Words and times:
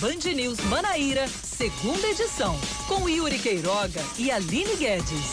Band 0.00 0.32
News 0.32 0.60
Manaíra, 0.66 1.26
segunda 1.26 2.06
edição, 2.06 2.56
com 2.86 3.08
Yuri 3.08 3.36
Queiroga 3.36 4.00
e 4.16 4.30
Aline 4.30 4.76
Guedes. 4.76 5.32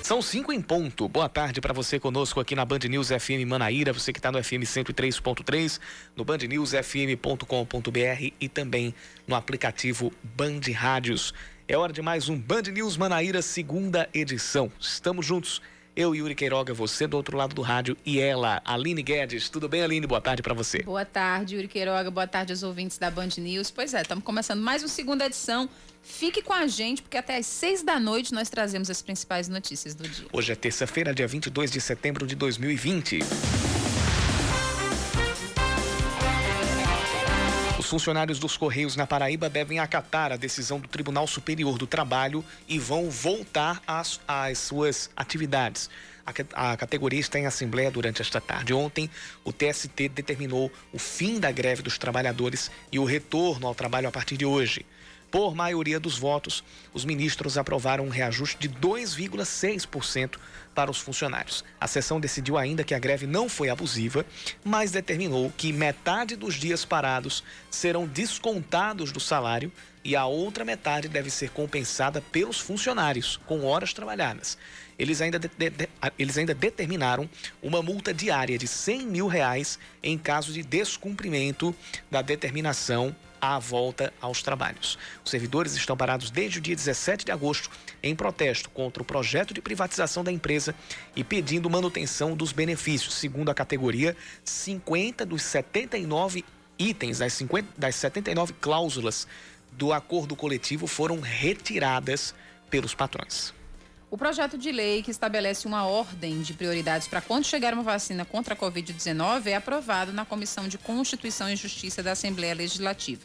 São 0.00 0.22
cinco 0.22 0.52
em 0.52 0.62
ponto. 0.62 1.08
Boa 1.08 1.28
tarde 1.28 1.60
para 1.60 1.74
você 1.74 1.98
conosco 1.98 2.38
aqui 2.38 2.54
na 2.54 2.64
Band 2.64 2.78
News 2.88 3.08
FM 3.08 3.44
Manaíra, 3.48 3.92
você 3.92 4.12
que 4.12 4.20
está 4.20 4.30
no 4.30 4.40
FM 4.40 4.62
103.3, 4.62 5.80
no 6.14 6.24
bandnewsfm.com.br 6.24 8.32
e 8.40 8.48
também 8.48 8.94
no 9.26 9.34
aplicativo 9.34 10.12
Band 10.22 10.60
Rádios. 10.72 11.34
É 11.66 11.76
hora 11.76 11.92
de 11.92 12.00
mais 12.00 12.28
um 12.28 12.38
Band 12.38 12.62
News 12.72 12.96
Manaíra, 12.96 13.42
segunda 13.42 14.08
edição. 14.14 14.70
Estamos 14.78 15.26
juntos 15.26 15.60
eu, 16.00 16.14
Yuri 16.14 16.34
Queiroga, 16.34 16.72
você 16.72 17.06
do 17.06 17.16
outro 17.16 17.36
lado 17.36 17.54
do 17.54 17.60
rádio 17.62 17.96
e 18.06 18.18
ela, 18.18 18.62
Aline 18.64 19.02
Guedes. 19.02 19.48
Tudo 19.50 19.68
bem, 19.68 19.82
Aline? 19.82 20.06
Boa 20.06 20.20
tarde 20.20 20.42
para 20.42 20.54
você. 20.54 20.82
Boa 20.82 21.04
tarde, 21.04 21.56
Yuri 21.56 21.68
Queiroga. 21.68 22.10
Boa 22.10 22.26
tarde 22.26 22.52
aos 22.52 22.62
ouvintes 22.62 22.96
da 22.96 23.10
Band 23.10 23.28
News. 23.36 23.70
Pois 23.70 23.92
é, 23.92 24.00
estamos 24.00 24.24
começando 24.24 24.60
mais 24.60 24.82
uma 24.82 24.88
segunda 24.88 25.26
edição. 25.26 25.68
Fique 26.02 26.40
com 26.40 26.54
a 26.54 26.66
gente, 26.66 27.02
porque 27.02 27.18
até 27.18 27.36
às 27.36 27.46
seis 27.46 27.82
da 27.82 28.00
noite 28.00 28.32
nós 28.32 28.48
trazemos 28.48 28.88
as 28.88 29.02
principais 29.02 29.48
notícias 29.48 29.94
do 29.94 30.08
dia. 30.08 30.26
Hoje 30.32 30.50
é 30.50 30.54
terça-feira, 30.54 31.12
dia 31.12 31.26
22 31.26 31.70
de 31.70 31.80
setembro 31.80 32.26
de 32.26 32.34
2020. 32.34 33.18
Funcionários 37.90 38.38
dos 38.38 38.56
Correios 38.56 38.94
na 38.94 39.04
Paraíba 39.04 39.50
devem 39.50 39.80
acatar 39.80 40.30
a 40.30 40.36
decisão 40.36 40.78
do 40.78 40.86
Tribunal 40.86 41.26
Superior 41.26 41.76
do 41.76 41.88
Trabalho 41.88 42.44
e 42.68 42.78
vão 42.78 43.10
voltar 43.10 43.82
às, 43.84 44.20
às 44.28 44.58
suas 44.58 45.10
atividades. 45.16 45.90
A, 46.24 46.72
a 46.72 46.76
categoria 46.76 47.18
está 47.18 47.40
em 47.40 47.46
assembleia 47.46 47.90
durante 47.90 48.22
esta 48.22 48.40
tarde. 48.40 48.72
Ontem, 48.72 49.10
o 49.42 49.52
TST 49.52 50.08
determinou 50.08 50.70
o 50.92 51.00
fim 51.00 51.40
da 51.40 51.50
greve 51.50 51.82
dos 51.82 51.98
trabalhadores 51.98 52.70
e 52.92 52.98
o 53.00 53.04
retorno 53.04 53.66
ao 53.66 53.74
trabalho 53.74 54.08
a 54.08 54.12
partir 54.12 54.36
de 54.36 54.46
hoje. 54.46 54.86
Por 55.30 55.54
maioria 55.54 56.00
dos 56.00 56.18
votos, 56.18 56.64
os 56.92 57.04
ministros 57.04 57.56
aprovaram 57.56 58.04
um 58.04 58.08
reajuste 58.08 58.58
de 58.58 58.68
2,6% 58.68 60.36
para 60.74 60.90
os 60.90 60.98
funcionários. 60.98 61.64
A 61.80 61.86
sessão 61.86 62.18
decidiu 62.18 62.58
ainda 62.58 62.82
que 62.82 62.94
a 62.94 62.98
greve 62.98 63.26
não 63.26 63.48
foi 63.48 63.68
abusiva, 63.68 64.26
mas 64.64 64.90
determinou 64.90 65.52
que 65.56 65.72
metade 65.72 66.34
dos 66.34 66.54
dias 66.54 66.84
parados 66.84 67.44
serão 67.70 68.08
descontados 68.08 69.12
do 69.12 69.20
salário 69.20 69.70
e 70.02 70.16
a 70.16 70.26
outra 70.26 70.64
metade 70.64 71.08
deve 71.08 71.30
ser 71.30 71.50
compensada 71.50 72.20
pelos 72.20 72.58
funcionários 72.58 73.38
com 73.46 73.64
horas 73.64 73.92
trabalhadas. 73.92 74.58
Eles 74.98 75.20
ainda, 75.20 75.38
de, 75.38 75.48
de, 75.48 75.88
eles 76.18 76.36
ainda 76.38 76.54
determinaram 76.54 77.28
uma 77.62 77.82
multa 77.82 78.12
diária 78.12 78.58
de 78.58 78.66
100 78.66 79.06
mil 79.06 79.26
reais 79.28 79.78
em 80.02 80.18
caso 80.18 80.52
de 80.52 80.62
descumprimento 80.62 81.74
da 82.10 82.20
determinação 82.20 83.14
à 83.40 83.58
volta 83.58 84.12
aos 84.20 84.42
trabalhos. 84.42 84.98
Os 85.24 85.30
servidores 85.30 85.74
estão 85.74 85.96
parados 85.96 86.30
desde 86.30 86.58
o 86.58 86.60
dia 86.60 86.76
17 86.76 87.24
de 87.24 87.32
agosto 87.32 87.70
em 88.02 88.14
protesto 88.14 88.68
contra 88.70 89.02
o 89.02 89.06
projeto 89.06 89.54
de 89.54 89.62
privatização 89.62 90.22
da 90.22 90.32
empresa 90.32 90.74
e 91.16 91.24
pedindo 91.24 91.70
manutenção 91.70 92.36
dos 92.36 92.52
benefícios. 92.52 93.14
Segundo 93.14 93.50
a 93.50 93.54
categoria, 93.54 94.16
50 94.44 95.24
dos 95.24 95.42
79 95.42 96.44
itens 96.78 97.18
das, 97.18 97.32
50, 97.34 97.68
das 97.76 97.94
79 97.96 98.54
cláusulas 98.60 99.26
do 99.72 99.92
acordo 99.92 100.34
coletivo 100.34 100.86
foram 100.86 101.20
retiradas 101.20 102.34
pelos 102.68 102.94
patrões. 102.94 103.52
O 104.10 104.18
projeto 104.18 104.58
de 104.58 104.72
lei 104.72 105.04
que 105.04 105.10
estabelece 105.12 105.68
uma 105.68 105.86
ordem 105.86 106.42
de 106.42 106.52
prioridades 106.52 107.06
para 107.06 107.20
quando 107.20 107.44
chegar 107.44 107.72
uma 107.72 107.84
vacina 107.84 108.24
contra 108.24 108.54
a 108.54 108.56
Covid-19 108.56 109.46
é 109.46 109.54
aprovado 109.54 110.12
na 110.12 110.24
Comissão 110.24 110.66
de 110.66 110.76
Constituição 110.76 111.48
e 111.48 111.54
Justiça 111.54 112.02
da 112.02 112.10
Assembleia 112.10 112.52
Legislativa. 112.52 113.22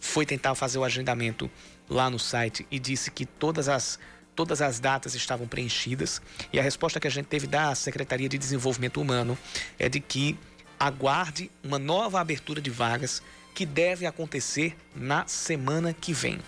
foi 0.00 0.24
tentar 0.24 0.54
fazer 0.54 0.78
o 0.78 0.84
agendamento 0.84 1.50
lá 1.86 2.08
no 2.08 2.18
site 2.18 2.66
e 2.70 2.78
disse 2.78 3.10
que 3.10 3.26
todas 3.26 3.68
as 3.68 3.98
todas 4.34 4.62
as 4.62 4.80
datas 4.80 5.14
estavam 5.14 5.46
preenchidas 5.46 6.22
e 6.50 6.58
a 6.58 6.62
resposta 6.62 6.98
que 6.98 7.06
a 7.06 7.10
gente 7.10 7.26
teve 7.26 7.46
da 7.46 7.74
Secretaria 7.74 8.26
de 8.26 8.38
Desenvolvimento 8.38 8.98
Humano 8.98 9.36
é 9.78 9.86
de 9.86 10.00
que 10.00 10.38
aguarde 10.80 11.50
uma 11.62 11.78
nova 11.78 12.18
abertura 12.18 12.58
de 12.58 12.70
vagas 12.70 13.22
que 13.54 13.66
deve 13.66 14.06
acontecer 14.06 14.74
na 14.96 15.26
semana 15.26 15.92
que 15.92 16.14
vem. 16.14 16.38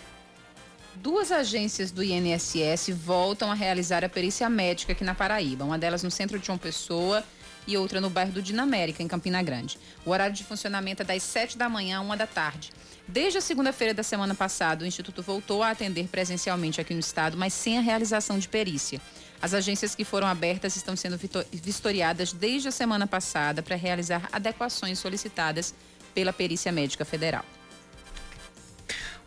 Duas 0.94 1.30
agências 1.30 1.90
do 1.90 2.02
INSS 2.02 2.88
voltam 2.94 3.50
a 3.50 3.54
realizar 3.54 4.02
a 4.02 4.08
perícia 4.08 4.48
médica 4.48 4.92
aqui 4.92 5.04
na 5.04 5.14
Paraíba, 5.14 5.64
uma 5.64 5.78
delas 5.78 6.02
no 6.02 6.10
centro 6.10 6.38
de 6.38 6.46
João 6.46 6.56
Pessoa 6.56 7.22
e 7.66 7.76
outra 7.76 8.00
no 8.00 8.08
bairro 8.08 8.32
do 8.32 8.42
Dinamérica, 8.42 9.02
em 9.02 9.08
Campina 9.08 9.42
Grande. 9.42 9.78
O 10.04 10.10
horário 10.10 10.34
de 10.34 10.44
funcionamento 10.44 11.02
é 11.02 11.04
das 11.04 11.22
7 11.22 11.58
da 11.58 11.68
manhã 11.68 11.98
a 11.98 12.00
1 12.00 12.16
da 12.16 12.26
tarde. 12.26 12.70
Desde 13.06 13.38
a 13.38 13.42
segunda-feira 13.42 13.92
da 13.92 14.02
semana 14.02 14.34
passada, 14.34 14.84
o 14.84 14.86
Instituto 14.86 15.22
voltou 15.22 15.62
a 15.62 15.70
atender 15.70 16.08
presencialmente 16.08 16.80
aqui 16.80 16.94
no 16.94 17.00
estado, 17.00 17.36
mas 17.36 17.52
sem 17.52 17.76
a 17.76 17.82
realização 17.82 18.38
de 18.38 18.48
perícia. 18.48 19.00
As 19.42 19.52
agências 19.54 19.92
que 19.96 20.04
foram 20.04 20.28
abertas 20.28 20.76
estão 20.76 20.94
sendo 20.94 21.18
vistoriadas 21.52 22.32
desde 22.32 22.68
a 22.68 22.70
semana 22.70 23.08
passada 23.08 23.60
para 23.60 23.74
realizar 23.74 24.28
adequações 24.32 25.00
solicitadas 25.00 25.74
pela 26.14 26.32
Perícia 26.32 26.70
Médica 26.70 27.04
Federal. 27.04 27.44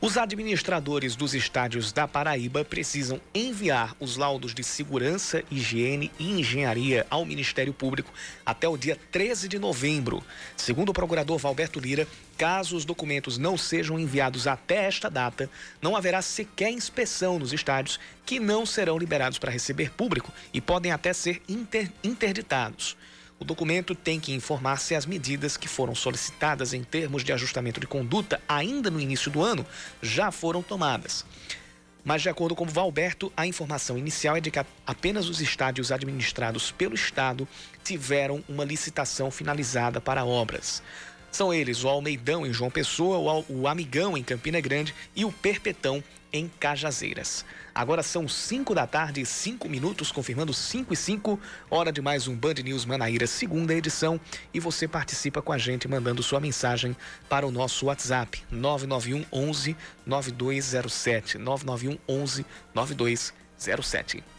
Os 0.06 0.18
administradores 0.18 1.16
dos 1.16 1.34
estádios 1.34 1.92
da 1.92 2.08
Paraíba 2.08 2.64
precisam 2.64 3.20
enviar 3.34 3.96
os 4.00 4.18
laudos 4.18 4.54
de 4.54 4.64
segurança, 4.64 5.44
higiene 5.50 6.12
e 6.20 6.30
engenharia 6.40 7.08
ao 7.10 7.26
Ministério 7.26 7.74
Público 7.74 8.14
até 8.46 8.68
o 8.68 8.78
dia 8.78 9.00
13 9.12 9.48
de 9.48 9.58
novembro. 9.58 10.24
Segundo 10.56 10.90
o 10.90 10.94
procurador 10.94 11.40
Valberto 11.40 11.80
Lira, 11.80 12.08
caso 12.38 12.78
os 12.78 12.86
documentos 12.86 13.40
não 13.40 13.58
sejam 13.58 13.98
enviados 13.98 14.46
até 14.46 14.86
esta 14.86 15.10
data, 15.10 15.50
não 15.82 15.96
haverá 15.96 16.22
sequer 16.22 16.70
inspeção 16.70 17.40
nos 17.40 17.52
estádios 17.52 18.00
que 18.24 18.40
não 18.40 18.64
serão 18.64 19.00
liberados 19.00 19.40
para 19.40 19.52
receber 19.52 19.90
público 19.90 20.32
e 20.54 20.62
podem 20.62 20.92
até 20.92 21.14
ser 21.14 21.42
inter 21.50 21.92
interditados. 22.04 22.96
O 23.46 23.48
documento 23.48 23.94
tem 23.94 24.20
que 24.20 24.34
informar 24.34 24.80
se 24.80 24.96
as 24.96 25.06
medidas 25.06 25.56
que 25.56 25.68
foram 25.68 25.94
solicitadas 25.94 26.74
em 26.74 26.84
termos 26.84 27.24
de 27.24 27.32
ajustamento 27.32 27.80
de 27.80 27.86
conduta 27.86 28.42
ainda 28.50 28.90
no 28.90 29.00
início 29.00 29.30
do 29.30 29.44
ano 29.44 29.64
já 30.02 30.32
foram 30.32 30.64
tomadas. 30.64 31.24
Mas, 32.04 32.24
de 32.24 32.30
acordo 32.30 32.56
com 32.56 32.66
Valberto, 32.66 33.32
a 33.38 33.46
informação 33.46 34.00
inicial 34.00 34.36
é 34.36 34.42
de 34.42 34.50
que 34.50 34.60
apenas 34.88 35.30
os 35.30 35.42
estádios 35.42 35.92
administrados 35.92 36.72
pelo 36.72 36.96
Estado 36.96 37.48
tiveram 37.84 38.44
uma 38.50 38.66
licitação 38.66 39.30
finalizada 39.30 40.02
para 40.02 40.26
obras. 40.26 40.82
São 41.32 41.54
eles 41.54 41.84
o 41.84 41.88
Almeidão 41.88 42.48
em 42.48 42.52
João 42.52 42.72
Pessoa, 42.72 43.46
o 43.48 43.68
Amigão 43.68 44.18
em 44.18 44.24
Campina 44.24 44.60
Grande 44.60 44.96
e 45.16 45.24
o 45.24 45.32
Perpetão 45.32 46.04
em 46.34 46.50
Cajazeiras. 46.60 47.46
Agora 47.76 48.02
são 48.02 48.26
5 48.26 48.74
da 48.74 48.88
tarde 48.88 49.20
e 49.20 49.26
5 49.26 49.68
minutos, 49.68 50.10
confirmando 50.10 50.54
5 50.54 50.94
e 50.94 50.96
5, 50.96 51.38
hora 51.70 51.92
de 51.92 52.02
mais 52.02 52.26
um 52.26 52.34
Band 52.34 52.54
News 52.64 52.86
Manaíra, 52.86 53.28
segunda 53.28 53.74
edição. 53.74 54.18
E 54.54 54.62
você 54.62 54.88
participa 54.88 55.42
com 55.42 55.52
a 55.52 55.58
gente 55.58 55.86
mandando 55.86 56.24
sua 56.24 56.40
mensagem 56.40 56.96
para 57.28 57.46
o 57.46 57.52
nosso 57.52 57.88
WhatsApp, 57.88 58.42
991 58.50 59.26
11 59.30 59.76
9207. 60.06 61.38
991 61.38 61.98
11 62.08 62.46
9207. 62.74 64.35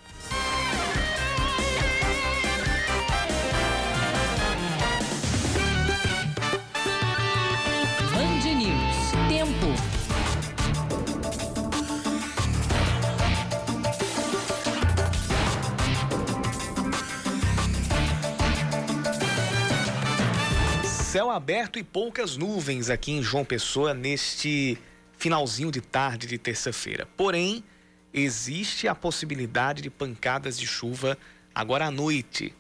Céu 21.17 21.31
aberto 21.31 21.79
e 21.79 21.83
poucas 21.83 22.37
nuvens 22.37 22.91
aqui 22.91 23.11
em 23.11 23.23
João 23.23 23.43
Pessoa 23.43 23.95
neste 23.95 24.77
finalzinho 25.17 25.71
de 25.73 25.81
tarde 25.81 26.27
de 26.27 26.37
terça-feira. 26.37 27.09
Porém, 27.17 27.65
existe 28.13 28.87
a 28.87 28.95
possibilidade 28.95 29.81
de 29.81 29.89
pancadas 29.89 30.59
de 30.59 30.67
chuva 30.67 31.17
agora 31.55 31.87
à 31.87 31.91
noite. 31.91 32.55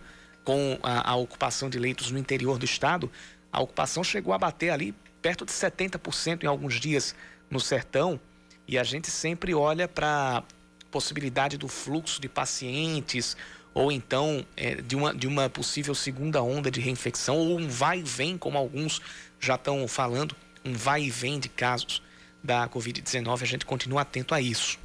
com 0.49 0.79
a, 0.81 1.11
a 1.11 1.15
ocupação 1.15 1.69
de 1.69 1.77
leitos 1.77 2.09
no 2.09 2.17
interior 2.17 2.57
do 2.57 2.65
estado, 2.65 3.11
a 3.51 3.61
ocupação 3.61 4.03
chegou 4.03 4.33
a 4.33 4.37
bater 4.39 4.71
ali 4.71 4.95
perto 5.21 5.45
de 5.45 5.51
70% 5.51 6.41
em 6.43 6.47
alguns 6.47 6.79
dias 6.79 7.13
no 7.51 7.59
sertão, 7.59 8.19
e 8.67 8.75
a 8.75 8.83
gente 8.83 9.11
sempre 9.11 9.53
olha 9.53 9.87
para 9.87 10.41
possibilidade 10.89 11.55
do 11.55 11.67
fluxo 11.67 12.19
de 12.19 12.27
pacientes 12.27 13.37
ou 13.75 13.91
então 13.91 14.43
é, 14.57 14.81
de, 14.81 14.95
uma, 14.95 15.13
de 15.13 15.27
uma 15.27 15.51
possível 15.51 15.93
segunda 15.93 16.41
onda 16.41 16.71
de 16.71 16.81
reinfecção 16.81 17.37
ou 17.37 17.59
um 17.59 17.67
vai 17.67 17.99
e 17.99 18.03
vem, 18.03 18.35
como 18.35 18.57
alguns 18.57 18.99
já 19.39 19.53
estão 19.53 19.87
falando, 19.87 20.35
um 20.65 20.73
vai 20.73 21.03
e 21.03 21.11
vem 21.11 21.39
de 21.39 21.47
casos 21.47 22.01
da 22.43 22.67
Covid-19, 22.67 23.43
a 23.43 23.45
gente 23.45 23.67
continua 23.67 24.01
atento 24.01 24.33
a 24.33 24.41
isso. 24.41 24.79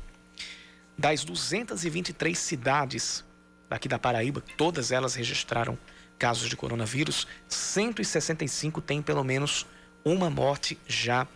Das 0.98 1.24
223 1.24 2.36
cidades 2.36 3.24
aqui 3.74 3.88
da 3.88 3.98
Paraíba, 3.98 4.42
todas 4.56 4.92
elas 4.92 5.14
registraram 5.14 5.76
casos 6.18 6.48
de 6.48 6.56
coronavírus. 6.56 7.26
165 7.48 8.80
têm 8.80 9.02
pelo 9.02 9.24
menos 9.24 9.66
uma 10.04 10.30
morte 10.30 10.78
já 10.86 11.26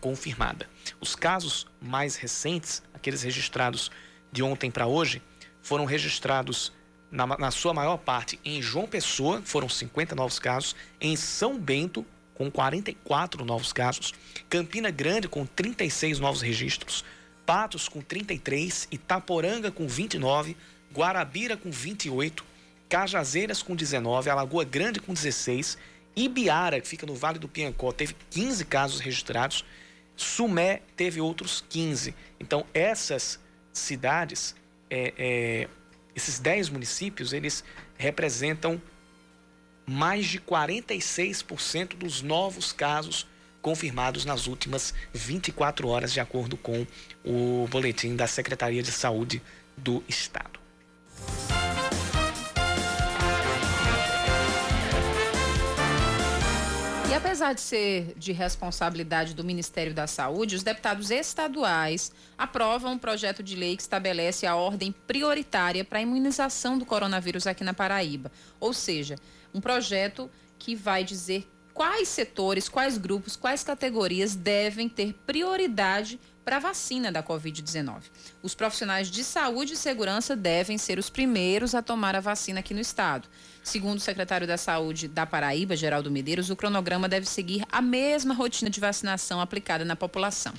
confirmada. 0.00 0.68
Os 1.00 1.16
casos 1.16 1.66
mais 1.80 2.16
recentes, 2.16 2.82
aqueles 2.94 3.22
registrados 3.22 3.90
de 4.30 4.42
ontem 4.42 4.70
para 4.70 4.86
hoje, 4.86 5.22
foram 5.60 5.84
registrados 5.84 6.72
na, 7.10 7.26
na, 7.26 7.50
sua 7.50 7.74
maior 7.74 7.96
parte 7.96 8.38
em 8.44 8.60
João 8.62 8.86
Pessoa, 8.86 9.42
foram 9.44 9.68
50 9.68 10.14
novos 10.14 10.38
casos, 10.38 10.76
em 11.00 11.16
São 11.16 11.58
Bento, 11.58 12.06
com 12.34 12.50
44 12.50 13.44
novos 13.44 13.72
casos, 13.72 14.14
Campina 14.48 14.90
Grande, 14.90 15.26
com 15.26 15.44
36 15.44 16.20
novos 16.20 16.42
registros, 16.42 17.04
Patos, 17.44 17.88
com 17.88 18.02
33, 18.02 18.88
Itaporanga, 18.92 19.70
com 19.70 19.88
29, 19.88 20.54
Guarabira 20.94 21.56
com 21.56 21.70
28, 21.70 22.44
Cajazeiras 22.88 23.62
com 23.62 23.76
19, 23.76 24.30
Alagoa 24.30 24.64
Grande 24.64 25.00
com 25.00 25.12
16, 25.12 25.76
Ibiara, 26.16 26.80
que 26.80 26.88
fica 26.88 27.06
no 27.06 27.14
Vale 27.14 27.38
do 27.38 27.48
Piancó, 27.48 27.92
teve 27.92 28.16
15 28.30 28.64
casos 28.64 29.00
registrados, 29.00 29.64
Sumé 30.16 30.82
teve 30.96 31.20
outros 31.20 31.64
15. 31.68 32.14
Então, 32.40 32.66
essas 32.74 33.38
cidades, 33.72 34.54
é, 34.90 35.14
é, 35.16 35.68
esses 36.16 36.40
10 36.40 36.70
municípios, 36.70 37.32
eles 37.32 37.62
representam 37.96 38.82
mais 39.86 40.26
de 40.26 40.40
46% 40.40 41.96
dos 41.96 42.20
novos 42.20 42.72
casos 42.72 43.26
confirmados 43.62 44.24
nas 44.24 44.46
últimas 44.46 44.92
24 45.12 45.88
horas, 45.88 46.12
de 46.12 46.20
acordo 46.20 46.56
com 46.56 46.86
o 47.24 47.66
boletim 47.70 48.16
da 48.16 48.26
Secretaria 48.26 48.82
de 48.82 48.92
Saúde 48.92 49.40
do 49.76 50.02
Estado. 50.08 50.67
E 57.08 57.14
apesar 57.14 57.54
de 57.54 57.60
ser 57.62 58.12
de 58.18 58.32
responsabilidade 58.32 59.34
do 59.34 59.42
Ministério 59.42 59.94
da 59.94 60.06
Saúde, 60.06 60.56
os 60.56 60.62
deputados 60.62 61.10
estaduais 61.10 62.12
aprovam 62.36 62.92
um 62.92 62.98
projeto 62.98 63.42
de 63.42 63.56
lei 63.56 63.76
que 63.76 63.82
estabelece 63.82 64.46
a 64.46 64.54
ordem 64.54 64.92
prioritária 65.06 65.84
para 65.84 66.00
a 66.00 66.02
imunização 66.02 66.78
do 66.78 66.84
coronavírus 66.84 67.46
aqui 67.46 67.64
na 67.64 67.72
Paraíba. 67.72 68.30
Ou 68.60 68.74
seja, 68.74 69.16
um 69.54 69.60
projeto 69.60 70.30
que 70.58 70.74
vai 70.74 71.02
dizer 71.02 71.48
quais 71.72 72.08
setores, 72.08 72.68
quais 72.68 72.98
grupos, 72.98 73.36
quais 73.36 73.62
categorias 73.62 74.34
devem 74.34 74.88
ter 74.88 75.14
prioridade 75.24 76.20
para 76.48 76.56
a 76.56 76.60
vacina 76.60 77.12
da 77.12 77.22
Covid-19. 77.22 78.04
Os 78.42 78.54
profissionais 78.54 79.10
de 79.10 79.22
saúde 79.22 79.74
e 79.74 79.76
segurança 79.76 80.34
devem 80.34 80.78
ser 80.78 80.98
os 80.98 81.10
primeiros 81.10 81.74
a 81.74 81.82
tomar 81.82 82.16
a 82.16 82.20
vacina 82.20 82.60
aqui 82.60 82.72
no 82.72 82.80
estado. 82.80 83.28
Segundo 83.62 83.98
o 83.98 84.00
secretário 84.00 84.46
da 84.46 84.56
Saúde 84.56 85.08
da 85.08 85.26
Paraíba, 85.26 85.76
Geraldo 85.76 86.10
Medeiros, 86.10 86.48
o 86.48 86.56
cronograma 86.56 87.06
deve 87.06 87.26
seguir 87.26 87.66
a 87.70 87.82
mesma 87.82 88.32
rotina 88.32 88.70
de 88.70 88.80
vacinação 88.80 89.42
aplicada 89.42 89.84
na 89.84 89.94
população. 89.94 90.54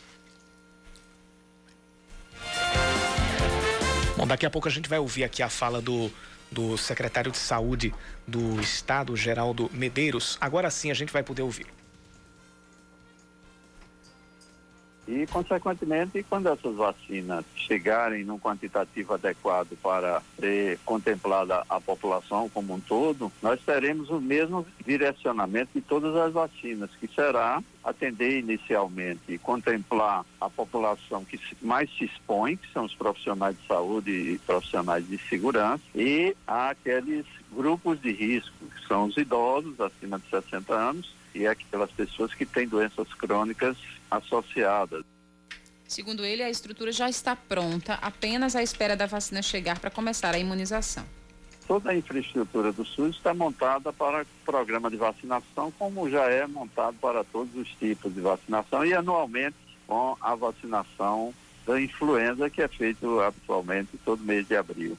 Bom, 4.16 4.28
daqui 4.28 4.46
a 4.46 4.50
pouco 4.52 4.68
a 4.68 4.72
gente 4.72 4.88
vai 4.88 5.00
ouvir 5.00 5.24
aqui 5.24 5.42
a 5.42 5.50
fala 5.50 5.82
do, 5.82 6.12
do 6.52 6.78
secretário 6.78 7.32
de 7.32 7.40
Saúde 7.40 7.96
do 8.28 8.62
Estado, 8.62 9.18
Geraldo 9.18 9.72
Medeiros. 9.74 10.38
Agora 10.40 10.70
sim 10.70 10.92
a 10.92 10.94
gente 10.94 11.12
vai 11.12 11.24
poder 11.24 11.42
ouvir. 11.42 11.79
E, 15.10 15.26
consequentemente, 15.26 16.24
quando 16.30 16.50
essas 16.50 16.76
vacinas 16.76 17.44
chegarem 17.56 18.24
num 18.24 18.38
quantitativo 18.38 19.16
adequado 19.16 19.76
para 19.82 20.22
ser 20.40 20.78
contemplada 20.86 21.64
a 21.68 21.82
população 21.82 22.48
como 22.48 22.76
um 22.76 22.80
todo, 22.80 23.32
nós 23.42 23.60
teremos 23.66 24.12
o 24.12 24.22
mesmo 24.22 24.64
direcionamento 24.86 25.72
de 25.74 25.82
todas 25.82 26.16
as 26.16 26.32
vacinas, 26.32 26.92
que 27.00 27.08
será 27.08 27.60
atender 27.84 28.38
inicialmente 28.38 29.40
contemplar 29.40 30.24
a 30.40 30.48
população 30.48 31.26
que 31.26 31.40
mais 31.60 31.90
se 31.98 32.06
expõe, 32.06 32.56
que 32.56 32.72
são 32.72 32.86
os 32.86 32.94
profissionais 32.94 33.58
de 33.60 33.66
saúde 33.66 34.12
e 34.12 34.38
profissionais 34.38 35.08
de 35.08 35.18
segurança, 35.28 35.82
e 35.96 36.36
aqueles 36.46 37.26
grupos 37.52 38.00
de 38.00 38.12
risco, 38.12 38.54
que 38.76 38.88
são 38.88 39.06
os 39.06 39.18
idosos 39.18 39.82
acima 39.82 40.20
de 40.20 40.30
60 40.30 40.72
anos 40.72 41.18
e 41.40 41.48
aquelas 41.48 41.90
pessoas 41.92 42.34
que 42.34 42.46
têm 42.46 42.68
doenças 42.68 43.08
crônicas 43.14 43.78
associadas. 44.12 45.04
Segundo 45.88 46.24
ele, 46.24 46.44
a 46.44 46.50
estrutura 46.50 46.92
já 46.92 47.10
está 47.10 47.36
pronta, 47.36 47.96
apenas 47.96 48.56
à 48.56 48.62
espera 48.62 48.96
da 48.96 49.06
vacina 49.06 49.42
chegar 49.42 49.80
para 49.80 49.90
começar 49.90 50.36
a 50.36 50.38
imunização. 50.38 51.06
Toda 51.66 51.92
a 51.92 51.96
infraestrutura 51.96 52.72
do 52.72 52.86
SUS 52.86 53.16
está 53.16 53.34
montada 53.34 53.94
para 53.94 54.24
o 54.24 54.26
programa 54.46 54.90
de 54.90 54.98
vacinação, 54.98 55.72
como 55.80 56.10
já 56.10 56.26
é 56.26 56.46
montado 56.46 56.98
para 57.00 57.24
todos 57.24 57.56
os 57.56 57.70
tipos 57.76 58.14
de 58.14 58.22
vacinação 58.22 58.86
e 58.86 58.94
anualmente 58.94 59.56
com 59.88 60.18
a 60.20 60.36
vacinação 60.36 61.34
da 61.66 61.80
influenza, 61.80 62.50
que 62.50 62.62
é 62.62 62.68
feito 62.68 63.20
atualmente 63.22 63.98
todo 64.04 64.24
mês 64.24 64.48
de 64.48 64.56
abril. 64.56 64.98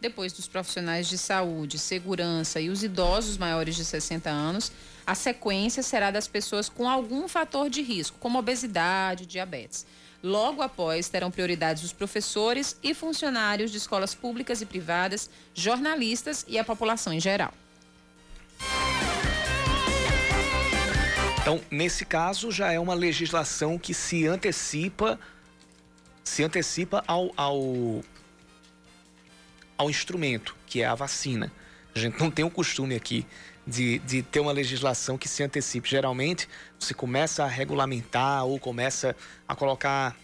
Depois 0.00 0.32
dos 0.32 0.46
profissionais 0.46 1.08
de 1.08 1.18
saúde, 1.18 1.78
segurança 1.78 2.60
e 2.60 2.70
os 2.70 2.82
idosos 2.82 3.36
maiores 3.36 3.74
de 3.74 3.84
60 3.84 4.30
anos, 4.30 4.70
a 5.08 5.14
sequência 5.14 5.82
será 5.82 6.10
das 6.10 6.28
pessoas 6.28 6.68
com 6.68 6.86
algum 6.86 7.26
fator 7.26 7.70
de 7.70 7.80
risco, 7.80 8.18
como 8.20 8.38
obesidade, 8.38 9.24
diabetes. 9.24 9.86
Logo 10.22 10.60
após, 10.60 11.08
terão 11.08 11.30
prioridades 11.30 11.82
os 11.82 11.94
professores 11.94 12.76
e 12.82 12.92
funcionários 12.92 13.70
de 13.70 13.78
escolas 13.78 14.14
públicas 14.14 14.60
e 14.60 14.66
privadas, 14.66 15.30
jornalistas 15.54 16.44
e 16.46 16.58
a 16.58 16.64
população 16.64 17.10
em 17.10 17.20
geral. 17.20 17.54
Então, 21.40 21.58
nesse 21.70 22.04
caso, 22.04 22.52
já 22.52 22.70
é 22.70 22.78
uma 22.78 22.92
legislação 22.92 23.78
que 23.78 23.94
se 23.94 24.26
antecipa 24.26 25.18
se 26.22 26.44
antecipa 26.44 27.02
ao, 27.06 27.32
ao 27.34 28.04
ao 29.78 29.88
instrumento, 29.88 30.54
que 30.66 30.82
é 30.82 30.86
a 30.86 30.94
vacina. 30.94 31.50
A 31.94 31.98
gente 31.98 32.20
não 32.20 32.30
tem 32.30 32.44
o 32.44 32.50
costume 32.50 32.94
aqui 32.94 33.24
de, 33.68 33.98
de 34.00 34.22
ter 34.22 34.40
uma 34.40 34.52
legislação 34.52 35.18
que 35.18 35.28
se 35.28 35.42
antecipe. 35.42 35.88
Geralmente, 35.88 36.48
você 36.78 36.94
começa 36.94 37.44
a 37.44 37.46
regulamentar 37.46 38.44
ou 38.44 38.58
começa 38.58 39.14
a 39.46 39.54
colocar 39.54 40.16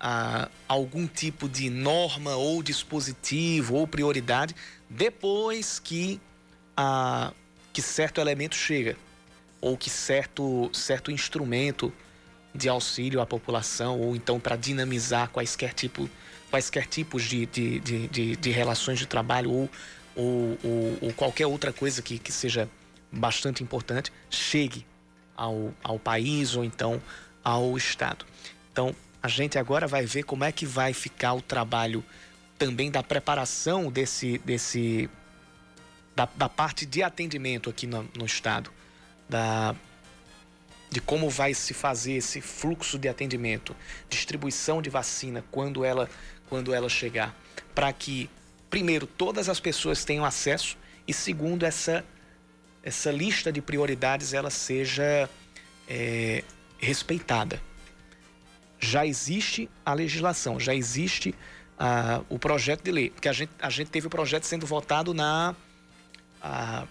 ah, 0.00 0.48
algum 0.66 1.06
tipo 1.06 1.48
de 1.48 1.68
norma 1.68 2.36
ou 2.36 2.62
dispositivo 2.62 3.76
ou 3.76 3.86
prioridade 3.86 4.54
depois 4.88 5.78
que, 5.78 6.20
ah, 6.76 7.32
que 7.72 7.82
certo 7.82 8.20
elemento 8.20 8.54
chega 8.54 8.96
ou 9.60 9.76
que 9.76 9.90
certo, 9.90 10.70
certo 10.72 11.10
instrumento 11.10 11.92
de 12.54 12.68
auxílio 12.68 13.20
à 13.20 13.26
população 13.26 14.00
ou 14.00 14.16
então 14.16 14.40
para 14.40 14.56
dinamizar 14.56 15.28
quaisquer 15.28 15.74
tipo 15.74 16.08
quaisquer 16.50 16.86
tipos 16.86 17.24
de, 17.24 17.44
de, 17.46 17.80
de, 17.80 18.08
de, 18.08 18.36
de 18.36 18.50
relações 18.50 18.98
de 18.98 19.06
trabalho 19.06 19.50
ou, 19.50 19.70
ou, 20.14 20.58
ou, 20.62 20.98
ou, 21.02 21.12
qualquer 21.12 21.46
outra 21.46 21.72
coisa 21.72 22.00
que, 22.00 22.18
que 22.18 22.32
seja 22.32 22.68
bastante 23.10 23.62
importante 23.62 24.12
chegue 24.30 24.86
ao, 25.36 25.72
ao 25.82 25.98
país 25.98 26.56
ou 26.56 26.64
então 26.64 27.00
ao 27.42 27.76
Estado. 27.76 28.24
Então, 28.72 28.94
a 29.22 29.28
gente 29.28 29.58
agora 29.58 29.86
vai 29.86 30.04
ver 30.04 30.22
como 30.24 30.44
é 30.44 30.52
que 30.52 30.66
vai 30.66 30.92
ficar 30.92 31.34
o 31.34 31.40
trabalho 31.40 32.04
também 32.58 32.90
da 32.90 33.02
preparação 33.02 33.90
desse, 33.90 34.38
desse 34.38 35.10
da, 36.14 36.28
da 36.34 36.48
parte 36.48 36.86
de 36.86 37.02
atendimento 37.02 37.68
aqui 37.68 37.86
no, 37.86 38.08
no 38.16 38.24
Estado, 38.24 38.70
da, 39.28 39.74
de 40.90 41.00
como 41.00 41.28
vai 41.28 41.52
se 41.52 41.74
fazer 41.74 42.12
esse 42.12 42.40
fluxo 42.40 42.98
de 42.98 43.08
atendimento, 43.08 43.76
distribuição 44.08 44.80
de 44.80 44.88
vacina 44.88 45.44
quando 45.50 45.84
ela 45.84 46.08
quando 46.48 46.72
ela 46.72 46.88
chegar, 46.88 47.34
para 47.74 47.92
que, 47.92 48.30
primeiro, 48.70 49.06
todas 49.06 49.48
as 49.48 49.60
pessoas 49.60 50.04
tenham 50.04 50.24
acesso 50.24 50.76
e, 51.06 51.12
segundo, 51.12 51.64
essa, 51.64 52.04
essa 52.86 53.10
lista 53.10 53.50
de 53.50 53.60
prioridades 53.60 54.32
ela 54.32 54.48
seja 54.48 55.28
é, 55.88 56.44
respeitada. 56.78 57.60
Já 58.78 59.04
existe 59.04 59.68
a 59.84 59.92
legislação, 59.92 60.60
já 60.60 60.72
existe 60.72 61.34
ah, 61.76 62.22
o 62.28 62.38
projeto 62.38 62.84
de 62.84 62.92
lei, 62.92 63.10
porque 63.10 63.28
a 63.28 63.32
gente, 63.32 63.50
a 63.58 63.68
gente 63.70 63.90
teve 63.90 64.06
o 64.06 64.10
projeto 64.10 64.44
sendo 64.44 64.64
votado 64.64 65.12
na. 65.12 65.56
Ah, 66.40 66.86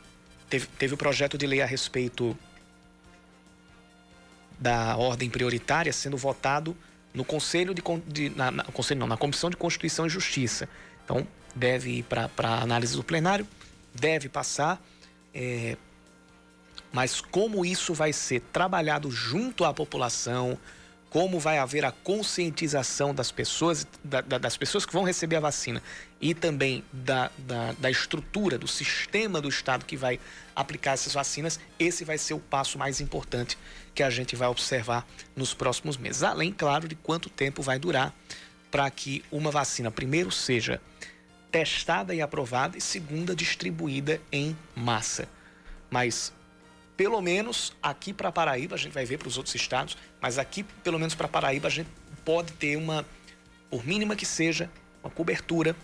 teve, 0.50 0.68
teve 0.78 0.94
o 0.96 0.98
projeto 0.98 1.38
de 1.38 1.48
lei 1.48 1.62
a 1.62 1.66
respeito 1.66 2.38
da 4.60 4.98
ordem 4.98 5.30
prioritária 5.30 5.94
sendo 5.94 6.18
votado 6.18 6.76
no 7.14 7.24
Conselho 7.24 7.74
de, 7.74 7.82
de 8.06 8.30
na, 8.36 8.52
na, 8.52 8.64
Conselho 8.66 9.00
não, 9.00 9.08
na 9.08 9.16
Comissão 9.16 9.50
de 9.50 9.56
Constituição 9.56 10.08
e 10.08 10.10
Justiça. 10.10 10.68
Então, 11.06 11.26
deve 11.56 12.00
ir 12.00 12.04
para 12.04 12.30
análise 12.62 12.98
do 12.98 13.04
plenário, 13.04 13.48
deve 13.94 14.28
passar. 14.28 14.84
É, 15.34 15.78
mas 16.96 17.20
como 17.20 17.66
isso 17.66 17.94
vai 17.94 18.14
ser 18.14 18.40
trabalhado 18.54 19.12
junto 19.12 19.66
à 19.66 19.74
população, 19.74 20.58
como 21.10 21.42
vai 21.42 21.58
haver 21.58 21.84
a 21.84 21.92
conscientização 21.92 23.14
das 23.14 23.34
pessoas, 23.34 23.86
da, 24.02 24.22
da, 24.22 24.38
das 24.38 24.56
pessoas 24.56 24.86
que 24.86 24.94
vão 24.94 25.04
receber 25.04 25.36
a 25.36 25.42
vacina 25.42 25.84
e 26.22 26.34
também 26.34 26.86
da, 26.94 27.30
da, 27.78 27.92
estrutura, 27.92 28.58
do 28.58 28.66
sistema 28.66 29.42
do 29.42 29.50
Estado 29.50 29.84
que 29.84 29.98
vai 29.98 30.22
aplicar 30.56 30.94
essas 30.94 31.14
vacinas, 31.14 31.60
esse 31.78 32.06
vai 32.06 32.18
ser 32.18 32.34
o 32.34 32.40
passo 32.40 32.80
mais 32.80 33.02
importante 33.02 33.58
que 33.94 34.02
a 34.02 34.10
gente 34.10 34.34
vai 34.34 34.48
observar 34.48 35.06
nos 35.36 35.54
próximos 35.54 35.98
meses. 35.98 36.24
Além, 36.24 36.50
claro, 36.50 36.88
de 36.88 36.96
quanto 36.96 37.30
tempo 37.30 37.62
vai 37.62 37.78
durar 37.78 38.16
para 38.72 38.90
que 38.90 39.22
uma 39.30 39.52
vacina, 39.52 39.92
primeiro, 39.92 40.32
seja 40.32 40.82
testada 41.52 42.16
e 42.16 42.22
aprovada, 42.22 42.78
e 42.78 42.82
segunda, 42.82 43.36
distribuída 43.36 44.22
em 44.32 44.56
massa. 44.74 45.28
Mas 45.90 46.32
pelo 46.96 47.22
menos 47.22 47.74
aqui 47.82 48.14
para 48.14 48.32
Paraíba, 48.32 48.76
a 48.76 48.78
gente 48.78 48.94
vai 48.94 49.06
ver 49.06 49.18
para 49.18 49.28
os 49.28 49.38
outros 49.38 49.56
estados, 49.56 49.98
mas 50.22 50.38
aqui, 50.38 50.64
pelo 50.64 50.98
menos 50.98 51.16
para 51.16 51.28
Paraíba, 51.28 51.68
a 51.68 51.72
gente 51.72 51.90
pode 52.24 52.54
ter 52.54 52.78
uma, 52.78 53.06
por 53.70 53.86
mínima 53.86 54.16
que 54.16 54.26
seja, 54.26 54.70
uma 55.04 55.10
cobertura 55.10 55.76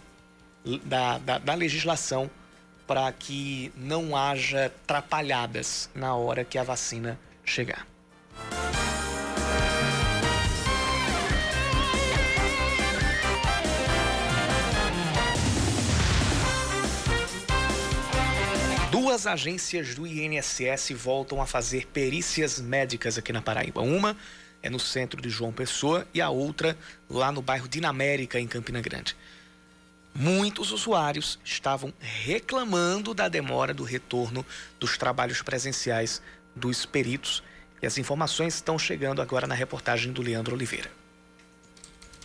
da, 0.83 1.17
da, 1.17 1.37
da 1.37 1.53
legislação 1.53 2.29
para 2.87 3.11
que 3.11 3.71
não 3.75 4.15
haja 4.15 4.65
atrapalhadas 4.65 5.89
na 5.93 6.15
hora 6.15 6.43
que 6.43 6.57
a 6.57 6.63
vacina 6.63 7.19
chegar. 7.43 7.90
Duas 18.91 19.25
agências 19.25 19.95
do 19.95 20.05
INSS 20.05 20.91
voltam 20.91 21.41
a 21.41 21.45
fazer 21.45 21.87
perícias 21.87 22.59
médicas 22.59 23.17
aqui 23.17 23.31
na 23.31 23.41
Paraíba. 23.41 23.79
Uma 23.79 24.17
é 24.61 24.69
no 24.69 24.81
centro 24.81 25.21
de 25.21 25.29
João 25.29 25.53
Pessoa 25.53 26.05
e 26.13 26.19
a 26.19 26.29
outra 26.29 26.77
lá 27.09 27.31
no 27.31 27.41
bairro 27.41 27.69
Dinamérica, 27.69 28.37
em 28.37 28.45
Campina 28.45 28.81
Grande. 28.81 29.15
Muitos 30.13 30.73
usuários 30.73 31.39
estavam 31.41 31.93
reclamando 32.01 33.13
da 33.13 33.29
demora 33.29 33.73
do 33.73 33.85
retorno 33.85 34.45
dos 34.77 34.97
trabalhos 34.97 35.41
presenciais 35.41 36.21
dos 36.53 36.85
peritos. 36.85 37.41
E 37.81 37.87
as 37.87 37.97
informações 37.97 38.55
estão 38.55 38.77
chegando 38.77 39.21
agora 39.21 39.47
na 39.47 39.55
reportagem 39.55 40.11
do 40.11 40.21
Leandro 40.21 40.53
Oliveira. 40.53 40.91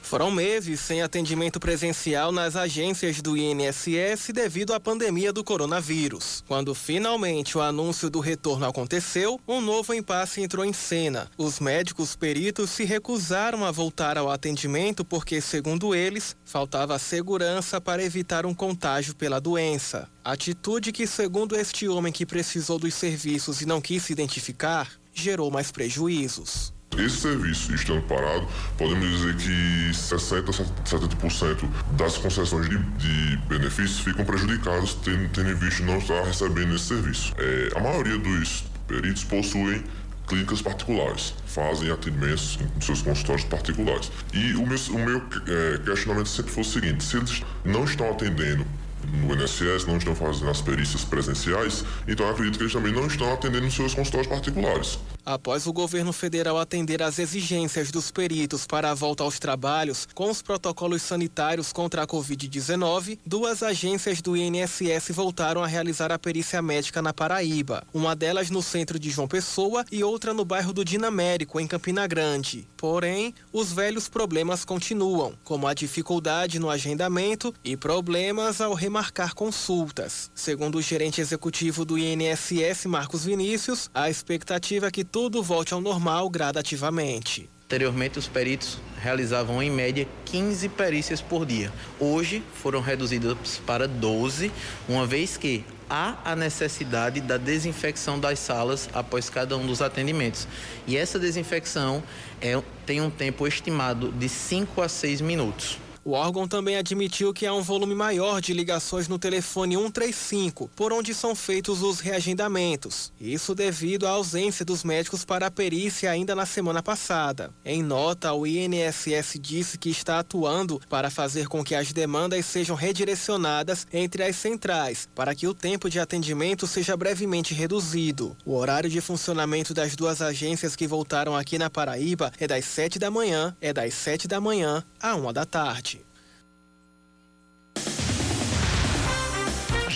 Foram 0.06 0.30
meses 0.30 0.78
sem 0.78 1.02
atendimento 1.02 1.58
presencial 1.58 2.30
nas 2.30 2.54
agências 2.54 3.20
do 3.20 3.36
INSS 3.36 4.30
devido 4.32 4.72
à 4.72 4.78
pandemia 4.78 5.32
do 5.32 5.42
coronavírus. 5.42 6.44
Quando 6.46 6.76
finalmente 6.76 7.58
o 7.58 7.60
anúncio 7.60 8.08
do 8.08 8.20
retorno 8.20 8.66
aconteceu, 8.66 9.40
um 9.48 9.60
novo 9.60 9.92
impasse 9.92 10.40
entrou 10.40 10.64
em 10.64 10.72
cena. 10.72 11.28
Os 11.36 11.58
médicos 11.58 12.14
peritos 12.14 12.70
se 12.70 12.84
recusaram 12.84 13.64
a 13.64 13.72
voltar 13.72 14.16
ao 14.16 14.30
atendimento 14.30 15.04
porque, 15.04 15.40
segundo 15.40 15.92
eles, 15.92 16.36
faltava 16.44 16.96
segurança 17.00 17.80
para 17.80 18.04
evitar 18.04 18.46
um 18.46 18.54
contágio 18.54 19.12
pela 19.12 19.40
doença. 19.40 20.08
Atitude 20.24 20.92
que, 20.92 21.04
segundo 21.04 21.56
este 21.56 21.88
homem 21.88 22.12
que 22.12 22.24
precisou 22.24 22.78
dos 22.78 22.94
serviços 22.94 23.60
e 23.60 23.66
não 23.66 23.80
quis 23.80 24.04
se 24.04 24.12
identificar, 24.12 24.88
gerou 25.12 25.50
mais 25.50 25.72
prejuízos. 25.72 26.75
Esse 26.98 27.16
serviço 27.18 27.74
estando 27.74 28.02
parado, 28.02 28.46
podemos 28.78 29.08
dizer 29.08 29.36
que 29.36 29.90
60% 29.92 30.48
a 30.48 30.88
70% 30.88 31.68
das 31.92 32.16
concessões 32.16 32.68
de, 32.68 32.78
de, 32.78 33.36
benefícios 33.48 34.00
ficam 34.00 34.24
prejudicadas, 34.24 34.94
tendo, 34.94 35.28
tendo 35.28 35.56
visto 35.56 35.82
não 35.82 35.98
estar 35.98 36.22
recebendo 36.22 36.74
esse 36.74 36.86
serviço. 36.86 37.34
É, 37.38 37.76
a 37.76 37.80
maioria 37.80 38.18
dos 38.18 38.64
peritos 38.88 39.24
possuem 39.24 39.84
clínicas 40.26 40.60
particulares, 40.60 41.34
fazem 41.46 41.90
atendimentos 41.90 42.58
em 42.76 42.80
seus 42.80 43.02
consultórios 43.02 43.44
particulares. 43.44 44.10
E 44.32 44.54
o 44.54 44.66
meu, 44.66 44.78
o 44.90 44.98
meu 44.98 45.18
é, 45.18 45.78
questionamento 45.78 46.28
sempre 46.28 46.52
foi 46.52 46.62
o 46.62 46.66
seguinte: 46.66 47.04
se 47.04 47.16
eles 47.16 47.42
não 47.64 47.84
estão 47.84 48.10
atendendo 48.10 48.66
no 49.12 49.34
INSS, 49.34 49.86
não 49.86 49.98
estão 49.98 50.14
fazendo 50.14 50.50
as 50.50 50.60
perícias 50.60 51.04
presenciais, 51.04 51.84
então 52.08 52.28
acredito 52.28 52.56
que 52.58 52.64
eles 52.64 52.72
também 52.72 52.92
não 52.92 53.06
estão 53.06 53.32
atendendo 53.32 53.64
nos 53.64 53.74
seus 53.74 53.94
consultórios 53.94 54.28
particulares. 54.28 54.98
Após 55.26 55.66
o 55.66 55.72
governo 55.72 56.12
federal 56.12 56.56
atender 56.56 57.02
às 57.02 57.18
exigências 57.18 57.90
dos 57.90 58.12
peritos 58.12 58.64
para 58.64 58.92
a 58.92 58.94
volta 58.94 59.24
aos 59.24 59.40
trabalhos 59.40 60.06
com 60.14 60.30
os 60.30 60.40
protocolos 60.40 61.02
sanitários 61.02 61.72
contra 61.72 62.04
a 62.04 62.06
Covid-19, 62.06 63.18
duas 63.26 63.60
agências 63.60 64.22
do 64.22 64.36
INSS 64.36 65.10
voltaram 65.10 65.64
a 65.64 65.66
realizar 65.66 66.12
a 66.12 66.18
perícia 66.18 66.62
médica 66.62 67.02
na 67.02 67.12
Paraíba. 67.12 67.82
Uma 67.92 68.14
delas 68.14 68.50
no 68.50 68.62
centro 68.62 69.00
de 69.00 69.10
João 69.10 69.26
Pessoa 69.26 69.84
e 69.90 70.04
outra 70.04 70.32
no 70.32 70.44
bairro 70.44 70.72
do 70.72 70.84
Dinamérico, 70.84 71.58
em 71.58 71.66
Campina 71.66 72.06
Grande. 72.06 72.68
Porém, 72.76 73.34
os 73.52 73.72
velhos 73.72 74.08
problemas 74.08 74.64
continuam, 74.64 75.34
como 75.42 75.66
a 75.66 75.74
dificuldade 75.74 76.60
no 76.60 76.70
agendamento 76.70 77.52
e 77.64 77.76
problemas 77.76 78.60
ao 78.60 78.74
remarcar 78.74 79.34
consultas. 79.34 80.30
Segundo 80.36 80.78
o 80.78 80.82
gerente 80.82 81.20
executivo 81.20 81.84
do 81.84 81.98
INSS, 81.98 82.86
Marcos 82.86 83.24
Vinícius, 83.24 83.90
a 83.92 84.08
expectativa 84.08 84.86
é 84.86 84.90
que 84.92 85.15
tudo 85.16 85.42
volte 85.42 85.72
ao 85.72 85.80
normal 85.80 86.28
gradativamente. 86.28 87.48
Anteriormente, 87.64 88.18
os 88.18 88.28
peritos 88.28 88.78
realizavam 89.00 89.62
em 89.62 89.70
média 89.70 90.06
15 90.26 90.68
perícias 90.68 91.22
por 91.22 91.46
dia. 91.46 91.72
Hoje 91.98 92.42
foram 92.52 92.82
reduzidas 92.82 93.56
para 93.66 93.88
12, 93.88 94.52
uma 94.86 95.06
vez 95.06 95.38
que 95.38 95.64
há 95.88 96.18
a 96.22 96.36
necessidade 96.36 97.22
da 97.22 97.38
desinfecção 97.38 98.20
das 98.20 98.38
salas 98.38 98.90
após 98.92 99.30
cada 99.30 99.56
um 99.56 99.66
dos 99.66 99.80
atendimentos. 99.80 100.46
E 100.86 100.98
essa 100.98 101.18
desinfecção 101.18 102.02
é, 102.38 102.62
tem 102.84 103.00
um 103.00 103.08
tempo 103.08 103.46
estimado 103.46 104.12
de 104.12 104.28
5 104.28 104.82
a 104.82 104.88
6 104.88 105.22
minutos. 105.22 105.78
O 106.06 106.12
órgão 106.12 106.46
também 106.46 106.76
admitiu 106.76 107.34
que 107.34 107.44
há 107.44 107.52
um 107.52 107.62
volume 107.62 107.92
maior 107.92 108.40
de 108.40 108.52
ligações 108.52 109.08
no 109.08 109.18
telefone 109.18 109.74
135, 109.74 110.70
por 110.76 110.92
onde 110.92 111.12
são 111.12 111.34
feitos 111.34 111.82
os 111.82 111.98
reagendamentos. 111.98 113.12
Isso 113.20 113.56
devido 113.56 114.06
à 114.06 114.10
ausência 114.10 114.64
dos 114.64 114.84
médicos 114.84 115.24
para 115.24 115.48
a 115.48 115.50
perícia 115.50 116.08
ainda 116.08 116.32
na 116.32 116.46
semana 116.46 116.80
passada. 116.80 117.50
Em 117.64 117.82
nota, 117.82 118.32
o 118.32 118.46
INSS 118.46 119.36
disse 119.40 119.78
que 119.78 119.90
está 119.90 120.20
atuando 120.20 120.80
para 120.88 121.10
fazer 121.10 121.48
com 121.48 121.64
que 121.64 121.74
as 121.74 121.92
demandas 121.92 122.46
sejam 122.46 122.76
redirecionadas 122.76 123.84
entre 123.92 124.22
as 124.22 124.36
centrais, 124.36 125.08
para 125.12 125.34
que 125.34 125.48
o 125.48 125.54
tempo 125.54 125.90
de 125.90 125.98
atendimento 125.98 126.68
seja 126.68 126.96
brevemente 126.96 127.52
reduzido. 127.52 128.36
O 128.44 128.54
horário 128.54 128.88
de 128.88 129.00
funcionamento 129.00 129.74
das 129.74 129.96
duas 129.96 130.22
agências 130.22 130.76
que 130.76 130.86
voltaram 130.86 131.34
aqui 131.34 131.58
na 131.58 131.68
Paraíba 131.68 132.30
é 132.38 132.46
das 132.46 132.64
7 132.64 132.96
da 132.96 133.10
manhã, 133.10 133.56
é 133.60 133.72
das 133.72 133.92
7 133.92 134.28
da 134.28 134.40
manhã 134.40 134.84
à 135.00 135.16
1 135.16 135.32
da 135.32 135.44
tarde. 135.44 135.95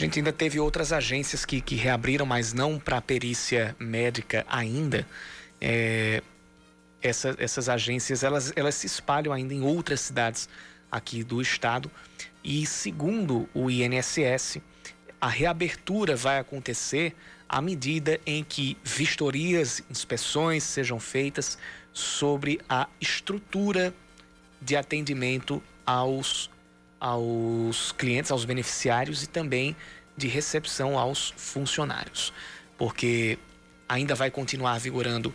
Gente 0.00 0.18
ainda 0.18 0.32
teve 0.32 0.58
outras 0.58 0.92
agências 0.92 1.44
que, 1.44 1.60
que 1.60 1.74
reabriram, 1.74 2.24
mas 2.24 2.52
não 2.52 2.78
para 2.78 3.00
perícia 3.00 3.76
médica 3.78 4.46
ainda. 4.48 5.06
É, 5.60 6.22
essa, 7.02 7.34
essas 7.38 7.68
agências 7.68 8.22
elas, 8.22 8.52
elas 8.56 8.74
se 8.74 8.86
espalham 8.86 9.32
ainda 9.32 9.52
em 9.52 9.62
outras 9.62 10.00
cidades 10.00 10.48
aqui 10.90 11.22
do 11.22 11.40
estado. 11.40 11.90
E 12.42 12.64
segundo 12.64 13.48
o 13.52 13.70
INSS, 13.70 14.58
a 15.20 15.28
reabertura 15.28 16.16
vai 16.16 16.38
acontecer 16.38 17.14
à 17.46 17.60
medida 17.60 18.18
em 18.24 18.42
que 18.42 18.78
vistorias, 18.82 19.82
inspeções 19.90 20.62
sejam 20.62 20.98
feitas 20.98 21.58
sobre 21.92 22.58
a 22.68 22.88
estrutura 23.00 23.92
de 24.62 24.76
atendimento 24.76 25.62
aos 25.84 26.48
aos 27.00 27.92
clientes, 27.92 28.30
aos 28.30 28.44
beneficiários 28.44 29.22
e 29.22 29.26
também 29.26 29.74
de 30.16 30.28
recepção 30.28 30.98
aos 30.98 31.32
funcionários, 31.36 32.32
porque 32.76 33.38
ainda 33.88 34.14
vai 34.14 34.30
continuar 34.30 34.78
vigorando 34.78 35.32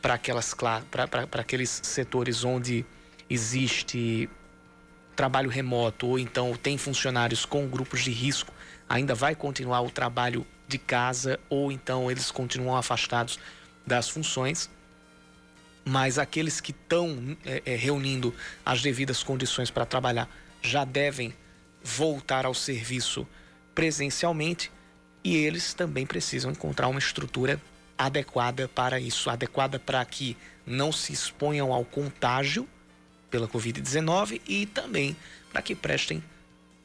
para 0.00 0.14
aquelas 0.14 0.54
para 0.54 1.40
aqueles 1.40 1.80
setores 1.82 2.44
onde 2.44 2.86
existe 3.28 4.30
trabalho 5.16 5.50
remoto 5.50 6.06
ou 6.06 6.18
então 6.18 6.54
tem 6.56 6.78
funcionários 6.78 7.44
com 7.44 7.66
grupos 7.66 8.02
de 8.02 8.10
risco, 8.10 8.52
ainda 8.88 9.14
vai 9.14 9.34
continuar 9.34 9.82
o 9.82 9.90
trabalho 9.90 10.46
de 10.66 10.78
casa 10.78 11.38
ou 11.50 11.70
então 11.70 12.10
eles 12.10 12.30
continuam 12.30 12.76
afastados 12.76 13.38
das 13.86 14.08
funções. 14.08 14.70
Mas 15.84 16.18
aqueles 16.18 16.60
que 16.60 16.70
estão 16.70 17.36
é, 17.44 17.62
é, 17.66 17.74
reunindo 17.74 18.34
as 18.64 18.80
devidas 18.80 19.22
condições 19.22 19.70
para 19.70 19.84
trabalhar 19.84 20.28
já 20.62 20.84
devem 20.84 21.34
voltar 21.82 22.44
ao 22.44 22.54
serviço 22.54 23.26
presencialmente 23.74 24.70
e 25.22 25.36
eles 25.36 25.74
também 25.74 26.06
precisam 26.06 26.50
encontrar 26.50 26.88
uma 26.88 26.98
estrutura 26.98 27.60
adequada 27.96 28.68
para 28.68 28.98
isso, 28.98 29.28
adequada 29.28 29.78
para 29.78 30.04
que 30.04 30.36
não 30.66 30.90
se 30.90 31.12
exponham 31.12 31.72
ao 31.72 31.84
contágio 31.84 32.66
pela 33.30 33.46
Covid-19 33.46 34.40
e 34.46 34.66
também 34.66 35.16
para 35.52 35.62
que 35.62 35.74
prestem 35.74 36.22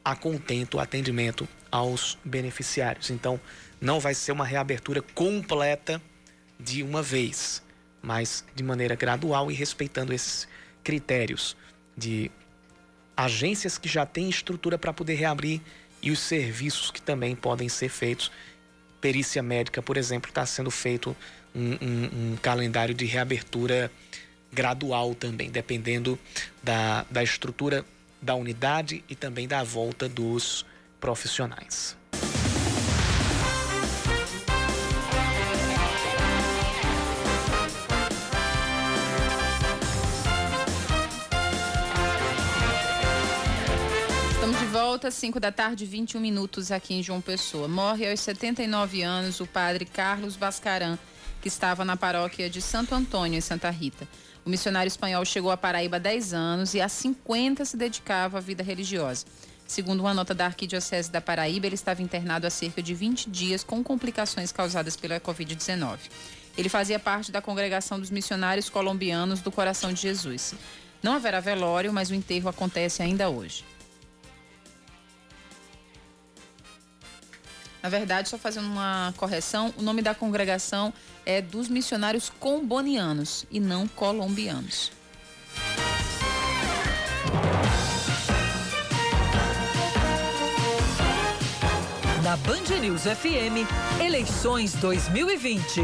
a 0.04 0.14
contento 0.14 0.78
atendimento 0.78 1.48
aos 1.70 2.18
beneficiários. 2.24 3.10
Então, 3.10 3.40
não 3.80 3.98
vai 3.98 4.14
ser 4.14 4.32
uma 4.32 4.44
reabertura 4.44 5.02
completa 5.02 6.00
de 6.58 6.82
uma 6.82 7.02
vez, 7.02 7.62
mas 8.00 8.44
de 8.54 8.62
maneira 8.62 8.94
gradual 8.94 9.50
e 9.50 9.54
respeitando 9.54 10.12
esses 10.12 10.46
critérios 10.84 11.56
de 11.96 12.30
agências 13.16 13.78
que 13.78 13.88
já 13.88 14.04
têm 14.04 14.28
estrutura 14.28 14.76
para 14.76 14.92
poder 14.92 15.14
reabrir 15.14 15.60
e 16.02 16.10
os 16.10 16.18
serviços 16.18 16.90
que 16.90 17.00
também 17.00 17.34
podem 17.34 17.68
ser 17.68 17.88
feitos. 17.88 18.30
Perícia 19.00 19.42
médica, 19.42 19.80
por 19.80 19.96
exemplo, 19.96 20.28
está 20.28 20.44
sendo 20.44 20.70
feito 20.70 21.16
um, 21.54 21.72
um, 21.72 22.32
um, 22.32 22.36
calendário 22.42 22.94
de 22.94 23.04
reabertura 23.04 23.90
gradual 24.52 25.14
também, 25.14 25.50
dependendo 25.50 26.18
da, 26.62 27.06
da 27.10 27.22
estrutura 27.22 27.84
da 28.20 28.34
unidade 28.34 29.04
e 29.08 29.14
também 29.14 29.46
da 29.46 29.62
volta 29.62 30.08
dos 30.08 30.66
profissionais. 31.00 31.96
Volta, 45.06 45.10
5 45.10 45.38
da 45.38 45.52
tarde, 45.52 45.86
21 45.86 46.20
minutos 46.20 46.72
aqui 46.72 46.94
em 46.94 47.02
João 47.02 47.20
Pessoa. 47.20 47.68
Morre 47.68 48.10
aos 48.10 48.20
79 48.20 49.02
anos 49.02 49.40
o 49.40 49.46
padre 49.46 49.84
Carlos 49.84 50.36
Bascaran, 50.36 50.98
que 51.40 51.48
estava 51.48 51.84
na 51.84 51.96
paróquia 51.96 52.50
de 52.50 52.60
Santo 52.60 52.94
Antônio, 52.94 53.38
em 53.38 53.40
Santa 53.40 53.70
Rita. 53.70 54.08
O 54.44 54.50
missionário 54.50 54.88
espanhol 54.88 55.24
chegou 55.24 55.50
à 55.50 55.56
Paraíba 55.56 55.96
há 55.96 56.00
10 56.00 56.34
anos 56.34 56.74
e 56.74 56.80
há 56.80 56.88
50 56.88 57.64
se 57.64 57.76
dedicava 57.76 58.38
à 58.38 58.40
vida 58.40 58.64
religiosa. 58.64 59.26
Segundo 59.66 60.00
uma 60.00 60.14
nota 60.14 60.34
da 60.34 60.46
Arquidiocese 60.46 61.10
da 61.10 61.20
Paraíba, 61.20 61.66
ele 61.66 61.76
estava 61.76 62.02
internado 62.02 62.46
há 62.46 62.50
cerca 62.50 62.82
de 62.82 62.92
20 62.92 63.30
dias 63.30 63.62
com 63.62 63.84
complicações 63.84 64.50
causadas 64.50 64.96
pela 64.96 65.20
Covid-19. 65.20 65.98
Ele 66.58 66.68
fazia 66.68 66.98
parte 66.98 67.30
da 67.30 67.40
congregação 67.40 68.00
dos 68.00 68.10
missionários 68.10 68.68
colombianos 68.68 69.40
do 69.40 69.52
Coração 69.52 69.92
de 69.92 70.02
Jesus. 70.02 70.54
Não 71.00 71.12
haverá 71.12 71.38
velório, 71.38 71.92
mas 71.92 72.10
o 72.10 72.14
enterro 72.14 72.48
acontece 72.48 73.02
ainda 73.02 73.28
hoje. 73.28 73.64
Na 77.82 77.88
verdade, 77.88 78.28
só 78.28 78.36
fazendo 78.36 78.66
uma 78.66 79.14
correção, 79.16 79.72
o 79.76 79.82
nome 79.82 80.02
da 80.02 80.14
congregação 80.14 80.92
é 81.24 81.40
dos 81.40 81.68
missionários 81.68 82.30
combonianos 82.40 83.46
e 83.50 83.60
não 83.60 83.86
colombianos. 83.86 84.90
Na 92.22 92.36
Band 92.38 92.80
News 92.80 93.02
FM, 93.02 93.68
eleições 94.00 94.74
2020. 94.74 95.80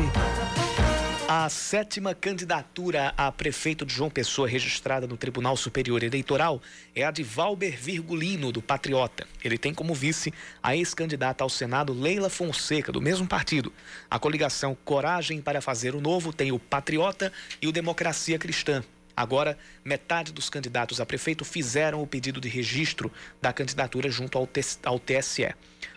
A 1.28 1.48
sétima 1.48 2.14
candidatura 2.14 3.14
a 3.16 3.30
prefeito 3.30 3.86
de 3.86 3.94
João 3.94 4.10
Pessoa 4.10 4.48
registrada 4.48 5.06
no 5.06 5.16
Tribunal 5.16 5.56
Superior 5.56 6.02
Eleitoral 6.02 6.60
é 6.94 7.04
a 7.04 7.10
de 7.10 7.22
Valber 7.22 7.78
Virgulino, 7.80 8.50
do 8.50 8.60
Patriota. 8.60 9.26
Ele 9.42 9.56
tem 9.56 9.72
como 9.72 9.94
vice 9.94 10.34
a 10.62 10.76
ex-candidata 10.76 11.44
ao 11.44 11.48
Senado 11.48 11.92
Leila 11.92 12.28
Fonseca, 12.28 12.90
do 12.90 13.00
mesmo 13.00 13.26
partido. 13.26 13.72
A 14.10 14.18
coligação 14.18 14.76
Coragem 14.84 15.40
para 15.40 15.62
Fazer 15.62 15.94
o 15.94 16.00
Novo 16.00 16.32
tem 16.32 16.50
o 16.50 16.58
Patriota 16.58 17.32
e 17.62 17.68
o 17.68 17.72
Democracia 17.72 18.38
Cristã. 18.38 18.82
Agora, 19.16 19.56
metade 19.84 20.32
dos 20.32 20.50
candidatos 20.50 21.00
a 21.00 21.06
prefeito 21.06 21.44
fizeram 21.44 22.02
o 22.02 22.06
pedido 22.06 22.40
de 22.40 22.48
registro 22.48 23.12
da 23.40 23.52
candidatura 23.52 24.10
junto 24.10 24.36
ao, 24.36 24.98
TSE. 24.98 25.54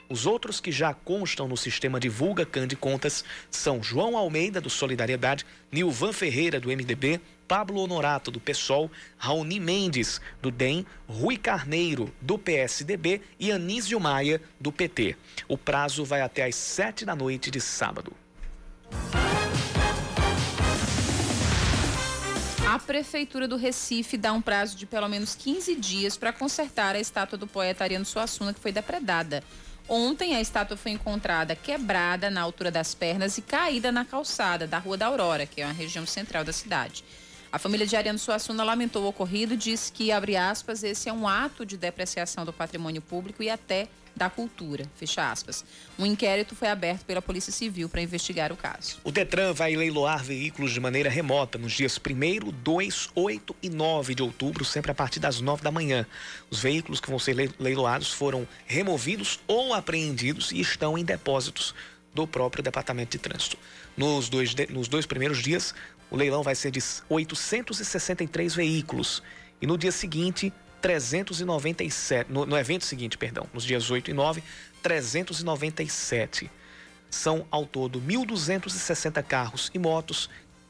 Os 0.07 0.27
outros 0.27 0.59
que 0.59 0.71
já 0.71 0.93
constam 0.93 1.47
no 1.47 1.57
sistema 1.57 1.99
Divulga 1.99 2.45
Cande 2.45 2.75
Contas 2.75 3.25
são 3.49 3.81
João 3.81 4.15
Almeida, 4.15 4.61
do 4.61 4.69
Solidariedade, 4.69 5.45
Nilvan 5.71 6.13
Ferreira, 6.13 6.59
do 6.59 6.69
MDB, 6.69 7.19
Pablo 7.47 7.81
Honorato, 7.81 8.29
do 8.29 8.39
PSOL, 8.39 8.91
Raoni 9.17 9.59
Mendes, 9.59 10.21
do 10.41 10.51
DEM, 10.51 10.85
Rui 11.07 11.37
Carneiro, 11.37 12.13
do 12.21 12.37
PSDB 12.37 13.21
e 13.39 13.51
Anísio 13.51 13.99
Maia, 13.99 14.39
do 14.59 14.71
PT. 14.71 15.15
O 15.47 15.57
prazo 15.57 16.05
vai 16.05 16.21
até 16.21 16.45
às 16.45 16.55
sete 16.55 17.03
da 17.03 17.15
noite 17.15 17.49
de 17.49 17.59
sábado. 17.59 18.13
A 22.67 22.79
Prefeitura 22.79 23.47
do 23.47 23.55
Recife 23.55 24.17
dá 24.17 24.33
um 24.33 24.41
prazo 24.41 24.75
de 24.75 24.85
pelo 24.85 25.07
menos 25.07 25.33
15 25.33 25.75
dias 25.75 26.17
para 26.17 26.33
consertar 26.33 26.95
a 26.95 26.99
estátua 26.99 27.37
do 27.37 27.47
poeta 27.47 27.83
Ariano 27.83 28.05
Suassuna, 28.05 28.53
que 28.53 28.59
foi 28.59 28.71
depredada. 28.71 29.43
Ontem, 29.87 30.35
a 30.35 30.41
estátua 30.41 30.75
foi 30.75 30.91
encontrada 30.91 31.55
quebrada 31.55 32.29
na 32.31 32.41
altura 32.41 32.71
das 32.71 32.95
pernas 32.95 33.37
e 33.37 33.41
caída 33.41 33.91
na 33.91 34.03
calçada 34.03 34.65
da 34.65 34.79
Rua 34.79 34.97
da 34.97 35.05
Aurora, 35.05 35.45
que 35.45 35.61
é 35.61 35.65
uma 35.65 35.73
região 35.73 36.07
central 36.07 36.43
da 36.43 36.51
cidade. 36.51 37.03
A 37.51 37.59
família 37.59 37.85
de 37.85 37.95
Ariano 37.95 38.17
Suassuna 38.17 38.63
lamentou 38.63 39.03
o 39.03 39.07
ocorrido 39.07 39.53
e 39.53 39.57
disse 39.57 39.91
que, 39.91 40.11
abre 40.11 40.35
aspas, 40.35 40.83
esse 40.83 41.07
é 41.07 41.13
um 41.13 41.27
ato 41.27 41.63
de 41.65 41.77
depreciação 41.77 42.43
do 42.43 42.51
patrimônio 42.51 43.01
público 43.01 43.43
e 43.43 43.49
até 43.49 43.87
da 44.15 44.30
cultura, 44.30 44.86
fecha 44.95 45.30
aspas. 45.30 45.65
Um 45.99 46.06
inquérito 46.06 46.56
foi 46.56 46.69
aberto 46.69 47.06
pela 47.06 47.21
Polícia 47.21 47.51
Civil 47.51 47.89
para 47.89 48.01
investigar 48.01 48.51
o 48.51 48.56
caso. 48.56 48.97
O 49.04 49.12
Detran 49.12 49.54
vai 49.54 49.75
leiloar 49.75 50.23
veículos 50.23 50.71
de 50.71 50.80
maneira 50.80 51.10
remota 51.10 51.58
nos 51.58 51.73
dias 51.73 51.97
1 51.99 52.51
2, 52.51 53.10
8 53.13 53.56
e 53.62 53.69
9 53.69 54.15
de 54.15 54.23
outubro, 54.23 54.63
sempre 54.63 54.91
a 54.91 54.95
partir 54.95 55.19
das 55.19 55.41
9 55.41 55.62
da 55.62 55.71
manhã. 55.71 56.06
Os 56.49 56.60
veículos 56.60 56.99
que 56.99 57.10
vão 57.10 57.19
ser 57.19 57.36
leiloados 57.60 58.12
foram 58.12 58.47
removidos 58.65 59.39
ou 59.47 59.73
apreendidos 59.73 60.51
e 60.51 60.60
estão 60.62 60.97
em 60.97 61.04
depósitos 61.04 61.75
do 62.13 62.25
próprio 62.25 62.63
Departamento 62.63 63.12
de 63.12 63.17
Trânsito. 63.17 63.58
Nos 63.97 64.30
dois, 64.30 64.56
nos 64.69 64.88
dois 64.88 65.06
primeiros 65.06 65.39
dias, 65.39 65.75
o 66.10 66.15
leilão 66.15 66.41
vai 66.41 66.56
ser 66.56 66.71
de 66.71 66.82
863 67.10 68.56
veículos. 68.56 69.21
E 69.62 69.67
no 69.67 69.78
dia 69.78 69.91
seguinte, 69.91 70.54
397, 70.85 72.31
no, 72.31 72.45
no 72.45 72.55
evento 72.55 72.85
seguinte, 72.85 73.17
perdão, 73.17 73.47
nos 73.51 73.63
dias 73.63 73.89
8 73.89 74.11
e 74.11 74.13
9, 74.13 74.43
397. 74.83 76.51
São 77.09 77.43
ao 77.49 77.65
todo 77.65 77.99
1.260 77.99 79.23
carros 79.23 79.71
e 79.73 79.79
motos 79.79 80.29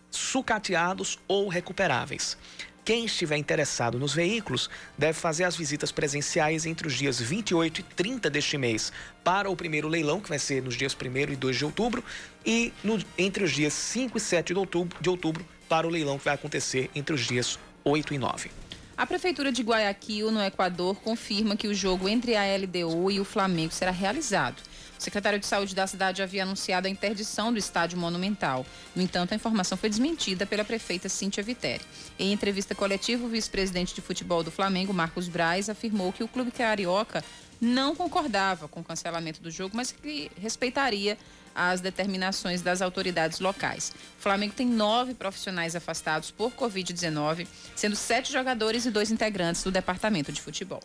sucateados 0.10 1.20
ou 1.28 1.50
recuperáveis. 1.50 2.38
Quem 2.86 3.04
estiver 3.04 3.36
interessado 3.36 4.00
nos 4.00 4.14
veículos 4.14 4.70
deve 4.98 5.20
fazer 5.20 5.44
as 5.44 5.58
visitas 5.58 5.92
presenciais 5.92 6.66
entre 6.66 6.88
os 6.88 6.94
dias 6.94 7.20
28 7.20 7.82
e 7.82 7.84
30 7.84 8.30
deste 8.30 8.58
mês 8.58 8.94
para 9.22 9.50
o 9.50 9.56
primeiro 9.56 9.90
leilão, 9.90 10.22
que 10.22 10.30
vai 10.30 10.40
ser 10.40 10.64
nos 10.64 10.76
dias 10.76 10.96
1 10.96 11.34
e 11.34 11.36
2 11.36 11.58
de 11.58 11.66
outubro, 11.66 12.02
e 12.46 12.72
no, 12.82 13.04
entre 13.18 13.44
os 13.44 13.52
dias 13.52 13.74
5 13.74 14.18
e 14.18 14.22
7 14.22 14.54
de 14.54 14.60
outubro, 14.60 14.98
de 15.02 15.10
outubro 15.10 15.46
para 15.68 15.86
o 15.86 15.90
leilão 15.90 16.18
que 16.18 16.24
vai 16.24 16.36
acontecer 16.36 16.90
entre 16.96 17.14
os 17.14 17.28
dias 17.28 17.60
8 17.84 18.14
e 18.14 18.18
9. 18.18 18.65
A 18.98 19.06
Prefeitura 19.06 19.52
de 19.52 19.62
Guayaquil, 19.62 20.32
no 20.32 20.42
Equador, 20.42 20.96
confirma 21.02 21.58
que 21.58 21.68
o 21.68 21.74
jogo 21.74 22.08
entre 22.08 22.34
a 22.34 22.44
LDU 22.56 23.12
e 23.12 23.20
o 23.20 23.26
Flamengo 23.26 23.74
será 23.74 23.92
realizado. 23.92 24.62
O 24.98 25.04
secretário 25.04 25.38
de 25.38 25.46
Saúde 25.46 25.76
da 25.76 25.86
cidade 25.86 26.24
havia 26.24 26.44
anunciado 26.44 26.88
a 26.88 26.90
interdição 26.90 27.52
do 27.52 27.60
estádio 27.60 27.98
monumental. 27.98 28.66
No 28.96 29.02
entanto, 29.02 29.34
a 29.34 29.36
informação 29.36 29.78
foi 29.78 29.90
desmentida 29.90 30.46
pela 30.46 30.64
prefeita 30.64 31.10
Cíntia 31.10 31.44
Viteri. 31.44 31.84
Em 32.18 32.32
entrevista 32.32 32.74
coletiva, 32.74 33.26
o 33.26 33.30
vice-presidente 33.30 33.94
de 33.94 34.00
futebol 34.00 34.42
do 34.42 34.50
Flamengo, 34.50 34.94
Marcos 34.94 35.28
Braz, 35.28 35.70
afirmou 35.70 36.14
que 36.14 36.24
o 36.24 36.28
clube 36.30 36.50
carioca 36.50 37.22
não 37.60 37.98
concordava 37.98 38.70
com 38.70 38.80
o 38.80 38.84
cancelamento 38.84 39.42
do 39.42 39.52
jogo, 39.52 39.76
mas 39.76 39.92
que 39.92 40.32
respeitaria 40.40 41.18
as 41.56 41.80
determinações 41.80 42.62
das 42.62 42.82
autoridades 42.82 43.40
locais. 43.40 43.94
O 44.20 44.22
Flamengo 44.22 44.54
tem 44.54 44.68
nove 44.68 45.14
profissionais 45.14 45.76
afastados 45.76 46.30
por 46.30 46.52
Covid-19, 46.52 47.48
sendo 47.76 47.96
sete 47.96 48.32
jogadores 48.34 48.86
e 48.86 48.92
dois 48.92 49.10
integrantes 49.10 49.64
do 49.64 49.72
departamento 49.72 50.32
de 50.32 50.42
futebol. 50.42 50.84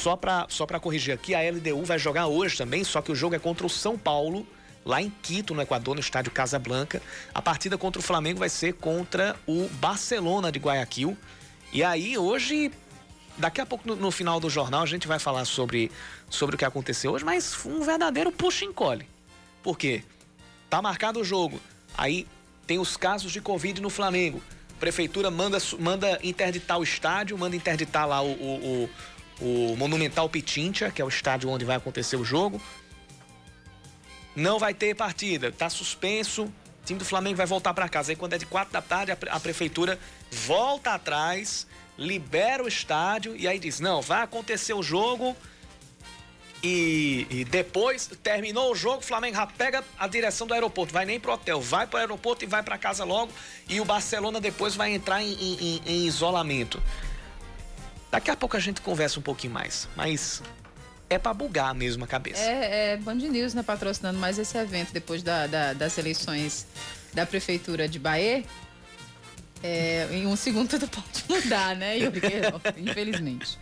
Só 0.00 0.16
para 0.16 0.46
só 0.48 0.66
corrigir 0.66 1.12
aqui, 1.12 1.34
a 1.34 1.40
LDU 1.40 1.84
vai 1.84 1.98
jogar 1.98 2.26
hoje 2.26 2.56
também, 2.56 2.82
só 2.82 3.02
que 3.02 3.12
o 3.12 3.14
jogo 3.14 3.34
é 3.34 3.38
contra 3.38 3.66
o 3.66 3.68
São 3.68 3.98
Paulo, 3.98 4.46
lá 4.82 5.02
em 5.02 5.10
Quito, 5.22 5.54
no 5.54 5.60
Equador, 5.60 5.94
no 5.94 6.00
estádio 6.00 6.32
Casablanca. 6.32 7.02
A 7.34 7.42
partida 7.42 7.76
contra 7.76 8.00
o 8.00 8.02
Flamengo 8.02 8.38
vai 8.38 8.48
ser 8.48 8.72
contra 8.72 9.36
o 9.46 9.68
Barcelona 9.74 10.50
de 10.50 10.58
Guayaquil. 10.58 11.18
E 11.70 11.84
aí, 11.84 12.16
hoje, 12.16 12.72
daqui 13.36 13.60
a 13.60 13.66
pouco 13.66 13.86
no, 13.86 13.94
no 13.94 14.10
final 14.10 14.40
do 14.40 14.48
jornal, 14.48 14.82
a 14.82 14.86
gente 14.86 15.06
vai 15.06 15.18
falar 15.18 15.44
sobre, 15.44 15.92
sobre 16.30 16.54
o 16.54 16.58
que 16.58 16.64
aconteceu 16.64 17.12
hoje, 17.12 17.24
mas 17.24 17.54
um 17.66 17.82
verdadeiro 17.82 18.32
puxa-encolhe. 18.32 19.06
Por 19.62 19.76
quê? 19.76 20.02
Tá 20.70 20.80
marcado 20.80 21.20
o 21.20 21.24
jogo. 21.24 21.60
Aí 21.94 22.26
tem 22.66 22.78
os 22.78 22.96
casos 22.96 23.30
de 23.30 23.42
Covid 23.42 23.82
no 23.82 23.90
Flamengo. 23.90 24.42
Prefeitura 24.78 25.30
manda, 25.30 25.58
manda 25.78 26.18
interditar 26.22 26.78
o 26.78 26.82
estádio, 26.82 27.36
manda 27.36 27.54
interditar 27.54 28.08
lá 28.08 28.22
o, 28.22 28.30
o, 28.30 28.84
o 28.84 28.90
o 29.40 29.74
Monumental 29.76 30.28
Pitincha, 30.28 30.90
que 30.90 31.00
é 31.00 31.04
o 31.04 31.08
estádio 31.08 31.48
onde 31.48 31.64
vai 31.64 31.76
acontecer 31.76 32.16
o 32.16 32.24
jogo. 32.24 32.60
Não 34.36 34.58
vai 34.58 34.74
ter 34.74 34.94
partida, 34.94 35.50
tá 35.50 35.68
suspenso. 35.68 36.44
O 36.44 36.84
time 36.84 36.98
do 36.98 37.04
Flamengo 37.04 37.36
vai 37.36 37.46
voltar 37.46 37.74
para 37.74 37.88
casa. 37.88 38.12
Aí 38.12 38.16
quando 38.16 38.34
é 38.34 38.38
de 38.38 38.46
quatro 38.46 38.72
da 38.72 38.82
tarde, 38.82 39.12
a, 39.12 39.16
a 39.30 39.40
prefeitura 39.40 39.98
volta 40.30 40.92
atrás, 40.94 41.66
libera 41.98 42.62
o 42.62 42.68
estádio 42.68 43.36
e 43.36 43.48
aí 43.48 43.58
diz: 43.58 43.80
não, 43.80 44.00
vai 44.00 44.22
acontecer 44.22 44.74
o 44.74 44.82
jogo. 44.82 45.36
E, 46.62 47.26
e, 47.30 47.44
depois, 47.44 48.10
terminou 48.22 48.70
o 48.70 48.74
jogo, 48.74 48.98
o 48.98 49.02
Flamengo 49.02 49.34
já 49.34 49.46
pega 49.46 49.82
a 49.98 50.06
direção 50.06 50.46
do 50.46 50.52
aeroporto, 50.52 50.92
vai 50.92 51.06
nem 51.06 51.18
pro 51.18 51.32
hotel, 51.32 51.58
vai 51.58 51.86
pro 51.86 51.98
aeroporto 51.98 52.44
e 52.44 52.46
vai 52.46 52.62
para 52.62 52.76
casa 52.76 53.02
logo. 53.02 53.32
E 53.66 53.80
o 53.80 53.84
Barcelona 53.84 54.42
depois 54.42 54.74
vai 54.74 54.92
entrar 54.92 55.22
em, 55.22 55.32
em, 55.32 55.82
em 55.86 56.06
isolamento. 56.06 56.82
Daqui 58.10 58.30
a 58.30 58.36
pouco 58.36 58.56
a 58.56 58.60
gente 58.60 58.80
conversa 58.80 59.20
um 59.20 59.22
pouquinho 59.22 59.52
mais, 59.52 59.88
mas 59.96 60.42
é 61.08 61.18
para 61.18 61.32
bugar 61.34 61.74
mesmo 61.74 62.04
a 62.04 62.06
cabeça. 62.06 62.42
É, 62.42 62.92
é 62.92 62.96
Band 62.96 63.14
News, 63.14 63.54
né, 63.54 63.62
patrocinando 63.62 64.18
mais 64.18 64.38
esse 64.38 64.56
evento 64.56 64.92
depois 64.92 65.22
da, 65.22 65.46
da, 65.46 65.72
das 65.72 65.98
eleições 65.98 66.66
da 67.12 67.26
Prefeitura 67.26 67.88
de 67.88 67.98
Bahia. 67.98 68.44
É, 69.62 70.08
em 70.12 70.26
um 70.26 70.36
segundo 70.36 70.68
tudo 70.70 70.88
pode 70.88 71.24
mudar, 71.28 71.76
né, 71.76 71.98
Yuri 71.98 72.20
Infelizmente. 72.78 73.58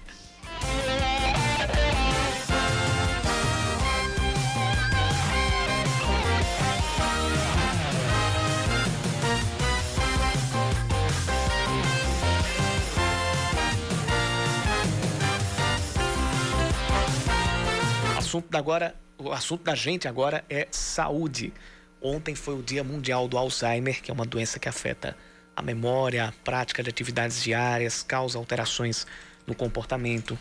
Assunto 18.39 18.51
da 18.51 18.59
agora, 18.59 18.95
o 19.19 19.33
assunto 19.33 19.65
da 19.65 19.75
gente 19.75 20.07
agora 20.07 20.45
é 20.49 20.69
saúde. 20.71 21.53
Ontem 22.01 22.35
foi 22.35 22.55
o 22.55 22.63
Dia 22.63 22.85
Mundial 22.85 23.27
do 23.27 23.37
Alzheimer, 23.37 24.01
que 24.01 24.11
é 24.11 24.15
uma 24.15 24.25
doença 24.25 24.59
que 24.59 24.69
afeta 24.69 25.17
a 25.57 25.63
memória, 25.63 26.27
a 26.27 26.33
prática 26.45 26.83
de 26.83 26.89
atividades 26.89 27.43
diárias, 27.43 28.03
causa 28.03 28.39
alterações 28.39 29.07
no 29.45 29.55
comportamento. 29.55 30.39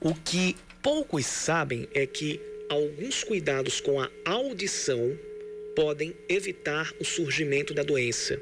O 0.00 0.12
que 0.14 0.56
poucos 0.82 1.24
sabem 1.26 1.88
é 1.94 2.04
que 2.04 2.40
alguns 2.68 3.22
cuidados 3.22 3.80
com 3.80 4.00
a 4.00 4.10
audição 4.24 5.16
podem 5.76 6.14
evitar 6.28 6.92
o 7.00 7.04
surgimento 7.04 7.72
da 7.72 7.84
doença. 7.84 8.40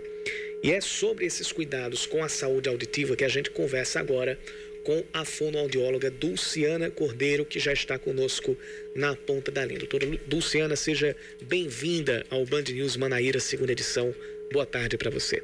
E 0.62 0.70
é 0.70 0.80
sobre 0.80 1.26
esses 1.26 1.52
cuidados 1.52 2.06
com 2.06 2.24
a 2.24 2.28
saúde 2.28 2.68
auditiva 2.68 3.16
que 3.16 3.24
a 3.24 3.28
gente 3.28 3.50
conversa 3.50 4.00
agora 4.00 4.38
com 4.84 5.04
a 5.12 5.24
fonoaudióloga 5.24 6.10
Dulciana 6.10 6.90
Cordeiro, 6.90 7.44
que 7.44 7.58
já 7.58 7.72
está 7.72 7.98
conosco 7.98 8.56
na 8.94 9.14
ponta 9.14 9.50
da 9.50 9.64
linha. 9.64 9.78
Doutora 9.78 10.06
Dulciana, 10.26 10.76
seja 10.76 11.16
bem-vinda 11.42 12.24
ao 12.30 12.44
Band 12.44 12.64
News 12.64 12.96
Manaíra, 12.96 13.40
segunda 13.40 13.72
edição. 13.72 14.14
Boa 14.52 14.66
tarde 14.66 14.98
para 14.98 15.10
você. 15.10 15.42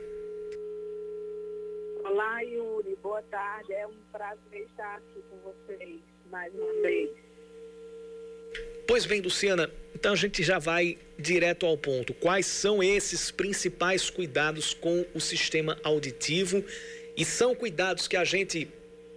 Olá, 2.04 2.40
Yuri. 2.40 2.96
Boa 3.02 3.22
tarde. 3.22 3.72
É 3.72 3.86
um 3.86 3.94
prazer 4.12 4.66
estar 4.70 4.96
aqui 4.96 5.22
com 5.30 5.38
vocês 5.38 6.00
mais 6.30 6.52
uma 6.54 6.82
vez. 6.82 7.10
Pois 8.86 9.04
bem, 9.04 9.20
Luciana, 9.20 9.70
então 9.94 10.12
a 10.12 10.16
gente 10.16 10.42
já 10.42 10.58
vai 10.58 10.98
direto 11.18 11.66
ao 11.66 11.76
ponto. 11.76 12.14
Quais 12.14 12.46
são 12.46 12.82
esses 12.82 13.30
principais 13.30 14.08
cuidados 14.08 14.72
com 14.72 15.04
o 15.14 15.20
sistema 15.20 15.78
auditivo? 15.82 16.64
E 17.16 17.24
são 17.24 17.54
cuidados 17.54 18.08
que 18.08 18.16
a 18.16 18.24
gente 18.24 18.68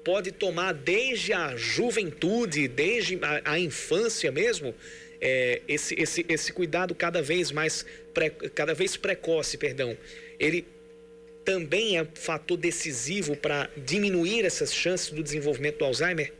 pode 0.03 0.31
tomar 0.31 0.73
desde 0.73 1.33
a 1.33 1.55
juventude, 1.55 2.67
desde 2.67 3.19
a, 3.23 3.53
a 3.53 3.59
infância 3.59 4.31
mesmo? 4.31 4.73
É, 5.19 5.61
esse, 5.67 5.93
esse, 6.01 6.25
esse 6.27 6.51
cuidado 6.51 6.95
cada 6.95 7.21
vez 7.21 7.51
mais, 7.51 7.85
pre, 8.13 8.31
cada 8.31 8.73
vez 8.73 8.97
precoce, 8.97 9.57
perdão, 9.57 9.95
ele 10.39 10.65
também 11.45 11.97
é 11.97 12.05
fator 12.15 12.57
decisivo 12.57 13.35
para 13.35 13.69
diminuir 13.77 14.45
essas 14.45 14.73
chances 14.73 15.11
do 15.11 15.21
desenvolvimento 15.21 15.79
do 15.79 15.85
Alzheimer? 15.85 16.33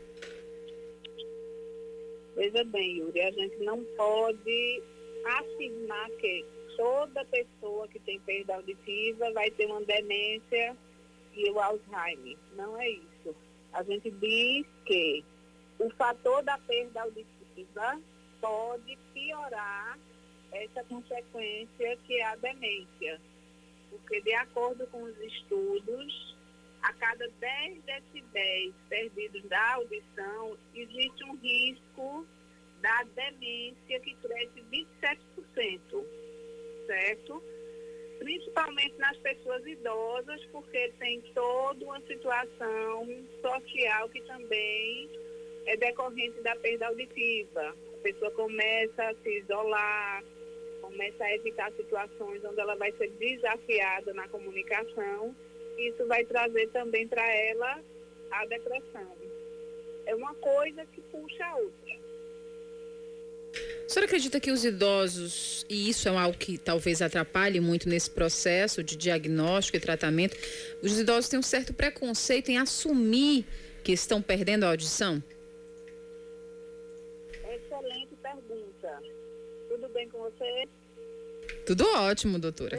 Veja 2.34 2.64
bem, 2.64 2.98
Yuri, 2.98 3.20
a 3.20 3.30
gente 3.30 3.56
não 3.58 3.84
pode 3.96 4.82
afirmar 5.24 6.10
que 6.12 6.44
toda 6.76 7.24
pessoa 7.26 7.86
que 7.88 7.98
tem 8.00 8.18
perda 8.20 8.56
auditiva 8.56 9.30
vai 9.32 9.50
ter 9.50 9.66
uma 9.66 9.82
demência 9.82 10.76
e 11.34 11.50
o 11.50 11.60
Alzheimer. 11.60 12.36
Não 12.56 12.80
é 12.80 12.88
isso. 12.88 13.11
A 13.72 13.82
gente 13.82 14.10
diz 14.10 14.66
que 14.84 15.24
o 15.78 15.90
fator 15.90 16.42
da 16.42 16.58
perda 16.58 17.02
auditiva 17.02 18.00
pode 18.40 18.98
piorar 19.14 19.98
essa 20.52 20.84
consequência 20.84 21.96
que 22.06 22.20
é 22.20 22.24
a 22.24 22.36
demência. 22.36 23.20
Porque, 23.90 24.20
de 24.20 24.34
acordo 24.34 24.86
com 24.88 25.02
os 25.02 25.18
estudos, 25.20 26.36
a 26.82 26.92
cada 26.94 27.28
10 27.28 27.82
decibéis 27.84 28.74
perdidos 28.88 29.42
da 29.48 29.74
audição, 29.74 30.56
existe 30.74 31.24
um 31.24 31.36
risco 31.36 32.26
da 32.80 33.04
demência 33.14 34.00
que 34.00 34.14
cresce 34.14 34.62
27%, 34.70 36.04
certo? 36.86 37.42
Principalmente 38.22 38.96
nas 38.98 39.16
pessoas 39.18 39.66
idosas, 39.66 40.44
porque 40.52 40.92
tem 40.98 41.20
toda 41.34 41.84
uma 41.84 42.00
situação 42.02 43.08
social 43.40 44.08
que 44.10 44.20
também 44.22 45.10
é 45.66 45.76
decorrente 45.76 46.40
da 46.42 46.54
perda 46.56 46.86
auditiva. 46.86 47.74
A 47.94 48.02
pessoa 48.02 48.30
começa 48.32 49.02
a 49.02 49.14
se 49.16 49.38
isolar, 49.38 50.24
começa 50.80 51.24
a 51.24 51.34
evitar 51.34 51.72
situações 51.72 52.44
onde 52.44 52.60
ela 52.60 52.76
vai 52.76 52.92
ser 52.92 53.10
desafiada 53.12 54.12
na 54.14 54.28
comunicação 54.28 55.34
isso 55.76 56.06
vai 56.06 56.24
trazer 56.24 56.68
também 56.68 57.08
para 57.08 57.26
ela 57.34 57.82
a 58.30 58.46
depressão. 58.46 59.16
É 60.06 60.14
uma 60.14 60.34
coisa 60.34 60.84
que 60.86 61.00
puxa 61.02 61.44
a 61.44 61.56
outra. 61.56 61.91
A 63.92 63.94
senhora 63.94 64.06
acredita 64.06 64.40
que 64.40 64.50
os 64.50 64.64
idosos, 64.64 65.66
e 65.68 65.90
isso 65.90 66.08
é 66.08 66.16
algo 66.16 66.38
que 66.38 66.56
talvez 66.56 67.02
atrapalhe 67.02 67.60
muito 67.60 67.86
nesse 67.86 68.10
processo 68.10 68.82
de 68.82 68.96
diagnóstico 68.96 69.76
e 69.76 69.80
tratamento, 69.80 70.34
os 70.82 70.98
idosos 70.98 71.28
têm 71.28 71.38
um 71.38 71.42
certo 71.42 71.74
preconceito 71.74 72.48
em 72.48 72.56
assumir 72.56 73.44
que 73.84 73.92
estão 73.92 74.22
perdendo 74.22 74.64
a 74.64 74.70
audição? 74.70 75.22
Excelente 77.44 78.16
pergunta. 78.22 79.02
Tudo 79.68 79.86
bem 79.90 80.08
com 80.08 80.20
você? 80.20 80.66
Tudo 81.66 81.84
ótimo, 81.94 82.38
doutora. 82.38 82.78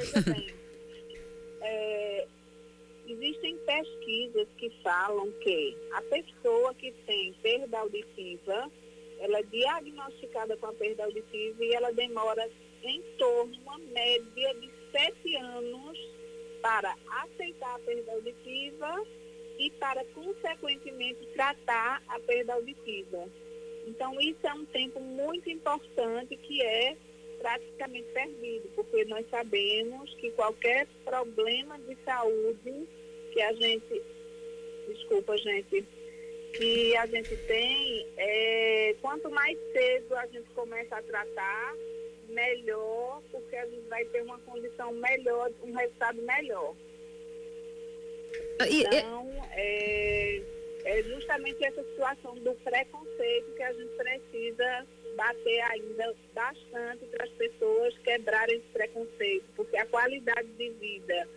É, 1.65 2.27
Existem 3.07 3.57
pesquisas 3.57 4.47
que 4.57 4.69
falam 4.81 5.31
que 5.41 5.77
a 5.93 6.01
pessoa 6.01 6.73
que 6.73 6.91
tem 7.05 7.33
perda 7.41 7.79
auditiva, 7.79 8.71
ela 9.19 9.39
é 9.39 9.43
diagnosticada 9.43 10.57
com 10.57 10.67
a 10.67 10.73
perda 10.73 11.05
auditiva 11.05 11.63
e 11.63 11.73
ela 11.73 11.91
demora 11.91 12.49
em 12.83 13.01
torno 13.17 13.55
uma 13.61 13.77
média 13.77 14.53
de 14.55 14.69
sete 14.91 15.35
anos 15.35 15.97
para 16.61 16.95
aceitar 17.23 17.75
a 17.75 17.79
perda 17.79 18.11
auditiva 18.13 19.05
e 19.59 19.69
para, 19.71 20.03
consequentemente, 20.05 21.25
tratar 21.33 22.01
a 22.07 22.19
perda 22.19 22.53
auditiva. 22.53 23.29
Então, 23.87 24.19
isso 24.19 24.39
é 24.43 24.53
um 24.53 24.65
tempo 24.65 24.99
muito 24.99 25.49
importante 25.49 26.35
que 26.37 26.61
é 26.61 26.97
praticamente 27.39 28.07
perdido, 28.13 28.69
porque 28.75 29.03
nós 29.05 29.25
sabemos 29.29 30.13
que 30.15 30.31
qualquer 30.31 30.87
problema 31.03 31.77
de 31.79 31.97
saúde 32.05 32.87
que 33.33 33.41
a 33.41 33.51
gente, 33.53 34.01
desculpa 34.87 35.37
gente, 35.37 35.85
que 36.53 36.95
a 36.97 37.05
gente 37.07 37.35
tem, 37.35 38.07
é, 38.17 38.95
quanto 39.01 39.29
mais 39.31 39.57
cedo 39.71 40.15
a 40.15 40.25
gente 40.27 40.49
começa 40.51 40.95
a 40.95 41.01
tratar, 41.01 41.75
melhor, 42.29 43.21
porque 43.31 43.55
a 43.55 43.65
gente 43.65 43.87
vai 43.87 44.05
ter 44.05 44.21
uma 44.21 44.37
condição 44.39 44.91
melhor, 44.93 45.51
um 45.63 45.73
resultado 45.73 46.21
melhor. 46.21 46.75
Então, 48.67 49.29
é, 49.51 50.41
é 50.85 51.03
justamente 51.03 51.63
essa 51.63 51.83
situação 51.83 52.35
do 52.35 52.53
preconceito 52.55 53.53
que 53.55 53.63
a 53.63 53.73
gente 53.73 53.91
precisa 53.95 54.87
bater 55.15 55.61
ainda 55.61 56.15
bastante 56.33 57.05
para 57.05 57.25
as 57.25 57.31
pessoas 57.31 57.97
quebrarem 57.99 58.57
esse 58.57 58.67
preconceito, 58.67 59.45
porque 59.55 59.77
a 59.77 59.85
qualidade 59.85 60.47
de 60.57 60.69
vida 60.71 61.27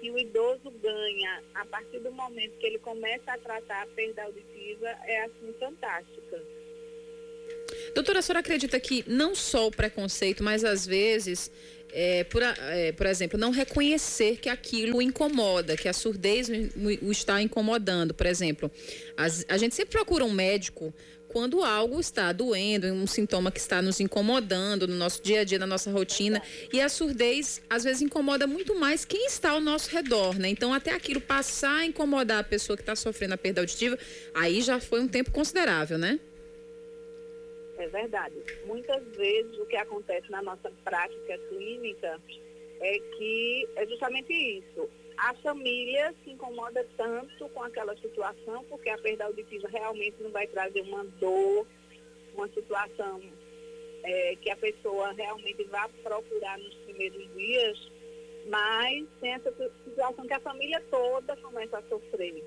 que 0.00 0.10
o 0.10 0.18
idoso 0.18 0.70
ganha 0.82 1.42
a 1.54 1.64
partir 1.66 2.00
do 2.00 2.10
momento 2.10 2.56
que 2.58 2.66
ele 2.66 2.78
começa 2.78 3.32
a 3.32 3.38
tratar 3.38 3.82
a 3.82 3.86
perda 3.88 4.22
auditiva 4.24 4.88
é 5.04 5.24
assim 5.24 5.54
fantástica. 5.58 6.42
Doutora, 7.94 8.20
a 8.20 8.22
senhora 8.22 8.40
acredita 8.40 8.78
que 8.80 9.04
não 9.06 9.34
só 9.34 9.66
o 9.66 9.70
preconceito, 9.70 10.42
mas 10.42 10.64
às 10.64 10.86
vezes 10.86 11.50
é, 11.92 12.24
por, 12.24 12.42
é, 12.42 12.92
por, 12.92 13.06
exemplo, 13.06 13.38
não 13.38 13.50
reconhecer 13.50 14.36
que 14.36 14.48
aquilo 14.48 15.02
incomoda, 15.02 15.76
que 15.76 15.88
a 15.88 15.92
surdez 15.92 16.48
o, 16.48 17.10
está 17.10 17.42
incomodando. 17.42 18.14
Por 18.14 18.26
exemplo, 18.26 18.70
as, 19.16 19.44
a 19.48 19.56
gente 19.56 19.74
sempre 19.74 19.92
procura 19.92 20.24
um 20.24 20.32
médico 20.32 20.94
quando 21.32 21.62
algo 21.62 22.00
está 22.00 22.32
doendo, 22.32 22.88
um 22.88 23.06
sintoma 23.06 23.52
que 23.52 23.60
está 23.60 23.80
nos 23.80 24.00
incomodando 24.00 24.88
no 24.88 24.96
nosso 24.96 25.22
dia 25.22 25.40
a 25.40 25.44
dia, 25.44 25.60
na 25.60 25.66
nossa 25.66 25.90
rotina. 25.90 26.42
E 26.72 26.80
a 26.80 26.88
surdez, 26.88 27.62
às 27.70 27.84
vezes, 27.84 28.02
incomoda 28.02 28.48
muito 28.48 28.74
mais 28.74 29.04
quem 29.04 29.26
está 29.26 29.50
ao 29.50 29.60
nosso 29.60 29.90
redor, 29.90 30.36
né? 30.38 30.48
Então, 30.48 30.74
até 30.74 30.90
aquilo 30.92 31.20
passar 31.20 31.78
a 31.78 31.86
incomodar 31.86 32.40
a 32.40 32.44
pessoa 32.44 32.76
que 32.76 32.82
está 32.82 32.96
sofrendo 32.96 33.34
a 33.34 33.38
perda 33.38 33.60
auditiva, 33.60 33.96
aí 34.34 34.60
já 34.60 34.80
foi 34.80 35.00
um 35.00 35.08
tempo 35.08 35.30
considerável, 35.30 35.98
né? 35.98 36.18
É 37.78 37.86
verdade. 37.86 38.34
Muitas 38.66 39.02
vezes 39.16 39.56
o 39.56 39.66
que 39.66 39.76
acontece 39.76 40.28
na 40.30 40.42
nossa 40.42 40.70
prática 40.84 41.38
clínica 41.48 42.20
é 42.80 42.98
que 42.98 43.68
é 43.76 43.86
justamente 43.86 44.32
isso 44.32 44.90
a 45.20 45.34
família 45.34 46.14
se 46.24 46.30
incomoda 46.30 46.86
tanto 46.96 47.48
com 47.50 47.62
aquela 47.62 47.94
situação, 47.96 48.64
porque 48.64 48.88
a 48.88 48.96
perda 48.96 49.26
auditiva 49.26 49.68
realmente 49.68 50.16
não 50.22 50.30
vai 50.30 50.46
trazer 50.46 50.80
uma 50.80 51.04
dor, 51.04 51.66
uma 52.34 52.48
situação 52.48 53.20
é, 54.02 54.36
que 54.40 54.48
a 54.48 54.56
pessoa 54.56 55.12
realmente 55.12 55.62
vá 55.64 55.88
procurar 56.02 56.58
nos 56.58 56.74
primeiros 56.76 57.34
dias, 57.34 57.92
mas 58.46 59.06
tem 59.20 59.34
essa 59.34 59.52
situação 59.84 60.26
que 60.26 60.32
a 60.32 60.40
família 60.40 60.82
toda 60.90 61.36
começa 61.36 61.78
a 61.78 61.82
sofrer. 61.82 62.42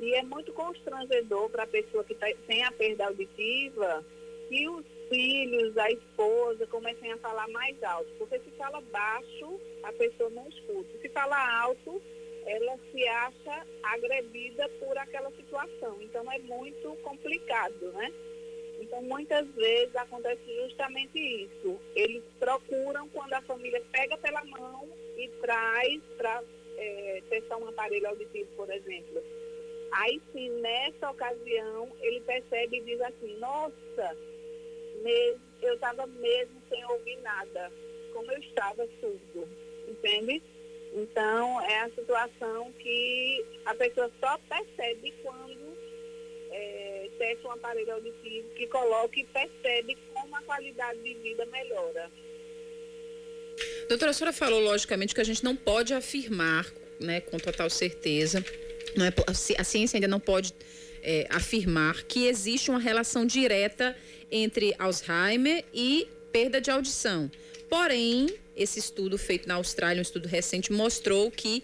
E 0.00 0.14
é 0.14 0.24
muito 0.24 0.52
constrangedor 0.52 1.50
para 1.50 1.62
a 1.62 1.68
pessoa 1.68 2.02
que 2.02 2.16
tá, 2.16 2.26
tem 2.48 2.64
a 2.64 2.72
perda 2.72 3.06
auditiva 3.06 4.04
que 4.48 4.68
os 4.68 4.84
filhos, 5.10 5.76
a 5.76 5.90
esposa 5.90 6.66
comecem 6.68 7.12
a 7.12 7.18
falar 7.18 7.48
mais 7.48 7.82
alto. 7.82 8.10
Porque 8.16 8.38
se 8.38 8.50
fala 8.52 8.80
baixo, 8.92 9.60
a 9.82 9.92
pessoa 9.92 10.30
não 10.30 10.48
escuta. 10.48 10.98
Se 11.02 11.08
fala 11.10 11.62
alto, 11.62 12.00
ela 12.46 12.78
se 12.90 13.06
acha 13.06 13.66
agredida 13.82 14.68
por 14.78 14.96
aquela 14.96 15.30
situação. 15.32 16.00
Então 16.00 16.30
é 16.32 16.38
muito 16.38 16.96
complicado, 17.02 17.92
né? 17.92 18.12
Então 18.80 19.02
muitas 19.02 19.46
vezes 19.48 19.94
acontece 19.94 20.40
justamente 20.62 21.18
isso. 21.18 21.78
Eles 21.94 22.22
procuram 22.38 23.08
quando 23.10 23.34
a 23.34 23.42
família 23.42 23.82
pega 23.92 24.16
pela 24.16 24.42
mão 24.44 24.88
e 25.18 25.28
traz 25.40 26.00
para 26.16 26.42
é, 26.78 27.22
testar 27.28 27.58
um 27.58 27.68
aparelho 27.68 28.08
auditivo, 28.08 28.48
por 28.56 28.70
exemplo. 28.70 29.22
Aí 29.92 30.20
sim, 30.32 30.48
nessa 30.60 31.10
ocasião, 31.10 31.92
ele 32.00 32.20
percebe 32.20 32.78
e 32.78 32.84
diz 32.84 33.00
assim, 33.00 33.36
nossa, 33.38 34.16
mesmo, 35.02 35.40
eu 35.62 35.74
estava 35.74 36.06
mesmo 36.06 36.62
sem 36.68 36.84
ouvir 36.86 37.16
nada, 37.18 37.72
como 38.12 38.30
eu 38.32 38.38
estava 38.38 38.88
surdo, 39.00 39.48
entende? 39.88 40.42
Então, 40.92 41.60
é 41.62 41.80
a 41.82 41.90
situação 41.90 42.72
que 42.78 43.44
a 43.64 43.74
pessoa 43.74 44.10
só 44.20 44.38
percebe 44.48 45.14
quando 45.22 45.76
é, 46.50 47.10
testa 47.18 47.46
um 47.46 47.52
aparelho 47.52 47.92
auditivo 47.92 48.48
que 48.56 48.66
coloca 48.66 49.20
e 49.20 49.24
percebe 49.26 49.96
como 50.12 50.36
a 50.36 50.42
qualidade 50.42 50.98
de 51.00 51.14
vida 51.14 51.46
melhora. 51.46 52.10
Doutora, 53.88 54.10
a 54.10 54.14
senhora 54.14 54.32
falou, 54.32 54.60
logicamente, 54.60 55.14
que 55.14 55.20
a 55.20 55.24
gente 55.24 55.44
não 55.44 55.54
pode 55.54 55.94
afirmar 55.94 56.66
né, 56.98 57.20
com 57.20 57.38
total 57.38 57.70
certeza, 57.70 58.44
não 58.96 59.06
é, 59.06 59.12
a 59.58 59.64
ciência 59.64 59.96
ainda 59.96 60.08
não 60.08 60.20
pode 60.20 60.52
é, 61.02 61.26
afirmar 61.30 62.02
que 62.04 62.26
existe 62.26 62.70
uma 62.70 62.78
relação 62.78 63.24
direta 63.24 63.96
entre 64.30 64.74
Alzheimer 64.78 65.64
e 65.72 66.08
perda 66.32 66.60
de 66.60 66.70
audição. 66.70 67.30
Porém, 67.68 68.28
esse 68.56 68.78
estudo 68.78 69.16
feito 69.16 69.48
na 69.48 69.54
Austrália, 69.54 70.00
um 70.00 70.02
estudo 70.02 70.28
recente, 70.28 70.72
mostrou 70.72 71.30
que 71.30 71.62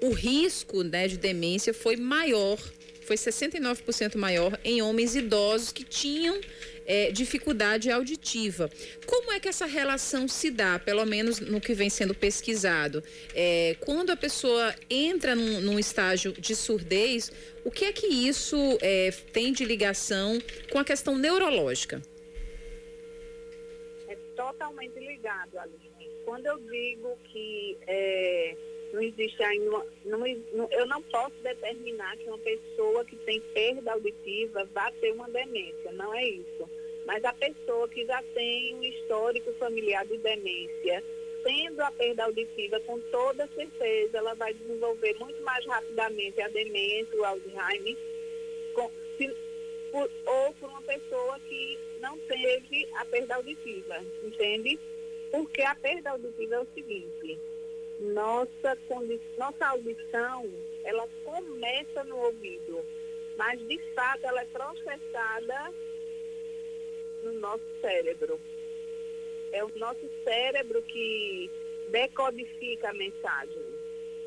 o 0.00 0.10
risco 0.10 0.82
né, 0.82 1.08
de 1.08 1.16
demência 1.16 1.74
foi 1.74 1.96
maior, 1.96 2.58
foi 3.08 3.16
69% 3.16 4.16
maior 4.16 4.60
em 4.62 4.82
homens 4.82 5.16
idosos 5.16 5.72
que 5.72 5.82
tinham 5.82 6.38
é, 6.84 7.10
dificuldade 7.10 7.90
auditiva. 7.90 8.68
Como 9.06 9.32
é 9.32 9.40
que 9.40 9.48
essa 9.48 9.64
relação 9.64 10.28
se 10.28 10.50
dá, 10.50 10.78
pelo 10.78 11.06
menos 11.06 11.40
no 11.40 11.58
que 11.58 11.72
vem 11.72 11.88
sendo 11.88 12.14
pesquisado? 12.14 13.02
É, 13.34 13.76
quando 13.80 14.10
a 14.10 14.16
pessoa 14.16 14.74
entra 14.90 15.34
num, 15.34 15.58
num, 15.62 15.78
estágio 15.78 16.32
de 16.32 16.54
surdez, 16.54 17.32
o 17.64 17.70
que 17.70 17.86
é 17.86 17.92
que 17.92 18.06
isso 18.06 18.78
é, 18.82 19.10
tem 19.32 19.54
de 19.54 19.64
ligação 19.64 20.38
com 20.70 20.78
a 20.78 20.84
questão 20.84 21.16
neurológica? 21.16 22.02
É 24.06 24.16
totalmente 24.36 24.98
ligado, 24.98 25.58
Aline. 25.58 25.88
Quando 26.26 26.44
eu 26.44 26.58
digo 26.58 27.16
que 27.32 27.78
é, 27.86 28.54
não 28.98 29.02
existe 29.02 29.40
ainda, 29.44 29.86
não, 30.04 30.18
não, 30.52 30.68
eu 30.72 30.86
não 30.86 31.00
posso 31.02 31.34
determinar 31.40 32.16
que 32.16 32.28
uma 32.28 32.38
pessoa 32.38 33.04
que 33.04 33.14
tem 33.18 33.40
perda 33.54 33.92
auditiva 33.92 34.68
vá 34.74 34.90
ter 35.00 35.12
uma 35.12 35.28
demência, 35.30 35.92
não 35.92 36.12
é 36.12 36.24
isso. 36.24 36.68
Mas 37.06 37.24
a 37.24 37.32
pessoa 37.32 37.88
que 37.88 38.04
já 38.04 38.20
tem 38.34 38.74
um 38.74 38.82
histórico 38.82 39.52
familiar 39.54 40.04
de 40.04 40.18
demência, 40.18 41.04
tendo 41.44 41.80
a 41.80 41.92
perda 41.92 42.24
auditiva, 42.24 42.80
com 42.80 42.98
toda 43.02 43.48
certeza, 43.54 44.18
ela 44.18 44.34
vai 44.34 44.52
desenvolver 44.52 45.14
muito 45.14 45.40
mais 45.42 45.64
rapidamente 45.64 46.40
a 46.40 46.48
demência, 46.48 47.18
o 47.18 47.24
Alzheimer, 47.24 47.96
com, 48.74 48.90
se, 49.16 49.28
por, 49.92 50.10
ou 50.26 50.54
por 50.54 50.68
uma 50.70 50.82
pessoa 50.82 51.38
que 51.48 51.78
não 52.00 52.18
teve 52.18 52.88
a 52.94 53.04
perda 53.04 53.36
auditiva, 53.36 54.04
entende? 54.24 54.78
Porque 55.30 55.62
a 55.62 55.74
perda 55.76 56.10
auditiva 56.10 56.56
é 56.56 56.60
o 56.60 56.66
seguinte, 56.74 57.38
nossa, 58.00 58.78
nossa 59.36 59.66
audição, 59.66 60.50
ela 60.84 61.08
começa 61.24 62.04
no 62.04 62.16
ouvido, 62.16 62.84
mas 63.36 63.58
de 63.66 63.78
fato 63.94 64.24
ela 64.24 64.40
é 64.40 64.46
processada 64.46 65.74
no 67.22 67.32
nosso 67.34 67.64
cérebro. 67.80 68.40
É 69.50 69.64
o 69.64 69.70
nosso 69.76 70.08
cérebro 70.22 70.82
que 70.82 71.50
decodifica 71.88 72.90
a 72.90 72.94
mensagem. 72.94 73.64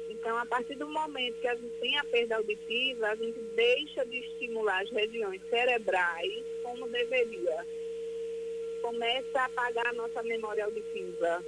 Então, 0.09 0.37
a 0.37 0.45
partir 0.45 0.75
do 0.75 0.87
momento 0.89 1.39
que 1.39 1.47
a 1.47 1.55
gente 1.55 1.73
tem 1.79 1.97
a 1.97 2.03
perda 2.03 2.35
auditiva, 2.35 3.07
a 3.07 3.15
gente 3.15 3.39
deixa 3.55 4.05
de 4.05 4.17
estimular 4.17 4.81
as 4.81 4.89
regiões 4.89 5.41
cerebrais 5.49 6.45
como 6.63 6.89
deveria. 6.89 7.65
Começa 8.81 9.39
a 9.39 9.45
apagar 9.45 9.87
a 9.87 9.93
nossa 9.93 10.21
memória 10.23 10.65
auditiva. 10.65 11.45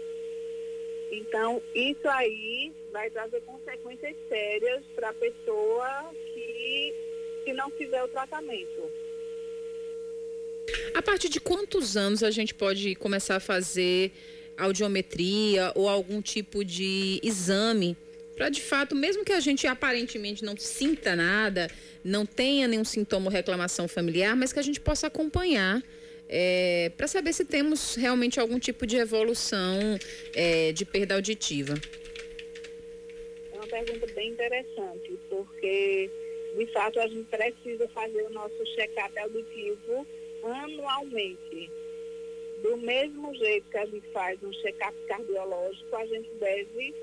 Então, 1.14 1.62
isso 1.76 2.08
aí 2.08 2.72
vai 2.92 3.10
trazer 3.10 3.42
consequências 3.42 4.16
sérias 4.28 4.84
para 4.96 5.10
a 5.10 5.14
pessoa 5.14 6.12
que, 6.34 6.94
que 7.46 7.54
não 7.54 7.70
fizer 7.72 8.04
o 8.04 8.08
tratamento. 8.08 8.92
A 10.94 11.02
partir 11.02 11.30
de 11.30 11.40
quantos 11.40 11.96
anos 11.96 12.24
a 12.24 12.32
gente 12.32 12.54
pode 12.54 12.96
começar 12.96 13.36
a 13.36 13.40
fazer 13.40 14.12
audiometria 14.58 15.72
ou 15.76 15.88
algum 15.88 16.22
tipo 16.22 16.64
de 16.64 17.20
exame 17.24 17.98
para 18.36 18.50
de 18.50 18.62
fato, 18.62 18.96
mesmo 18.96 19.24
que 19.24 19.32
a 19.32 19.40
gente 19.40 19.68
aparentemente 19.68 20.44
não 20.44 20.58
sinta 20.58 21.16
nada, 21.16 21.70
não 22.04 22.26
tenha 22.26 22.68
nenhum 22.68 22.84
sintoma 22.84 23.28
ou 23.28 23.32
reclamação 23.32 23.88
familiar, 23.88 24.36
mas 24.36 24.52
que 24.52 24.60
a 24.60 24.64
gente 24.64 24.80
possa 24.80 25.08
acompanhar 25.08 25.84
é, 26.36 26.92
para 26.98 27.08
saber 27.08 27.32
se 27.32 27.46
temos 27.46 27.94
realmente 27.94 28.40
algum 28.40 28.58
tipo 28.58 28.88
de 28.88 28.98
evolução 28.98 29.78
é, 30.34 30.72
de 30.72 30.84
perda 30.84 31.14
auditiva. 31.14 31.76
É 33.52 33.56
uma 33.56 33.68
pergunta 33.68 34.08
bem 34.16 34.32
interessante, 34.32 35.16
porque 35.30 36.10
de 36.58 36.66
fato 36.74 37.00
a 37.00 37.08
gente 37.08 37.28
precisa 37.30 37.88
fazer 37.90 38.24
o 38.24 38.32
nosso 38.32 38.66
check-up 38.76 39.18
auditivo 39.20 40.08
anualmente. 40.44 41.72
Do 42.64 42.78
mesmo 42.78 43.36
jeito 43.36 43.70
que 43.70 43.78
a 43.78 43.86
gente 43.86 44.08
faz 44.12 44.42
um 44.42 44.52
check-up 44.54 44.98
cardiológico, 45.08 45.96
a 45.96 46.06
gente 46.08 46.30
deve, 46.40 46.96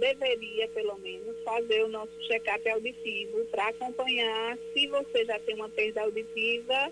deveria 0.00 0.66
pelo 0.68 0.96
menos, 1.00 1.36
fazer 1.44 1.84
o 1.84 1.88
nosso 1.88 2.12
check-up 2.26 2.66
auditivo 2.70 3.44
para 3.50 3.68
acompanhar 3.68 4.56
se 4.72 4.86
você 4.86 5.26
já 5.26 5.38
tem 5.40 5.56
uma 5.56 5.68
perda 5.68 6.00
auditiva, 6.02 6.90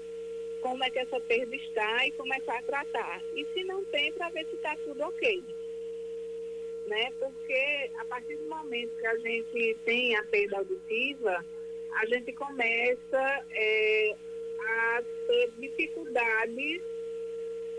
como 0.66 0.83
é 0.83 0.90
que 0.90 0.98
essa 0.98 1.20
perda 1.20 1.55
está 1.55 2.07
e 2.09 2.11
começar 2.11 2.59
a 2.59 2.62
tratar. 2.62 3.22
E 3.37 3.46
se 3.55 3.62
não 3.62 3.85
tem, 3.85 4.12
para 4.12 4.31
ver 4.31 4.44
se 4.46 4.57
está 4.57 4.76
tudo 4.79 5.00
ok. 5.05 5.44
Né? 6.88 7.12
Porque 7.20 7.90
a 7.96 8.05
partir 8.07 8.35
do 8.35 8.48
momento 8.48 8.96
que 8.96 9.07
a 9.07 9.16
gente 9.18 9.76
tem 9.85 10.16
a 10.16 10.24
perda 10.24 10.59
auditiva, 10.59 11.46
a 11.92 12.07
gente 12.07 12.33
começa 12.33 13.46
é, 13.52 14.16
a 14.61 15.02
ter 15.29 15.52
dificuldades 15.61 16.83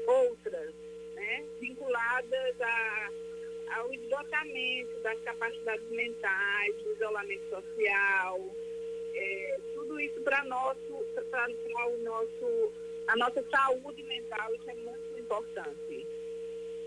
outras, 0.08 0.74
né, 1.14 1.46
vinculadas 1.60 2.62
a, 2.62 3.12
ao 3.76 3.94
esgotamento 3.94 4.98
das 5.02 5.20
capacidades 5.24 5.90
mentais, 5.90 6.74
do 6.84 6.94
isolamento 6.94 7.50
social, 7.50 8.56
é, 9.14 9.60
tudo 9.74 10.00
isso 10.00 10.22
para 10.22 10.46
nosso, 10.46 11.06
para 11.30 11.48
o 11.48 11.98
nosso, 12.04 12.74
a 13.08 13.16
nossa 13.16 13.44
saúde 13.50 14.04
mental, 14.04 14.54
isso 14.56 14.70
é 14.70 14.76
muito 14.76 15.20
importante. 15.20 16.08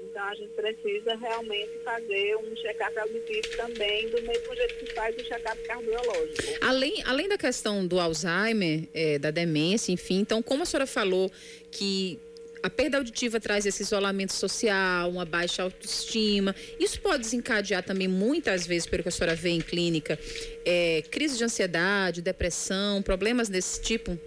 Então 0.02 0.22
a 0.24 0.34
gente 0.34 0.50
precisa 0.50 1.14
realmente 1.14 1.78
fazer 1.84 2.36
um 2.36 2.56
check-up 2.56 2.98
auditivo 2.98 3.56
também, 3.56 4.08
do 4.08 4.22
mesmo 4.22 4.56
jeito 4.56 4.74
que 4.76 4.94
faz 4.94 5.14
o 5.16 5.22
check-up 5.22 5.62
cardiológico. 5.62 6.42
Além, 6.62 7.02
além 7.04 7.28
da 7.28 7.36
questão 7.36 7.86
do 7.86 8.00
Alzheimer, 8.00 8.88
é, 8.94 9.18
da 9.18 9.30
demência, 9.30 9.92
enfim, 9.92 10.20
então 10.20 10.42
como 10.42 10.62
a 10.62 10.66
senhora 10.66 10.86
falou 10.86 11.30
que 11.70 12.18
a 12.62 12.68
perda 12.68 12.98
auditiva 12.98 13.40
traz 13.40 13.64
esse 13.64 13.82
isolamento 13.82 14.32
social, 14.32 15.10
uma 15.10 15.24
baixa 15.24 15.62
autoestima. 15.62 16.54
Isso 16.78 17.00
pode 17.00 17.22
desencadear 17.22 17.82
também, 17.82 18.06
muitas 18.06 18.66
vezes, 18.66 18.86
pelo 18.86 19.02
que 19.02 19.08
a 19.08 19.12
senhora 19.12 19.34
vê 19.34 19.50
em 19.50 19.60
clínica, 19.60 20.18
é, 20.64 21.02
crise 21.10 21.38
de 21.38 21.44
ansiedade, 21.44 22.20
depressão, 22.20 23.02
problemas 23.02 23.48
desse 23.48 23.80
tipo? 23.80 24.18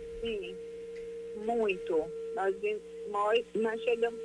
Muito. 1.44 2.12
Nós, 2.36 2.56
nós, 3.08 3.46
nós 3.54 3.82
chegamos 3.82 4.20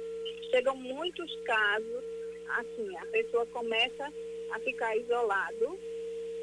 chegam 0.51 0.77
muitos 0.77 1.35
casos, 1.43 2.05
assim, 2.49 2.97
a 2.97 3.07
pessoa 3.07 3.47
começa 3.47 4.13
a 4.51 4.59
ficar 4.61 4.97
isolado 4.97 5.79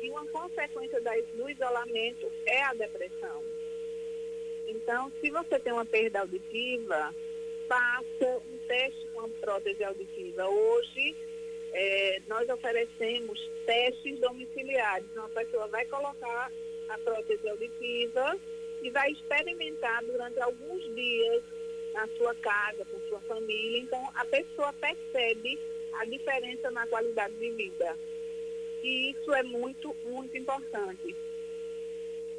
e 0.01 0.09
uma 0.09 0.25
consequência 0.27 1.01
do 1.33 1.49
isolamento 1.49 2.31
é 2.45 2.63
a 2.63 2.73
depressão. 2.73 3.43
Então, 4.67 5.11
se 5.19 5.29
você 5.29 5.59
tem 5.59 5.73
uma 5.73 5.85
perda 5.85 6.21
auditiva, 6.21 7.15
faça 7.67 8.41
um 8.51 8.57
teste 8.67 9.07
com 9.13 9.21
a 9.21 9.29
prótese 9.41 9.83
auditiva. 9.83 10.47
Hoje, 10.47 11.15
é, 11.71 12.21
nós 12.27 12.47
oferecemos 12.49 13.39
testes 13.65 14.19
domiciliares. 14.19 15.07
Então, 15.11 15.25
a 15.25 15.29
pessoa 15.29 15.67
vai 15.67 15.85
colocar 15.85 16.51
a 16.89 16.97
prótese 16.99 17.47
auditiva 17.49 18.39
e 18.86 18.89
vai 18.91 19.12
experimentar 19.12 20.04
durante 20.06 20.39
alguns 20.39 20.84
dias 20.93 21.43
na 21.91 22.08
sua 22.10 22.36
casa, 22.36 22.86
com 22.86 23.00
sua 23.10 23.19
família. 23.21 23.80
Então, 23.80 24.12
a 24.13 24.24
pessoa 24.26 24.71
percebe 24.74 25.60
a 25.93 26.06
diferença 26.06 26.69
na 26.69 26.86
qualidade 26.86 27.34
de 27.36 27.50
vida. 27.50 27.98
E 28.84 29.12
isso 29.12 29.34
é 29.34 29.41
muito, 29.41 29.95
muito 30.04 30.38
importante. 30.38 31.15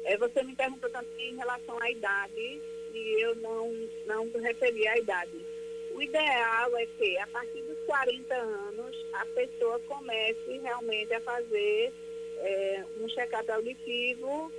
É, 0.05 0.15
você 0.17 0.41
me 0.41 0.55
perguntou 0.55 0.89
também 0.89 1.31
em 1.31 1.35
relação 1.35 1.77
à 1.81 1.91
idade, 1.91 2.61
e 2.93 3.25
eu 3.25 3.35
não, 3.35 3.89
não 4.05 4.31
referi 4.41 4.87
à 4.87 4.97
idade. 4.97 5.45
O 5.91 6.01
ideal 6.01 6.77
é 6.77 6.85
que, 6.85 7.17
a 7.17 7.27
partir 7.27 7.61
dos 7.63 7.77
40 7.85 8.33
anos, 8.33 9.05
a 9.11 9.25
pessoa 9.25 9.81
comece 9.81 10.59
realmente 10.63 11.13
a 11.13 11.19
fazer 11.19 11.91
é, 12.37 12.85
um 13.01 13.09
check-up 13.09 13.51
auditivo 13.51 14.49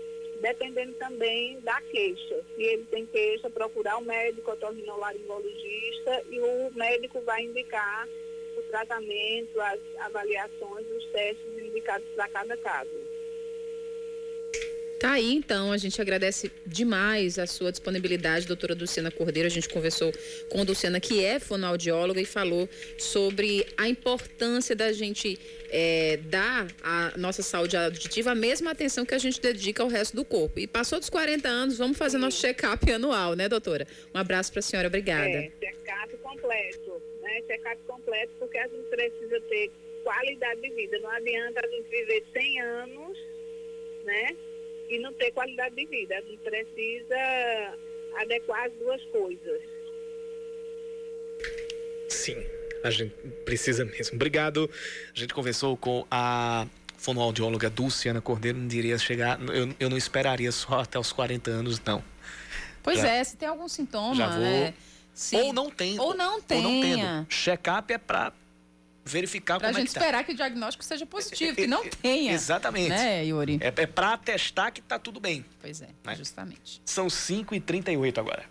dependendo 0.40 0.92
também 0.94 1.60
da 1.60 1.80
queixa. 1.82 2.44
Se 2.54 2.62
ele 2.62 2.84
tem 2.84 3.06
queixa, 3.06 3.50
procurar 3.50 3.98
o 3.98 4.04
médico 4.04 4.50
otorrinolaringologista 4.50 6.22
e 6.30 6.40
o 6.40 6.70
médico 6.74 7.20
vai 7.22 7.42
indicar 7.42 8.08
o 8.56 8.62
tratamento, 8.62 9.60
as 9.60 9.80
avaliações, 10.00 10.86
os 10.90 11.04
testes 11.06 11.58
indicados 11.58 12.06
para 12.14 12.28
cada 12.28 12.56
caso. 12.56 13.07
Tá 14.98 15.12
aí, 15.12 15.32
então, 15.32 15.70
a 15.70 15.76
gente 15.76 16.00
agradece 16.00 16.50
demais 16.66 17.38
a 17.38 17.46
sua 17.46 17.70
disponibilidade, 17.70 18.48
doutora 18.48 18.74
Dulciana 18.74 19.12
Cordeiro. 19.12 19.46
A 19.46 19.50
gente 19.50 19.68
conversou 19.68 20.12
com 20.50 20.60
a 20.60 20.64
Dulciana, 20.64 20.98
que 20.98 21.24
é 21.24 21.38
fonoaudióloga, 21.38 22.20
e 22.20 22.24
falou 22.24 22.68
sobre 22.98 23.64
a 23.76 23.88
importância 23.88 24.74
da 24.74 24.92
gente 24.92 25.38
é, 25.70 26.16
dar 26.24 26.66
à 26.82 27.12
nossa 27.16 27.44
saúde 27.44 27.76
auditiva 27.76 28.32
a 28.32 28.34
mesma 28.34 28.72
atenção 28.72 29.06
que 29.06 29.14
a 29.14 29.18
gente 29.18 29.40
dedica 29.40 29.84
ao 29.84 29.88
resto 29.88 30.16
do 30.16 30.24
corpo. 30.24 30.58
E 30.58 30.66
passou 30.66 30.98
dos 30.98 31.08
40 31.08 31.48
anos, 31.48 31.78
vamos 31.78 31.96
fazer 31.96 32.18
nosso 32.18 32.40
check-up 32.40 32.90
anual, 32.90 33.34
né, 33.34 33.48
doutora? 33.48 33.86
Um 34.12 34.18
abraço 34.18 34.50
para 34.50 34.58
a 34.58 34.62
senhora, 34.62 34.88
obrigada. 34.88 35.28
É, 35.28 35.52
check-up 35.60 36.16
completo, 36.16 37.00
né? 37.22 37.40
Check-up 37.46 37.78
completo, 37.86 38.32
porque 38.40 38.58
a 38.58 38.66
gente 38.66 38.88
precisa 38.88 39.40
ter 39.42 39.70
qualidade 40.02 40.60
de 40.60 40.70
vida. 40.70 40.98
Não 40.98 41.10
adianta 41.10 41.60
a 41.64 41.68
gente 41.68 41.88
viver 41.88 42.24
100 42.32 42.60
anos, 42.62 43.18
né? 44.04 44.36
E 44.88 44.98
não 44.98 45.12
ter 45.12 45.30
qualidade 45.32 45.74
de 45.74 45.86
vida. 45.86 46.16
A 46.16 46.20
gente 46.20 46.38
precisa 46.38 47.78
adequar 48.16 48.66
as 48.66 48.72
duas 48.74 49.02
coisas. 49.06 49.62
Sim, 52.08 52.36
a 52.82 52.90
gente 52.90 53.14
precisa 53.44 53.84
mesmo. 53.84 54.16
Obrigado. 54.16 54.70
A 55.14 55.18
gente 55.18 55.34
conversou 55.34 55.76
com 55.76 56.06
a 56.10 56.66
fonoaudióloga 56.96 57.70
Dulciana 57.70 58.20
Cordeiro. 58.20 58.58
Não 58.58 58.68
diria 58.68 58.98
chegar, 58.98 59.38
eu, 59.40 59.74
eu 59.78 59.90
não 59.90 59.96
esperaria 59.96 60.50
só 60.52 60.80
até 60.82 60.98
os 60.98 61.12
40 61.12 61.50
anos, 61.50 61.80
não. 61.84 62.02
Pois 62.82 62.98
Já, 63.00 63.08
é, 63.08 63.24
se 63.24 63.36
tem 63.36 63.48
algum 63.48 63.68
sintoma, 63.68 64.14
já 64.14 64.28
vou, 64.30 64.40
né? 64.40 64.74
Ou 65.32 65.52
não 65.52 65.70
tem. 65.70 65.98
Ou 65.98 66.14
não. 66.14 66.34
Ou 66.34 66.62
não 66.62 66.80
tendo. 66.80 67.26
Check-up 67.28 67.92
é 67.92 67.98
para 67.98 68.32
verificar 69.08 69.58
pra 69.58 69.68
como 69.68 69.78
é 69.80 69.84
que 69.84 69.92
tá. 69.92 70.00
esperar 70.00 70.24
que 70.24 70.32
o 70.32 70.34
diagnóstico 70.34 70.84
seja 70.84 71.06
positivo, 71.06 71.56
que 71.56 71.66
não 71.66 71.84
tenha. 71.88 72.32
Exatamente. 72.32 72.90
Né, 72.90 73.24
Yuri? 73.24 73.58
É, 73.60 73.68
é 73.68 73.86
para 73.86 74.12
atestar 74.12 74.72
que 74.72 74.80
está 74.80 74.98
tudo 74.98 75.18
bem. 75.18 75.44
Pois 75.60 75.80
é, 75.82 75.88
né? 76.04 76.14
justamente. 76.14 76.80
São 76.84 77.06
5h38 77.06 78.18
agora. 78.18 78.44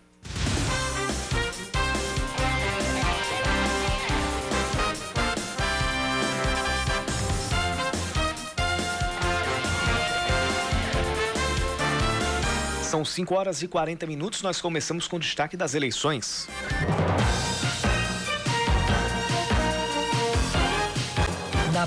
São 12.88 13.04
5 13.04 13.34
horas 13.34 13.62
e 13.62 13.68
40 13.68 14.06
minutos. 14.06 14.40
Nós 14.40 14.62
começamos 14.62 15.06
com 15.06 15.16
o 15.16 15.20
destaque 15.20 15.58
das 15.58 15.74
eleições. 15.74 16.48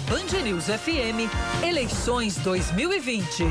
Band 0.08 0.42
News 0.44 0.66
FM, 0.66 1.30
eleições 1.64 2.38
2020. 2.38 3.44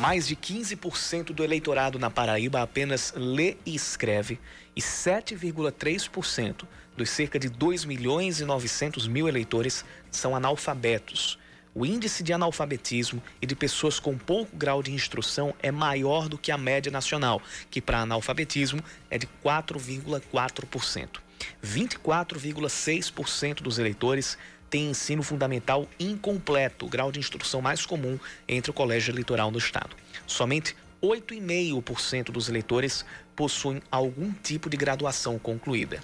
Mais 0.00 0.26
de 0.26 0.34
15% 0.34 1.32
do 1.32 1.44
eleitorado 1.44 1.98
na 1.98 2.10
Paraíba 2.10 2.62
apenas 2.62 3.12
lê 3.16 3.56
e 3.64 3.74
escreve 3.74 4.40
e 4.74 4.80
7,3% 4.80 6.64
dos 6.96 7.10
cerca 7.10 7.38
de 7.38 7.48
2 7.48 7.84
milhões 7.84 8.40
e 8.40 8.44
900 8.44 9.06
mil 9.06 9.28
eleitores 9.28 9.84
são 10.10 10.34
analfabetos. 10.34 11.38
O 11.74 11.86
índice 11.86 12.22
de 12.22 12.32
analfabetismo 12.32 13.22
e 13.40 13.46
de 13.46 13.54
pessoas 13.54 14.00
com 14.00 14.18
pouco 14.18 14.56
grau 14.56 14.82
de 14.82 14.92
instrução 14.92 15.54
é 15.62 15.70
maior 15.70 16.28
do 16.28 16.36
que 16.36 16.50
a 16.50 16.58
média 16.58 16.90
nacional, 16.90 17.40
que 17.70 17.80
para 17.80 18.00
analfabetismo 18.00 18.82
é 19.08 19.16
de 19.16 19.28
4,4%. 19.44 21.20
24,6% 21.64 23.62
dos 23.62 23.78
eleitores 23.78 24.36
tem 24.70 24.90
ensino 24.90 25.22
fundamental 25.22 25.86
incompleto, 25.98 26.86
grau 26.86 27.10
de 27.10 27.18
instrução 27.18 27.60
mais 27.60 27.84
comum 27.84 28.18
entre 28.48 28.70
o 28.70 28.74
colégio 28.74 29.10
eleitoral 29.10 29.50
no 29.50 29.58
estado. 29.58 29.96
Somente 30.26 30.76
8,5% 31.02 32.30
dos 32.30 32.48
eleitores 32.48 33.04
possuem 33.34 33.82
algum 33.90 34.32
tipo 34.32 34.70
de 34.70 34.76
graduação 34.76 35.38
concluída. 35.38 36.00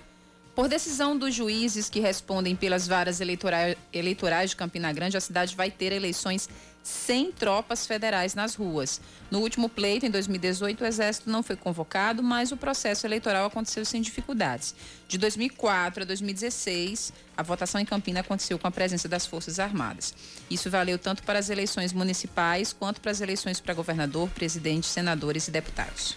Por 0.54 0.68
decisão 0.68 1.16
dos 1.16 1.34
juízes 1.34 1.90
que 1.90 2.00
respondem 2.00 2.56
pelas 2.56 2.88
varas 2.88 3.20
eleitorais 3.20 4.50
de 4.50 4.56
Campina 4.56 4.90
Grande, 4.90 5.16
a 5.16 5.20
cidade 5.20 5.54
vai 5.54 5.70
ter 5.70 5.92
eleições 5.92 6.48
sem 6.86 7.32
tropas 7.32 7.84
federais 7.84 8.32
nas 8.36 8.54
ruas. 8.54 9.00
No 9.28 9.40
último 9.40 9.68
pleito, 9.68 10.06
em 10.06 10.10
2018, 10.10 10.84
o 10.84 10.86
Exército 10.86 11.28
não 11.28 11.42
foi 11.42 11.56
convocado, 11.56 12.22
mas 12.22 12.52
o 12.52 12.56
processo 12.56 13.04
eleitoral 13.04 13.46
aconteceu 13.46 13.84
sem 13.84 14.00
dificuldades. 14.00 14.72
De 15.08 15.18
2004 15.18 16.04
a 16.04 16.06
2016, 16.06 17.12
a 17.36 17.42
votação 17.42 17.80
em 17.80 17.84
Campina 17.84 18.20
aconteceu 18.20 18.56
com 18.56 18.68
a 18.68 18.70
presença 18.70 19.08
das 19.08 19.26
Forças 19.26 19.58
Armadas. 19.58 20.14
Isso 20.48 20.70
valeu 20.70 20.96
tanto 20.96 21.24
para 21.24 21.40
as 21.40 21.50
eleições 21.50 21.92
municipais 21.92 22.72
quanto 22.72 23.00
para 23.00 23.10
as 23.10 23.20
eleições 23.20 23.58
para 23.58 23.74
governador, 23.74 24.28
presidente, 24.30 24.86
senadores 24.86 25.48
e 25.48 25.50
deputados. 25.50 26.16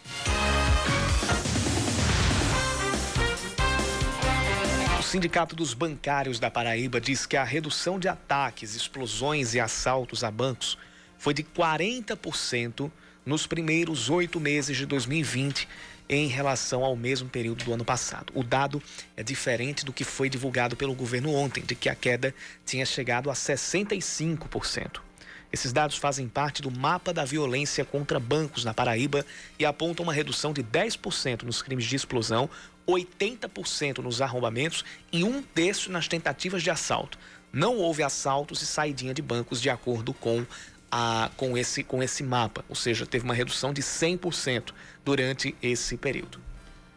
Sindicato 5.10 5.56
dos 5.56 5.74
Bancários 5.74 6.40
da 6.40 6.52
Paraíba 6.52 7.02
diz 7.02 7.26
que 7.26 7.36
a 7.36 7.44
redução 7.44 7.98
de 7.98 8.08
ataques, 8.08 8.76
explosões 8.76 9.56
e 9.56 9.60
assaltos 9.60 10.24
a 10.24 10.30
bancos 10.30 10.78
foi 11.18 11.34
de 11.34 11.42
40% 11.42 12.92
nos 13.26 13.48
primeiros 13.48 14.12
oito 14.12 14.40
meses 14.40 14.78
de 14.78 14.86
2020 14.86 15.68
em 16.08 16.28
relação 16.28 16.84
ao 16.84 16.96
mesmo 16.96 17.28
período 17.28 17.66
do 17.66 17.74
ano 17.74 17.84
passado. 17.84 18.32
O 18.36 18.44
dado 18.44 18.84
é 19.18 19.24
diferente 19.24 19.84
do 19.84 19.92
que 19.92 20.04
foi 20.04 20.30
divulgado 20.30 20.76
pelo 20.76 20.94
governo 20.94 21.34
ontem, 21.34 21.64
de 21.64 21.74
que 21.74 21.90
a 21.90 21.96
queda 21.96 22.32
tinha 22.64 22.86
chegado 22.86 23.32
a 23.32 23.34
65%. 23.34 25.09
Esses 25.52 25.74
dados 25.74 25.98
fazem 25.98 26.28
parte 26.28 26.62
do 26.62 26.70
mapa 26.70 27.12
da 27.12 27.26
violência 27.26 27.84
contra 27.84 28.20
bancos 28.20 28.64
na 28.64 28.74
Paraíba 28.74 29.26
e 29.58 29.66
apontam 29.66 30.04
uma 30.04 30.14
redução 30.14 30.54
de 30.54 30.64
10% 30.64 31.44
nos 31.44 31.62
crimes 31.62 31.86
de 31.86 31.96
explosão, 31.96 32.50
80% 32.88 34.00
nos 34.00 34.22
arrombamentos 34.22 34.86
e 35.12 35.24
um 35.24 35.42
terço 35.42 35.92
nas 35.92 36.08
tentativas 36.08 36.62
de 36.62 36.70
assalto. 36.70 37.18
Não 37.52 37.78
houve 37.78 38.04
assaltos 38.04 38.62
e 38.62 38.66
saidinha 38.66 39.14
de 39.14 39.24
bancos 39.24 39.60
de 39.60 39.72
acordo 39.72 40.14
com, 40.14 40.46
a, 40.92 41.32
com, 41.36 41.58
esse, 41.58 41.84
com 41.84 42.04
esse 42.04 42.22
mapa, 42.24 42.64
ou 42.70 42.76
seja, 42.76 43.08
teve 43.08 43.26
uma 43.26 43.34
redução 43.34 43.74
de 43.74 43.82
100% 43.82 44.72
durante 45.04 45.56
esse 45.62 45.98
período. 45.98 46.40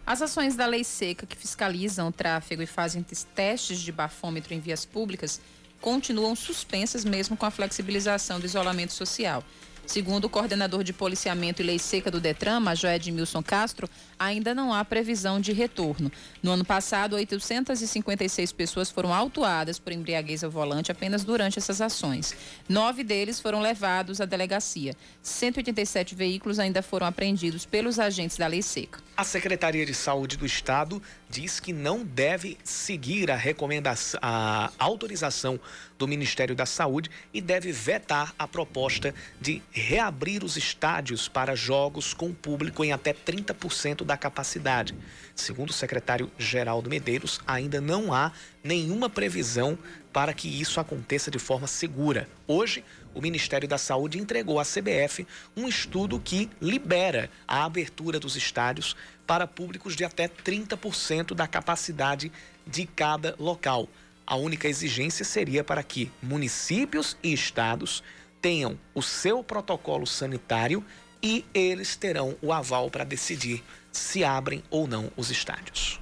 As 0.04 0.20
ações 0.20 0.56
da 0.56 0.66
lei 0.66 0.84
seca 0.84 1.26
que 1.26 1.36
fiscalizam 1.36 2.08
o 2.08 2.12
tráfego 2.12 2.60
e 2.60 2.66
fazem 2.66 3.04
testes 3.34 3.80
de 3.80 3.92
bafômetro 3.92 4.52
em 4.52 4.60
vias 4.60 4.84
públicas 4.84 5.40
continuam 5.82 6.34
suspensas 6.34 7.04
mesmo 7.04 7.36
com 7.36 7.44
a 7.44 7.50
flexibilização 7.50 8.40
do 8.40 8.46
isolamento 8.46 8.92
social. 8.92 9.44
Segundo 9.84 10.26
o 10.26 10.30
coordenador 10.30 10.84
de 10.84 10.92
policiamento 10.92 11.60
e 11.60 11.64
lei 11.64 11.78
seca 11.78 12.08
do 12.08 12.20
Detran, 12.20 12.60
Major 12.60 12.92
Edmilson 12.92 13.42
Castro, 13.42 13.90
ainda 14.16 14.54
não 14.54 14.72
há 14.72 14.84
previsão 14.84 15.40
de 15.40 15.52
retorno. 15.52 16.10
No 16.40 16.52
ano 16.52 16.64
passado, 16.64 17.16
856 17.16 18.52
pessoas 18.52 18.90
foram 18.90 19.12
autuadas 19.12 19.80
por 19.80 19.92
embriaguez 19.92 20.44
ao 20.44 20.50
volante 20.50 20.92
apenas 20.92 21.24
durante 21.24 21.58
essas 21.58 21.80
ações. 21.80 22.34
Nove 22.68 23.02
deles 23.02 23.40
foram 23.40 23.60
levados 23.60 24.20
à 24.20 24.24
delegacia. 24.24 24.94
187 25.20 26.14
veículos 26.14 26.60
ainda 26.60 26.80
foram 26.80 27.06
apreendidos 27.06 27.66
pelos 27.66 27.98
agentes 27.98 28.36
da 28.36 28.46
lei 28.46 28.62
seca. 28.62 29.00
A 29.14 29.24
Secretaria 29.24 29.84
de 29.84 29.92
Saúde 29.92 30.38
do 30.38 30.46
Estado 30.46 31.00
diz 31.28 31.60
que 31.60 31.70
não 31.70 32.02
deve 32.02 32.56
seguir 32.64 33.30
a 33.30 33.36
recomendação, 33.36 34.18
a 34.22 34.72
autorização 34.78 35.60
do 35.98 36.08
Ministério 36.08 36.56
da 36.56 36.64
Saúde 36.64 37.10
e 37.32 37.38
deve 37.38 37.72
vetar 37.72 38.34
a 38.38 38.48
proposta 38.48 39.14
de 39.38 39.62
reabrir 39.70 40.42
os 40.42 40.56
estádios 40.56 41.28
para 41.28 41.54
jogos 41.54 42.14
com 42.14 42.32
público 42.32 42.82
em 42.82 42.90
até 42.90 43.12
30% 43.12 44.02
da 44.02 44.16
capacidade. 44.16 44.94
Segundo 45.36 45.68
o 45.68 45.74
secretário 45.74 46.30
Geraldo 46.38 46.88
Medeiros, 46.88 47.38
ainda 47.46 47.82
não 47.82 48.14
há 48.14 48.32
nenhuma 48.64 49.10
previsão 49.10 49.78
para 50.10 50.32
que 50.32 50.48
isso 50.48 50.80
aconteça 50.80 51.30
de 51.30 51.38
forma 51.38 51.66
segura. 51.66 52.28
Hoje, 52.46 52.82
o 53.14 53.20
Ministério 53.20 53.68
da 53.68 53.78
Saúde 53.78 54.18
entregou 54.18 54.58
à 54.58 54.64
CBF 54.64 55.26
um 55.56 55.68
estudo 55.68 56.20
que 56.20 56.50
libera 56.60 57.30
a 57.46 57.64
abertura 57.64 58.18
dos 58.18 58.36
estádios 58.36 58.96
para 59.26 59.46
públicos 59.46 59.94
de 59.94 60.04
até 60.04 60.28
30% 60.28 61.34
da 61.34 61.46
capacidade 61.46 62.32
de 62.66 62.86
cada 62.86 63.34
local. 63.38 63.88
A 64.26 64.36
única 64.36 64.68
exigência 64.68 65.24
seria 65.24 65.64
para 65.64 65.82
que 65.82 66.10
municípios 66.22 67.16
e 67.22 67.32
estados 67.32 68.02
tenham 68.40 68.78
o 68.94 69.02
seu 69.02 69.42
protocolo 69.42 70.06
sanitário 70.06 70.84
e 71.22 71.44
eles 71.54 71.96
terão 71.96 72.36
o 72.42 72.52
aval 72.52 72.90
para 72.90 73.04
decidir 73.04 73.62
se 73.92 74.24
abrem 74.24 74.62
ou 74.70 74.86
não 74.88 75.10
os 75.16 75.30
estádios. 75.30 76.00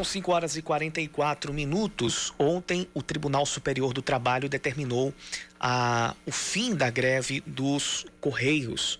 São 0.00 0.04
5 0.04 0.32
horas 0.32 0.56
e 0.56 0.62
44 0.62 1.52
minutos. 1.52 2.32
Ontem, 2.38 2.88
o 2.94 3.02
Tribunal 3.02 3.44
Superior 3.44 3.92
do 3.92 4.00
Trabalho 4.00 4.48
determinou 4.48 5.12
a, 5.60 6.16
o 6.24 6.32
fim 6.32 6.74
da 6.74 6.88
greve 6.88 7.42
dos 7.46 8.06
Correios. 8.18 8.98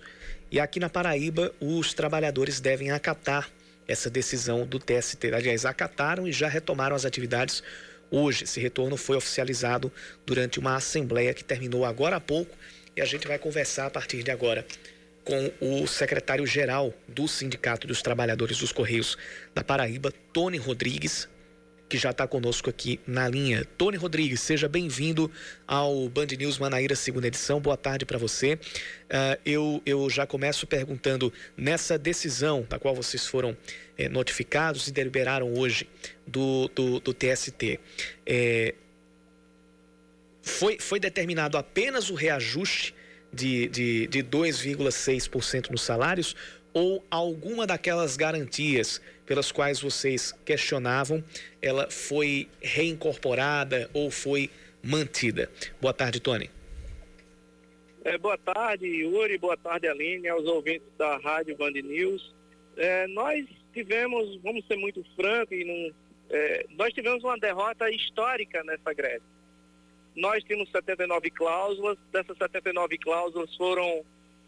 E 0.51 0.59
aqui 0.59 0.79
na 0.79 0.91
Paraíba, 0.91 1.51
os 1.59 1.95
trabalhadores 1.95 2.59
devem 2.59 2.91
acatar 2.91 3.49
essa 3.87 4.11
decisão 4.11 4.63
do 4.63 4.77
TST. 4.77 5.33
Aliás, 5.33 5.65
acataram 5.65 6.27
e 6.27 6.31
já 6.31 6.47
retomaram 6.47 6.95
as 6.95 7.03
atividades 7.03 7.63
hoje. 8.11 8.43
Esse 8.43 8.59
retorno 8.59 8.95
foi 8.95 9.17
oficializado 9.17 9.91
durante 10.23 10.59
uma 10.59 10.75
assembleia 10.75 11.33
que 11.33 11.43
terminou 11.43 11.83
agora 11.83 12.17
há 12.17 12.21
pouco 12.21 12.55
e 12.95 13.01
a 13.01 13.05
gente 13.05 13.27
vai 13.27 13.39
conversar 13.39 13.87
a 13.87 13.89
partir 13.89 14.21
de 14.21 14.29
agora 14.29 14.63
com 15.23 15.51
o 15.61 15.87
secretário-geral 15.87 16.93
do 17.07 17.27
Sindicato 17.27 17.87
dos 17.87 18.01
Trabalhadores 18.01 18.57
dos 18.57 18.71
Correios 18.71 19.17
da 19.53 19.63
Paraíba, 19.63 20.11
Tony 20.33 20.57
Rodrigues, 20.57 21.29
que 21.87 21.97
já 21.97 22.11
está 22.11 22.25
conosco 22.25 22.69
aqui 22.69 23.01
na 23.05 23.27
linha. 23.27 23.65
Tony 23.77 23.97
Rodrigues, 23.97 24.39
seja 24.39 24.69
bem-vindo 24.69 25.29
ao 25.67 26.07
Band 26.07 26.27
News 26.37 26.57
Manaíra, 26.57 26.95
segunda 26.95 27.27
edição. 27.27 27.59
Boa 27.59 27.75
tarde 27.75 28.05
para 28.05 28.17
você. 28.17 28.53
Uh, 28.53 29.37
eu, 29.45 29.81
eu 29.85 30.09
já 30.09 30.25
começo 30.25 30.65
perguntando, 30.65 31.33
nessa 31.57 31.97
decisão 31.97 32.65
da 32.69 32.79
qual 32.79 32.95
vocês 32.95 33.27
foram 33.27 33.57
eh, 33.97 34.07
notificados 34.07 34.87
e 34.87 34.91
deliberaram 34.93 35.53
hoje 35.53 35.89
do, 36.25 36.69
do, 36.69 37.01
do 37.01 37.13
TST, 37.13 37.77
eh, 38.25 38.73
foi, 40.41 40.77
foi 40.79 40.99
determinado 40.99 41.57
apenas 41.57 42.09
o 42.09 42.15
reajuste 42.15 42.95
de, 43.33 43.67
de, 43.67 44.07
de 44.07 44.23
2,6% 44.23 45.69
nos 45.69 45.81
salários 45.81 46.35
ou 46.73 47.03
alguma 47.09 47.67
daquelas 47.67 48.15
garantias 48.15 49.01
pelas 49.25 49.51
quais 49.51 49.81
vocês 49.81 50.33
questionavam, 50.45 51.23
ela 51.61 51.89
foi 51.89 52.49
reincorporada 52.61 53.89
ou 53.93 54.09
foi 54.09 54.49
mantida? 54.83 55.49
Boa 55.79 55.93
tarde, 55.93 56.19
Tony. 56.19 56.49
É, 58.03 58.17
boa 58.17 58.37
tarde, 58.37 58.87
Yuri, 58.87 59.37
boa 59.37 59.55
tarde, 59.55 59.87
Aline, 59.87 60.27
aos 60.27 60.45
ouvintes 60.45 60.87
da 60.97 61.17
Rádio 61.17 61.55
Band 61.55 61.71
News. 61.71 62.33
É, 62.75 63.05
nós 63.07 63.45
tivemos, 63.73 64.41
vamos 64.41 64.65
ser 64.65 64.75
muito 64.75 65.03
francos, 65.15 65.55
e 65.55 65.63
não, 65.63 65.95
é, 66.31 66.65
nós 66.71 66.93
tivemos 66.93 67.23
uma 67.23 67.37
derrota 67.37 67.89
histórica 67.91 68.63
nessa 68.63 68.91
greve. 68.93 69.23
Nós 70.15 70.43
tínhamos 70.43 70.69
79 70.71 71.29
cláusulas, 71.31 71.97
dessas 72.11 72.37
79 72.37 72.97
cláusulas 72.97 73.55
foram 73.55 74.03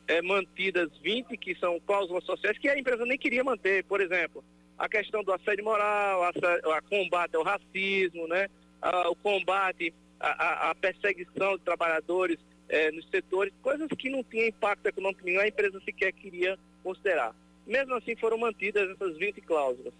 é, 0.07 0.21
mantidas 0.21 0.89
20 1.01 1.37
que 1.37 1.55
são 1.55 1.79
cláusulas 1.81 2.23
sociais 2.25 2.57
que 2.57 2.67
a 2.67 2.77
empresa 2.77 3.05
nem 3.05 3.17
queria 3.17 3.43
manter. 3.43 3.83
Por 3.85 4.01
exemplo, 4.01 4.43
a 4.77 4.89
questão 4.89 5.23
do 5.23 5.31
assédio 5.31 5.63
moral, 5.63 6.23
a, 6.23 6.29
a 6.77 6.81
combate 6.81 7.35
ao 7.35 7.43
racismo, 7.43 8.27
né? 8.27 8.47
A, 8.81 9.09
o 9.09 9.15
combate 9.15 9.93
à, 10.19 10.71
à 10.71 10.75
perseguição 10.75 11.57
de 11.57 11.63
trabalhadores 11.63 12.37
é, 12.67 12.91
nos 12.91 13.07
setores, 13.09 13.53
coisas 13.61 13.87
que 13.97 14.09
não 14.09 14.23
tinham 14.23 14.47
impacto 14.47 14.85
econômico 14.85 15.23
nenhum, 15.23 15.41
a 15.41 15.47
empresa 15.47 15.79
sequer 15.81 16.11
queria 16.11 16.57
considerar. 16.83 17.35
Mesmo 17.65 17.93
assim, 17.95 18.15
foram 18.15 18.37
mantidas 18.37 18.89
essas 18.89 19.17
20 19.17 19.41
cláusulas. 19.41 19.93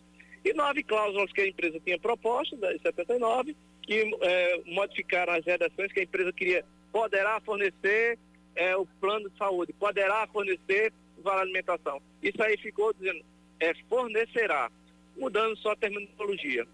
E 0.44 0.54
nove 0.54 0.84
cláusulas 0.84 1.32
que 1.32 1.42
a 1.42 1.48
empresa 1.48 1.80
tinha 1.80 1.98
proposto, 1.98 2.58
das 2.58 2.82
79, 2.82 3.56
que 3.84 4.18
é, 4.22 4.62
modificaram 4.66 5.34
as 5.34 5.46
redações 5.46 5.92
que 5.92 6.00
a 6.00 6.04
empresa 6.04 6.34
queria 6.34 6.66
poderá 6.92 7.40
fornecer 7.42 8.18
é, 8.56 8.76
o 8.76 8.86
plano 9.02 9.30
de 9.30 9.38
saúde, 9.38 9.74
poderá 9.74 10.28
fornecer 10.28 10.94
vale 11.24 11.42
alimentação. 11.42 12.02
Isso 12.22 12.42
aí 12.44 12.58
ficou 12.58 12.94
dizendo, 12.94 13.24
é, 13.60 13.74
fornecerá, 13.90 14.70
mudando 15.18 15.58
só 15.58 15.72
a 15.72 15.76
terminologia. 15.76 16.68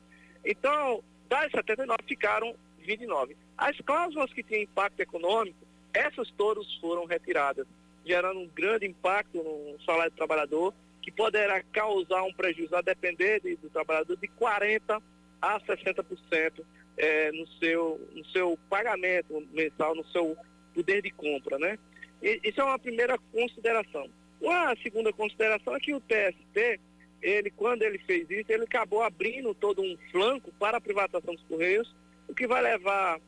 Então, 0.43 1.03
das 1.30 1.51
79 1.51 1.99
ficaram 2.07 2.55
29. 2.80 3.38
As 3.57 3.78
cláusulas 3.82 4.34
que 4.34 4.43
tinham 4.43 4.64
impacto 4.64 4.99
econômico, 4.99 5.57
essas 5.93 6.30
todas 6.32 6.66
foram 6.76 7.05
retiradas, 7.05 7.68
gerando 8.05 8.39
um 8.39 8.47
grande 8.47 8.88
impacto 8.88 9.38
no 9.38 9.80
salário 9.86 10.12
do 10.12 10.18
trabalhador, 10.18 10.74
que 11.01 11.12
poderá 11.12 11.62
causar 11.72 12.24
um 12.24 12.34
prejuízo, 12.34 12.76
a 12.76 12.82
depender 12.82 13.39
de, 13.41 13.55
do 13.55 13.70
trabalhador, 13.70 14.18
de 14.18 14.28
40% 14.28 15.01
a 15.41 15.59
60% 15.59 16.63
é, 16.97 17.31
no, 17.31 17.47
seu, 17.59 18.09
no 18.13 18.25
seu 18.25 18.59
pagamento 18.69 19.47
mensal, 19.51 19.95
no 19.95 20.05
seu 20.07 20.37
poder 20.73 21.01
de 21.01 21.11
compra, 21.11 21.57
né? 21.57 21.77
E, 22.21 22.39
isso 22.43 22.59
é 22.59 22.63
uma 22.63 22.79
primeira 22.79 23.17
consideração. 23.31 24.09
Uma 24.41 24.75
segunda 24.81 25.11
consideração 25.11 25.75
é 25.75 25.79
que 25.79 25.93
o 25.93 26.01
TST, 26.01 26.79
ele, 27.21 27.51
quando 27.51 27.83
ele 27.83 27.97
fez 27.99 28.29
isso, 28.29 28.51
ele 28.51 28.63
acabou 28.63 29.01
abrindo 29.01 29.53
todo 29.53 29.81
um 29.81 29.97
flanco 30.11 30.51
para 30.59 30.77
a 30.77 30.81
privatização 30.81 31.35
dos 31.35 31.43
Correios, 31.43 31.93
o 32.27 32.33
que 32.33 32.47
vai 32.47 32.61
levar 32.61 33.19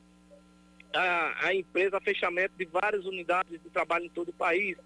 a, 0.94 1.48
a 1.48 1.56
empresa 1.56 1.98
a 1.98 2.02
fechamento 2.02 2.54
de 2.58 2.66
várias 2.66 3.06
unidades 3.06 3.62
de 3.62 3.70
trabalho 3.70 4.06
em 4.06 4.10
todo 4.10 4.30
o 4.30 4.34
país, 4.34 4.78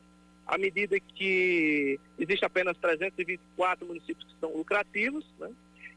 à 0.45 0.57
medida 0.57 0.99
que 0.99 1.99
existe 2.19 2.45
apenas 2.45 2.77
324 2.77 3.85
municípios 3.87 4.31
que 4.31 4.39
são 4.39 4.55
lucrativos, 4.55 5.25
né? 5.39 5.51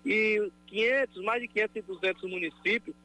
E 0.05 0.51
500, 0.67 1.23
mais 1.23 1.43
de 1.43 1.49
500 1.49 1.77
e 1.77 1.83
200 1.83 2.31
municípios 2.31 2.97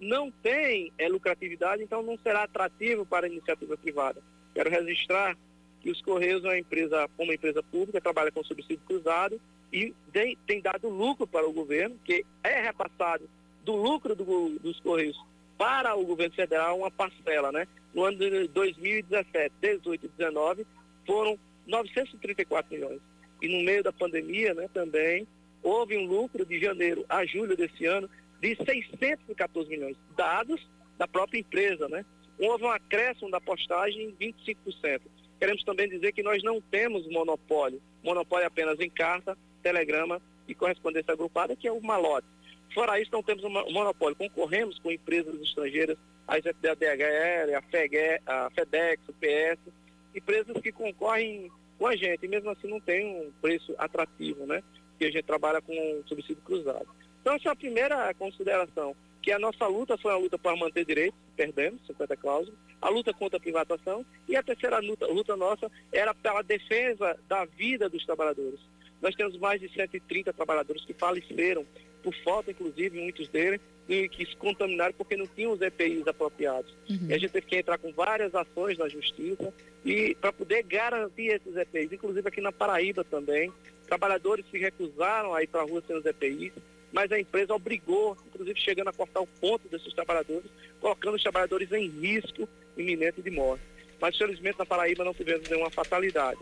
não 0.00 0.30
têm 0.30 0.92
é, 0.98 1.08
lucratividade, 1.08 1.82
então 1.82 2.02
não 2.02 2.18
será 2.18 2.44
atrativo 2.44 3.04
para 3.04 3.26
a 3.26 3.28
iniciativa 3.28 3.76
privada. 3.76 4.22
Quero 4.54 4.70
registrar 4.70 5.36
que 5.80 5.90
os 5.90 6.00
Correios 6.02 6.44
é 6.44 6.48
uma 6.48 6.58
empresa, 6.58 7.08
como 7.16 7.32
empresa 7.32 7.62
pública, 7.62 8.00
trabalha 8.00 8.32
com 8.32 8.42
subsídio 8.42 8.80
cruzado 8.86 9.40
e 9.72 9.94
tem, 10.12 10.36
tem 10.46 10.60
dado 10.60 10.88
lucro 10.88 11.26
para 11.26 11.46
o 11.46 11.52
governo, 11.52 11.98
que 12.04 12.24
é 12.42 12.60
repassado 12.60 13.28
do 13.64 13.76
lucro 13.76 14.14
do, 14.14 14.58
dos 14.58 14.80
Correios 14.80 15.18
para 15.56 15.94
o 15.94 16.04
governo 16.04 16.34
federal 16.34 16.78
uma 16.78 16.90
parcela, 16.90 17.52
né? 17.52 17.68
No 17.92 18.04
ano 18.04 18.16
de 18.16 18.48
2017, 18.48 19.54
18 19.60 20.06
e 20.06 20.08
19, 20.08 20.66
foram 21.06 21.38
934 21.66 22.72
milhões. 22.72 23.00
E 23.42 23.48
no 23.48 23.62
meio 23.64 23.82
da 23.82 23.92
pandemia, 23.92 24.54
né, 24.54 24.68
também 24.72 25.26
houve 25.62 25.96
um 25.96 26.06
lucro 26.06 26.44
de 26.44 26.60
janeiro 26.60 27.04
a 27.08 27.24
julho 27.24 27.56
desse 27.56 27.86
ano 27.86 28.08
de 28.40 28.56
614 28.56 29.68
milhões, 29.68 29.96
dados 30.16 30.66
da 30.98 31.06
própria 31.06 31.38
empresa, 31.40 31.88
né? 31.88 32.04
Houve 32.38 32.64
um 32.64 32.70
acréscimo 32.70 33.30
da 33.30 33.40
postagem 33.40 34.14
em 34.18 34.32
25%. 34.32 35.00
Queremos 35.38 35.62
também 35.64 35.88
dizer 35.88 36.12
que 36.12 36.22
nós 36.22 36.42
não 36.42 36.60
temos 36.60 37.06
monopólio. 37.10 37.80
Monopólio 38.02 38.46
apenas 38.46 38.80
em 38.80 38.88
carta, 38.88 39.36
telegrama 39.62 40.20
e 40.48 40.54
correspondência 40.54 41.12
agrupada, 41.12 41.54
que 41.54 41.68
é 41.68 41.72
o 41.72 41.82
malote. 41.82 42.26
Fora 42.74 43.00
isso, 43.00 43.10
não 43.12 43.22
temos 43.22 43.44
um 43.44 43.50
monopólio. 43.50 44.16
Concorremos 44.16 44.78
com 44.78 44.90
empresas 44.90 45.34
estrangeiras, 45.40 45.96
a 46.26 46.38
DHL, 46.38 47.54
a, 47.54 48.46
a 48.46 48.50
FedEx, 48.50 49.02
o 49.08 49.12
PS, 49.14 49.72
empresas 50.14 50.56
que 50.62 50.72
concorrem 50.72 51.50
com 51.78 51.86
a 51.86 51.96
gente. 51.96 52.24
E 52.24 52.28
mesmo 52.28 52.50
assim 52.50 52.68
não 52.68 52.80
tem 52.80 53.26
um 53.26 53.32
preço 53.40 53.74
atrativo, 53.78 54.46
né? 54.46 54.62
Que 55.00 55.06
a 55.06 55.10
gente 55.10 55.24
trabalha 55.24 55.62
com 55.62 56.02
subsídio 56.04 56.42
cruzado. 56.44 56.86
Então, 57.22 57.32
essa 57.32 57.48
é 57.48 57.52
a 57.52 57.56
primeira 57.56 58.12
consideração, 58.14 58.94
que 59.22 59.32
a 59.32 59.38
nossa 59.38 59.66
luta 59.66 59.96
foi 59.96 60.12
uma 60.12 60.18
luta 60.18 60.38
para 60.38 60.54
manter 60.54 60.84
direitos, 60.84 61.18
perdemos 61.34 61.80
50 61.86 62.16
cláusulas, 62.18 62.58
a 62.82 62.90
luta 62.90 63.10
contra 63.14 63.38
a 63.38 63.40
privatização, 63.40 64.04
e 64.28 64.36
a 64.36 64.42
terceira 64.42 64.78
luta, 64.78 65.06
luta 65.06 65.34
nossa 65.36 65.70
era 65.90 66.14
pela 66.14 66.42
defesa 66.42 67.18
da 67.26 67.46
vida 67.46 67.88
dos 67.88 68.04
trabalhadores. 68.04 68.60
Nós 69.00 69.14
temos 69.14 69.38
mais 69.38 69.58
de 69.58 69.72
130 69.72 70.34
trabalhadores 70.34 70.84
que 70.84 70.92
faleceram, 70.92 71.64
por 72.02 72.14
falta, 72.24 72.50
inclusive, 72.50 73.00
muitos 73.00 73.28
deles, 73.28 73.60
e 73.90 74.08
que 74.08 74.24
se 74.24 74.36
contaminaram 74.36 74.94
porque 74.94 75.16
não 75.16 75.26
tinham 75.26 75.52
os 75.52 75.60
EPIs 75.60 76.06
apropriados. 76.06 76.72
Uhum. 76.88 77.08
E 77.08 77.14
a 77.14 77.18
gente 77.18 77.32
teve 77.32 77.46
que 77.46 77.56
entrar 77.56 77.76
com 77.76 77.92
várias 77.92 78.32
ações 78.34 78.78
na 78.78 78.88
justiça 78.88 79.52
e 79.84 80.14
para 80.14 80.32
poder 80.32 80.62
garantir 80.62 81.26
esses 81.26 81.56
EPIs, 81.56 81.92
inclusive 81.92 82.28
aqui 82.28 82.40
na 82.40 82.52
Paraíba 82.52 83.02
também. 83.02 83.52
Trabalhadores 83.86 84.44
se 84.48 84.58
recusaram 84.58 85.34
a 85.34 85.42
ir 85.42 85.48
para 85.48 85.62
a 85.62 85.64
rua 85.64 85.82
sem 85.84 85.96
os 85.96 86.06
EPIs, 86.06 86.52
mas 86.92 87.10
a 87.10 87.18
empresa 87.18 87.52
obrigou, 87.52 88.16
inclusive 88.28 88.60
chegando 88.60 88.88
a 88.88 88.92
cortar 88.92 89.20
o 89.20 89.26
ponto 89.26 89.68
desses 89.68 89.92
trabalhadores, 89.92 90.48
colocando 90.80 91.16
os 91.16 91.22
trabalhadores 91.22 91.72
em 91.72 91.88
risco 91.88 92.48
iminente 92.76 93.20
de 93.20 93.30
morte. 93.30 93.64
Mas 94.00 94.16
felizmente 94.16 94.58
na 94.58 94.66
Paraíba 94.66 95.04
não 95.04 95.12
tivemos 95.12 95.48
nenhuma 95.48 95.70
fatalidade. 95.70 96.38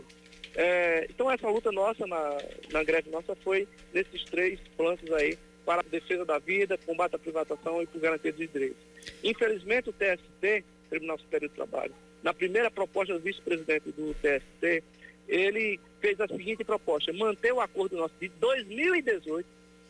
É, 0.55 1.07
então 1.09 1.31
essa 1.31 1.49
luta 1.49 1.71
nossa 1.71 2.05
na, 2.05 2.37
na 2.71 2.83
greve 2.83 3.09
nossa 3.09 3.35
foi 3.37 3.67
nesses 3.93 4.23
três 4.25 4.59
planos 4.77 5.11
aí 5.13 5.37
para 5.65 5.81
a 5.81 5.83
defesa 5.83 6.25
da 6.25 6.39
vida, 6.39 6.77
combate 6.77 7.15
à 7.15 7.19
privatização 7.19 7.81
e 7.81 7.87
por 7.87 8.01
garantia 8.01 8.31
dos 8.31 8.51
direitos. 8.51 8.81
Infelizmente 9.23 9.89
o 9.89 9.93
TST, 9.93 10.63
Tribunal 10.89 11.19
Superior 11.19 11.49
do 11.49 11.55
Trabalho, 11.55 11.93
na 12.23 12.33
primeira 12.33 12.69
proposta 12.69 13.13
do 13.13 13.19
vice-presidente 13.19 13.91
do 13.91 14.13
TST, 14.15 14.83
ele 15.27 15.79
fez 16.01 16.19
a 16.19 16.27
seguinte 16.27 16.63
proposta, 16.63 17.13
manter 17.13 17.53
o 17.53 17.61
acordo 17.61 17.95
nosso 17.95 18.13
de 18.19 18.29
2018, 18.29 19.47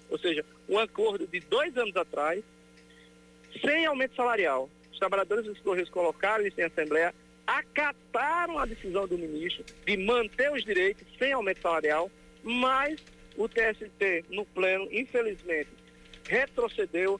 ou 0.10 0.20
seja, 0.20 0.46
um 0.68 0.78
acordo 0.78 1.26
de 1.26 1.40
dois 1.40 1.76
anos 1.78 1.96
atrás, 1.96 2.44
sem 3.62 3.86
aumento 3.86 4.16
salarial. 4.16 4.70
Os 4.92 5.00
trabalhadores 5.00 5.46
dos 5.46 5.60
Correios 5.60 5.90
colocaram 5.90 6.46
isso 6.46 6.60
em 6.60 6.66
Assembleia, 6.66 7.14
acataram 7.48 8.60
a 8.60 8.66
decisão 8.66 9.08
do 9.08 9.18
ministro 9.18 9.64
de 9.86 9.98
manter 9.98 10.52
os 10.52 10.64
direitos 10.64 11.08
sem 11.18 11.32
aumento 11.32 11.62
salarial, 11.62 12.12
mas 12.44 13.00
o 13.40 13.48
TST 13.48 14.26
no 14.30 14.46
pleno, 14.46 14.88
infelizmente, 14.92 15.70
retrocedeu 16.28 17.20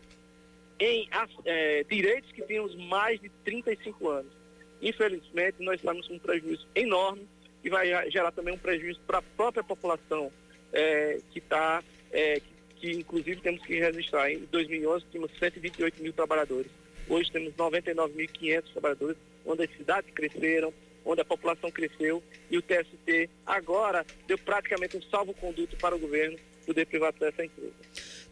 em 0.78 1.10
é, 1.46 1.84
direitos 1.90 2.30
que 2.34 2.42
tínhamos 2.42 2.76
mais 2.76 3.20
de 3.22 3.30
35 3.46 4.10
anos. 4.10 4.34
Infelizmente, 4.82 5.56
nós 5.60 5.76
estamos 5.76 6.08
com 6.08 6.16
um 6.16 6.20
prejuízo 6.20 6.68
enorme 6.76 7.26
e 7.64 7.70
vai 7.70 7.88
gerar 8.12 8.34
também 8.34 8.54
um 8.54 8.58
prejuízo 8.58 9.00
para 9.08 9.20
a 9.20 9.22
própria 9.22 9.64
população 9.64 10.32
é, 10.74 11.20
que 11.32 11.40
está, 11.40 11.82
é, 12.12 12.42
que, 12.42 12.52
que, 12.76 12.92
inclusive 12.92 13.40
temos 13.40 13.66
que 13.66 13.80
registrar. 13.80 14.30
Em 14.30 14.40
2011 14.52 15.06
tínhamos 15.10 15.32
128 15.40 16.04
mil 16.04 16.12
trabalhadores. 16.12 16.70
Hoje 17.08 17.32
temos 17.32 17.54
99.500 17.54 18.64
trabalhadores, 18.74 19.18
onde 19.46 19.64
as 19.64 19.72
cidades 19.72 20.14
cresceram, 20.14 20.74
onde 21.10 21.22
a 21.22 21.26
população 21.26 21.72
cresceu 21.72 22.24
e 22.52 22.58
o 22.58 22.62
TST 22.62 23.30
agora 23.44 24.06
deu 24.28 24.38
praticamente 24.38 24.96
um 24.96 25.02
salvo-conduto 25.02 25.76
para 25.78 25.96
o 25.96 26.00
governo 26.00 26.38
poder 26.68 26.86
privatizar 26.86 27.30
essa 27.30 27.44
empresa. 27.44 27.74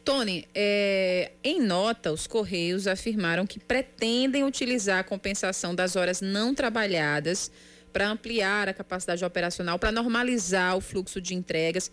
Tony, 0.05 0.47
é, 0.53 1.31
em 1.43 1.59
nota, 1.59 2.11
os 2.13 2.27
Correios 2.27 2.85
afirmaram 2.85 3.47
que 3.47 3.59
pretendem 3.59 4.43
utilizar 4.43 4.99
a 4.99 5.03
compensação 5.03 5.73
das 5.73 5.95
horas 5.95 6.21
não 6.21 6.53
trabalhadas 6.53 7.51
para 7.91 8.07
ampliar 8.07 8.69
a 8.69 8.73
capacidade 8.73 9.25
operacional, 9.25 9.79
para 9.79 9.91
normalizar 9.91 10.77
o 10.77 10.81
fluxo 10.81 11.19
de 11.19 11.33
entregas. 11.33 11.91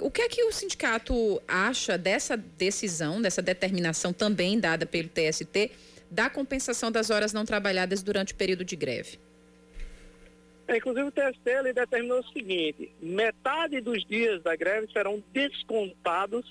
O 0.00 0.10
que 0.10 0.22
é 0.22 0.28
que 0.28 0.42
o 0.42 0.52
sindicato 0.52 1.40
acha 1.46 1.96
dessa 1.96 2.36
decisão, 2.36 3.22
dessa 3.22 3.40
determinação 3.40 4.12
também 4.12 4.58
dada 4.58 4.84
pelo 4.84 5.08
TST, 5.08 5.70
da 6.10 6.28
compensação 6.28 6.90
das 6.90 7.08
horas 7.08 7.32
não 7.32 7.44
trabalhadas 7.44 8.02
durante 8.02 8.32
o 8.32 8.36
período 8.36 8.64
de 8.64 8.74
greve? 8.74 9.27
É, 10.68 10.76
inclusive 10.76 11.08
o 11.08 11.10
TST 11.10 11.48
ele 11.48 11.72
determinou 11.72 12.20
o 12.20 12.28
seguinte, 12.28 12.92
metade 13.00 13.80
dos 13.80 14.04
dias 14.04 14.42
da 14.42 14.54
greve 14.54 14.92
serão 14.92 15.24
descontados 15.32 16.44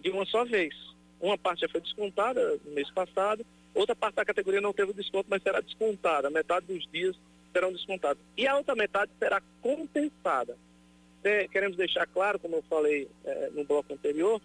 de 0.00 0.10
uma 0.10 0.24
só 0.24 0.42
vez. 0.42 0.74
Uma 1.20 1.36
parte 1.36 1.60
já 1.60 1.68
foi 1.68 1.82
descontada 1.82 2.58
no 2.64 2.72
mês 2.72 2.90
passado, 2.90 3.44
outra 3.74 3.94
parte 3.94 4.14
da 4.14 4.24
categoria 4.24 4.62
não 4.62 4.72
teve 4.72 4.94
desconto, 4.94 5.26
mas 5.28 5.42
será 5.42 5.60
descontada. 5.60 6.30
Metade 6.30 6.66
dos 6.66 6.86
dias 6.90 7.14
serão 7.52 7.70
descontados. 7.72 8.22
E 8.36 8.46
a 8.46 8.56
outra 8.56 8.74
metade 8.74 9.12
será 9.18 9.42
compensada. 9.60 10.56
É, 11.22 11.46
queremos 11.48 11.76
deixar 11.76 12.06
claro, 12.06 12.38
como 12.38 12.56
eu 12.56 12.62
falei 12.70 13.06
é, 13.24 13.50
no 13.50 13.64
bloco 13.64 13.92
anterior, 13.92 14.40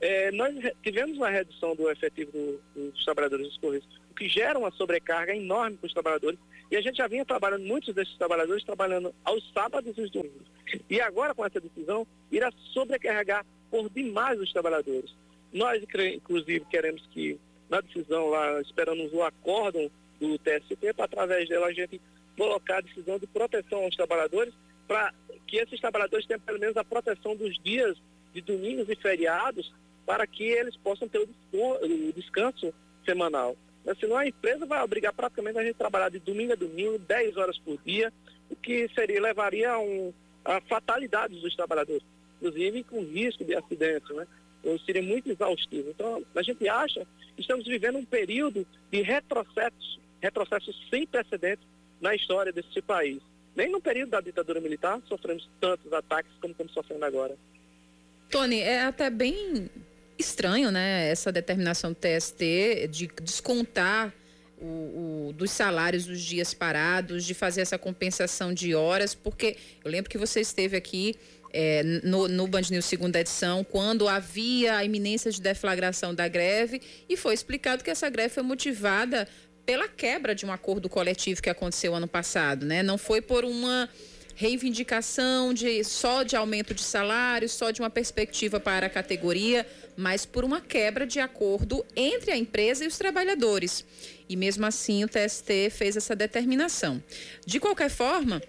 é, 0.00 0.30
nós 0.32 0.54
tivemos 0.82 1.16
uma 1.16 1.30
redução 1.30 1.74
do 1.74 1.90
efetivo 1.90 2.32
do, 2.32 2.60
dos 2.74 3.04
trabalhadores 3.04 3.48
dos 3.48 3.58
Correios, 3.58 3.86
o 4.10 4.14
que 4.14 4.28
gera 4.28 4.58
uma 4.58 4.70
sobrecarga 4.72 5.34
enorme 5.34 5.76
para 5.76 5.86
os 5.86 5.92
trabalhadores. 5.92 6.38
E 6.70 6.76
a 6.76 6.80
gente 6.80 6.96
já 6.96 7.06
vinha 7.06 7.24
trabalhando, 7.24 7.64
muitos 7.64 7.94
desses 7.94 8.16
trabalhadores 8.16 8.64
trabalhando 8.64 9.14
aos 9.24 9.52
sábados 9.52 9.96
e 9.96 10.00
os 10.00 10.10
domingos. 10.10 10.46
E 10.88 11.00
agora, 11.00 11.34
com 11.34 11.44
essa 11.44 11.60
decisão, 11.60 12.06
irá 12.30 12.50
sobrecarregar 12.72 13.44
por 13.70 13.88
demais 13.90 14.40
os 14.40 14.52
trabalhadores. 14.52 15.14
Nós, 15.52 15.82
inclusive, 16.14 16.64
queremos 16.66 17.06
que, 17.12 17.38
na 17.68 17.80
decisão 17.80 18.28
lá, 18.28 18.60
esperamos 18.60 19.12
o 19.12 19.22
acórdão 19.22 19.90
do 20.20 20.38
TST, 20.38 20.94
para 20.94 21.04
através 21.04 21.48
dela 21.48 21.66
a 21.66 21.72
gente 21.72 22.00
colocar 22.36 22.78
a 22.78 22.80
decisão 22.80 23.18
de 23.18 23.26
proteção 23.26 23.84
aos 23.84 23.94
trabalhadores, 23.94 24.52
para 24.88 25.14
que 25.46 25.58
esses 25.58 25.80
trabalhadores 25.80 26.26
tenham 26.26 26.40
pelo 26.40 26.58
menos 26.58 26.76
a 26.76 26.84
proteção 26.84 27.36
dos 27.36 27.56
dias 27.62 27.96
de 28.34 28.40
domingos 28.40 28.88
e 28.88 28.96
feriados, 28.96 29.72
para 30.04 30.26
que 30.26 30.44
eles 30.44 30.76
possam 30.76 31.08
ter 31.08 31.26
o 31.52 32.12
descanso 32.14 32.74
semanal. 33.06 33.56
Mas 33.84 33.98
senão 33.98 34.16
a 34.16 34.26
empresa 34.26 34.66
vai 34.66 34.82
obrigar 34.82 35.12
praticamente 35.12 35.58
a 35.58 35.62
gente 35.62 35.76
a 35.76 35.78
trabalhar 35.78 36.08
de 36.08 36.18
domingo 36.18 36.52
a 36.52 36.56
domingo, 36.56 36.98
10 36.98 37.36
horas 37.36 37.58
por 37.58 37.78
dia, 37.84 38.12
o 38.50 38.56
que 38.56 38.88
seria, 38.94 39.20
levaria 39.20 39.72
a, 39.72 39.78
um, 39.78 40.12
a 40.44 40.60
fatalidade 40.62 41.38
dos 41.38 41.54
trabalhadores, 41.54 42.02
inclusive 42.36 42.82
com 42.84 43.02
risco 43.02 43.44
de 43.44 43.54
acidente, 43.54 44.12
né? 44.12 44.26
Então, 44.60 44.78
seria 44.80 45.02
muito 45.02 45.30
exaustivo. 45.30 45.90
Então, 45.90 46.24
a 46.34 46.42
gente 46.42 46.66
acha 46.66 47.06
que 47.34 47.42
estamos 47.42 47.66
vivendo 47.66 47.98
um 47.98 48.04
período 48.04 48.66
de 48.90 49.02
retrocessos, 49.02 50.00
retrocessos 50.20 50.88
sem 50.88 51.06
precedentes 51.06 51.66
na 52.00 52.14
história 52.14 52.50
desse 52.50 52.80
país. 52.80 53.20
Nem 53.54 53.70
no 53.70 53.80
período 53.80 54.10
da 54.10 54.20
ditadura 54.22 54.60
militar 54.60 55.00
sofremos 55.06 55.48
tantos 55.60 55.92
ataques 55.92 56.32
como 56.40 56.52
estamos 56.52 56.72
sofrendo 56.72 57.04
agora. 57.04 57.36
Tony, 58.30 58.60
é 58.60 58.82
até 58.82 59.10
bem 59.10 59.70
estranho, 60.18 60.70
né, 60.70 61.08
essa 61.10 61.30
determinação 61.32 61.92
do 61.92 61.96
TST 61.96 62.88
de 62.90 63.10
descontar 63.22 64.12
o, 64.60 65.28
o, 65.28 65.32
dos 65.34 65.50
salários 65.50 66.06
dos 66.06 66.20
dias 66.20 66.54
parados, 66.54 67.24
de 67.24 67.34
fazer 67.34 67.60
essa 67.60 67.76
compensação 67.76 68.54
de 68.54 68.74
horas, 68.74 69.14
porque 69.14 69.56
eu 69.84 69.90
lembro 69.90 70.08
que 70.10 70.16
você 70.16 70.40
esteve 70.40 70.76
aqui 70.76 71.16
é, 71.52 71.82
no, 72.02 72.26
no 72.26 72.46
Band 72.46 72.62
News 72.70 72.84
segunda 72.84 73.20
edição, 73.20 73.62
quando 73.62 74.08
havia 74.08 74.76
a 74.76 74.84
iminência 74.84 75.30
de 75.30 75.40
deflagração 75.40 76.14
da 76.14 76.26
greve, 76.26 76.80
e 77.08 77.16
foi 77.16 77.34
explicado 77.34 77.84
que 77.84 77.90
essa 77.90 78.08
greve 78.08 78.34
foi 78.34 78.42
motivada 78.42 79.28
pela 79.64 79.88
quebra 79.88 80.34
de 80.34 80.44
um 80.44 80.52
acordo 80.52 80.88
coletivo 80.88 81.40
que 81.40 81.48
aconteceu 81.48 81.94
ano 81.94 82.08
passado, 82.08 82.66
né? 82.66 82.82
Não 82.82 82.98
foi 82.98 83.20
por 83.20 83.44
uma 83.44 83.88
reivindicação 84.34 85.54
de 85.54 85.82
só 85.84 86.22
de 86.22 86.36
aumento 86.36 86.74
de 86.74 86.82
salário, 86.82 87.48
só 87.48 87.70
de 87.70 87.80
uma 87.80 87.90
perspectiva 87.90 88.58
para 88.58 88.86
a 88.86 88.90
categoria, 88.90 89.66
mas 89.96 90.26
por 90.26 90.44
uma 90.44 90.60
quebra 90.60 91.06
de 91.06 91.20
acordo 91.20 91.84
entre 91.94 92.32
a 92.32 92.36
empresa 92.36 92.84
e 92.84 92.88
os 92.88 92.98
trabalhadores. 92.98 93.84
E 94.28 94.36
mesmo 94.36 94.66
assim 94.66 95.04
o 95.04 95.08
TST 95.08 95.70
fez 95.70 95.96
essa 95.96 96.16
determinação. 96.16 97.02
De 97.46 97.60
qualquer 97.60 97.90
forma, 97.90 98.42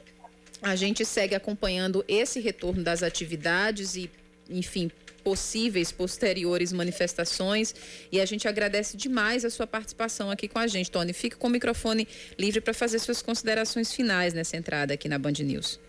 a 0.61 0.75
gente 0.75 1.05
segue 1.05 1.35
acompanhando 1.35 2.03
esse 2.07 2.39
retorno 2.39 2.83
das 2.83 3.03
atividades 3.03 3.95
e, 3.95 4.09
enfim, 4.49 4.89
possíveis 5.25 5.91
posteriores 5.91 6.71
manifestações. 6.71 7.73
E 8.11 8.21
a 8.21 8.25
gente 8.25 8.47
agradece 8.47 8.95
demais 8.95 9.43
a 9.43 9.49
sua 9.49 9.65
participação 9.65 10.29
aqui 10.29 10.47
com 10.47 10.59
a 10.59 10.67
gente. 10.67 10.91
Tony, 10.91 11.11
fique 11.13 11.35
com 11.35 11.47
o 11.47 11.49
microfone 11.49 12.07
livre 12.37 12.61
para 12.61 12.75
fazer 12.75 12.99
suas 12.99 13.23
considerações 13.23 13.91
finais 13.91 14.35
nessa 14.35 14.55
entrada 14.55 14.93
aqui 14.93 15.09
na 15.09 15.17
Band 15.17 15.33
News. 15.39 15.81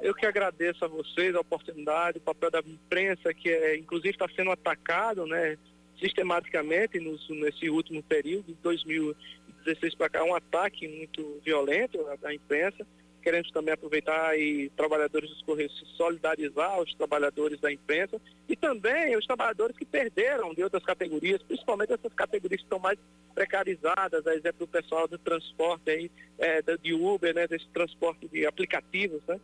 Eu 0.00 0.14
que 0.14 0.24
agradeço 0.24 0.82
a 0.82 0.88
vocês 0.88 1.34
a 1.34 1.40
oportunidade, 1.40 2.16
o 2.16 2.22
papel 2.22 2.50
da 2.50 2.60
imprensa, 2.60 3.34
que 3.34 3.50
é, 3.50 3.76
inclusive 3.76 4.14
está 4.14 4.26
sendo 4.34 4.50
atacado 4.50 5.26
né, 5.26 5.58
sistematicamente 6.00 6.98
nos, 6.98 7.28
nesse 7.28 7.68
último 7.68 8.02
período, 8.02 8.46
de 8.46 8.54
2016 8.62 9.94
para 9.96 10.08
cá, 10.08 10.24
um 10.24 10.34
ataque 10.34 10.88
muito 10.88 11.42
violento 11.44 11.98
da 12.22 12.32
imprensa. 12.32 12.86
Queremos 13.22 13.50
também 13.50 13.74
aproveitar 13.74 14.38
e 14.38 14.70
trabalhadores 14.70 15.28
dos 15.30 15.42
Correios 15.42 15.78
se 15.78 15.84
solidarizar 15.96 16.72
aos 16.72 16.92
trabalhadores 16.94 17.60
da 17.60 17.70
imprensa 17.70 18.20
e 18.48 18.56
também 18.56 19.16
os 19.16 19.26
trabalhadores 19.26 19.76
que 19.76 19.84
perderam 19.84 20.54
de 20.54 20.62
outras 20.62 20.84
categorias, 20.84 21.42
principalmente 21.42 21.92
essas 21.92 22.12
categorias 22.14 22.60
que 22.60 22.66
estão 22.66 22.78
mais 22.78 22.98
precarizadas, 23.34 24.26
a 24.26 24.34
exemplo 24.34 24.66
do 24.66 24.68
pessoal 24.68 25.06
do 25.06 25.18
transporte 25.18 25.90
aí, 25.90 26.10
é, 26.38 26.62
de 26.62 26.94
Uber, 26.94 27.34
né, 27.34 27.46
desse 27.46 27.68
transporte 27.68 28.26
de 28.28 28.46
aplicativos, 28.46 29.22
né? 29.26 29.38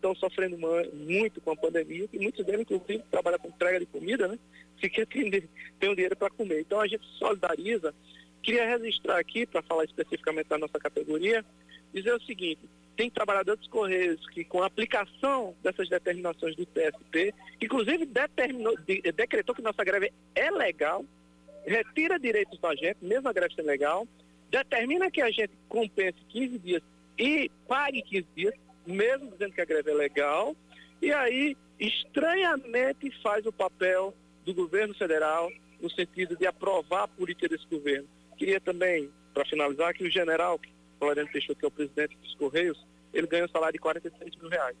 estão 0.00 0.14
sofrendo 0.14 0.56
muito 0.94 1.40
com 1.42 1.52
a 1.52 1.56
pandemia, 1.56 2.08
e 2.12 2.18
muitos 2.18 2.44
deles, 2.44 2.62
inclusive, 2.62 3.04
trabalham 3.10 3.38
com 3.38 3.48
entrega 3.48 3.78
de 3.78 3.86
comida, 3.86 4.26
né? 4.26 4.38
Se 4.80 4.88
quer 4.88 5.06
ter, 5.06 5.48
ter 5.78 5.88
um 5.90 5.94
dinheiro 5.94 6.16
para 6.16 6.30
comer. 6.30 6.60
Então 6.60 6.80
a 6.80 6.86
gente 6.86 7.06
solidariza. 7.18 7.94
Queria 8.42 8.66
registrar 8.66 9.18
aqui, 9.18 9.46
para 9.46 9.62
falar 9.62 9.84
especificamente 9.84 10.48
da 10.48 10.56
nossa 10.56 10.78
categoria, 10.78 11.44
dizer 11.92 12.14
o 12.14 12.22
seguinte, 12.22 12.60
tem 12.96 13.10
trabalhadores 13.10 13.60
dos 13.60 13.68
Correios 13.68 14.26
que, 14.28 14.44
com 14.44 14.62
a 14.62 14.66
aplicação 14.66 15.54
dessas 15.62 15.88
determinações 15.88 16.54
do 16.56 16.66
TST, 16.66 17.34
inclusive 17.60 18.06
determinou, 18.06 18.76
de, 18.78 19.00
decretou 19.12 19.54
que 19.54 19.62
nossa 19.62 19.84
greve 19.84 20.12
é 20.34 20.50
legal, 20.50 21.04
retira 21.66 22.18
direitos 22.18 22.58
da 22.60 22.74
gente, 22.74 22.98
mesmo 23.02 23.28
a 23.28 23.32
greve 23.32 23.54
sendo 23.54 23.66
legal, 23.66 24.06
determina 24.50 25.10
que 25.10 25.22
a 25.22 25.30
gente 25.30 25.52
compense 25.68 26.18
15 26.28 26.58
dias 26.58 26.82
e 27.18 27.50
pague 27.68 28.02
15 28.02 28.26
dias, 28.34 28.54
mesmo 28.86 29.30
dizendo 29.30 29.52
que 29.52 29.60
a 29.60 29.64
greve 29.64 29.90
é 29.90 29.94
legal, 29.94 30.56
e 31.00 31.12
aí, 31.12 31.56
estranhamente, 31.78 33.10
faz 33.22 33.46
o 33.46 33.52
papel 33.52 34.14
do 34.44 34.54
governo 34.54 34.94
federal 34.94 35.50
no 35.80 35.90
sentido 35.90 36.36
de 36.36 36.46
aprovar 36.46 37.04
a 37.04 37.08
política 37.08 37.48
desse 37.48 37.66
governo. 37.66 38.06
Queria 38.36 38.60
também, 38.60 39.10
para 39.32 39.46
finalizar, 39.46 39.94
que 39.94 40.04
o 40.04 40.10
general, 40.10 40.60
Floriano 41.00 41.30
Peixoto, 41.30 41.58
que 41.58 41.64
é 41.64 41.68
o 41.68 41.72
presidente 41.72 42.16
dos 42.18 42.34
Correios, 42.34 42.78
ele 43.12 43.26
ganha 43.26 43.46
um 43.46 43.48
salário 43.48 43.72
de 43.72 43.78
46 43.78 44.36
mil 44.36 44.50
reais, 44.50 44.76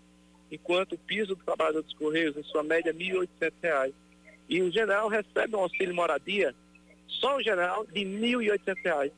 enquanto 0.52 0.92
o 0.92 0.98
piso 0.98 1.34
do 1.34 1.44
trabalhador 1.44 1.82
dos 1.82 1.94
Correios, 1.94 2.36
em 2.36 2.42
sua 2.44 2.62
média, 2.62 2.92
1.800 2.92 3.52
reais. 3.62 3.94
E 4.48 4.60
o 4.62 4.70
general 4.70 5.08
recebe 5.08 5.56
um 5.56 5.60
auxílio 5.60 5.94
moradia, 5.94 6.54
só 7.08 7.36
o 7.36 7.42
general, 7.42 7.86
de 7.86 8.00
1.800 8.00 8.84
reais. 8.84 9.12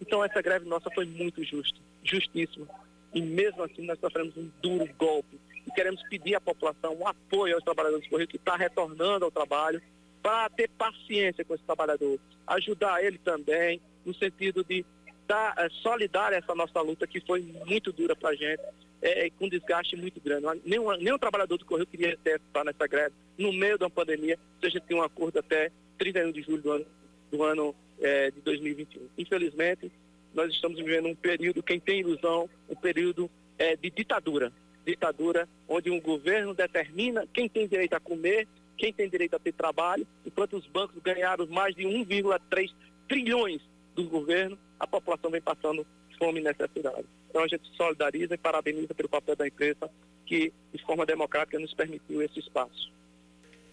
Então 0.00 0.24
essa 0.24 0.42
greve 0.42 0.68
nossa 0.68 0.90
foi 0.90 1.06
muito 1.06 1.42
justa, 1.44 1.78
justíssima. 2.02 2.66
E 3.14 3.22
mesmo 3.22 3.62
assim 3.62 3.86
nós 3.86 3.98
sofremos 3.98 4.36
um 4.36 4.50
duro 4.60 4.88
golpe. 4.98 5.38
E 5.66 5.70
queremos 5.72 6.02
pedir 6.08 6.34
à 6.34 6.40
população 6.40 6.94
um 6.94 7.06
apoio 7.06 7.54
aos 7.54 7.64
trabalhadores 7.64 8.04
do 8.04 8.10
Correio 8.10 8.28
que 8.28 8.36
está 8.36 8.56
retornando 8.56 9.24
ao 9.24 9.30
trabalho 9.30 9.80
para 10.22 10.48
ter 10.50 10.68
paciência 10.70 11.44
com 11.44 11.54
esse 11.54 11.64
trabalhador. 11.64 12.18
Ajudar 12.46 13.02
ele 13.02 13.18
também, 13.18 13.80
no 14.04 14.14
sentido 14.14 14.64
de 14.64 14.84
dar 15.28 15.54
é, 15.58 15.68
solidário 15.82 16.36
a 16.36 16.38
essa 16.38 16.54
nossa 16.54 16.80
luta 16.80 17.06
que 17.06 17.20
foi 17.20 17.42
muito 17.66 17.92
dura 17.92 18.16
para 18.16 18.30
a 18.30 18.34
gente. 18.34 18.62
é, 19.00 19.30
com 19.30 19.48
desgaste 19.48 19.96
muito 19.96 20.20
grande. 20.20 20.60
Nenhum, 20.64 20.90
nenhum 20.96 21.18
trabalhador 21.18 21.56
do 21.56 21.64
Correio 21.64 21.86
queria 21.86 22.18
estar 22.24 22.64
nessa 22.64 22.86
greve 22.86 23.14
no 23.36 23.52
meio 23.52 23.78
da 23.78 23.88
pandemia, 23.88 24.36
se 24.60 24.66
a 24.66 24.68
gente 24.68 24.86
tem 24.86 24.96
um 24.96 25.02
acordo 25.02 25.38
até 25.38 25.70
31 25.98 26.32
de 26.32 26.42
julho 26.42 26.62
do 26.62 26.72
ano, 26.72 26.86
do 27.30 27.42
ano 27.44 27.74
é, 28.00 28.30
de 28.30 28.40
2021. 28.40 29.08
Infelizmente, 29.16 29.92
nós 30.34 30.52
estamos 30.52 30.78
vivendo 30.78 31.06
um 31.06 31.14
período, 31.14 31.62
quem 31.62 31.78
tem 31.78 32.00
ilusão, 32.00 32.48
um 32.68 32.74
período 32.74 33.30
é, 33.56 33.76
de 33.76 33.90
ditadura. 33.90 34.52
Ditadura 34.84 35.48
onde 35.68 35.90
um 35.90 36.00
governo 36.00 36.54
determina 36.54 37.26
quem 37.32 37.48
tem 37.48 37.68
direito 37.68 37.94
a 37.94 38.00
comer, 38.00 38.48
quem 38.76 38.92
tem 38.92 39.08
direito 39.08 39.34
a 39.34 39.38
ter 39.38 39.52
trabalho, 39.52 40.06
enquanto 40.24 40.56
os 40.56 40.66
bancos 40.66 41.00
ganharam 41.02 41.46
mais 41.46 41.74
de 41.74 41.84
1,3 41.84 42.72
trilhões 43.08 43.60
do 43.94 44.04
governo, 44.04 44.58
a 44.78 44.86
população 44.86 45.30
vem 45.30 45.40
passando 45.40 45.86
fome 46.18 46.40
e 46.40 46.42
necessidade. 46.42 47.06
Então 47.28 47.42
a 47.42 47.48
gente 47.48 47.68
solidariza 47.76 48.34
e 48.34 48.38
parabeniza 48.38 48.94
pelo 48.94 49.08
papel 49.08 49.36
da 49.36 49.46
imprensa 49.46 49.90
que, 50.26 50.52
de 50.72 50.82
forma 50.84 51.06
democrática, 51.06 51.58
nos 51.58 51.72
permitiu 51.72 52.22
esse 52.22 52.38
espaço. 52.38 52.92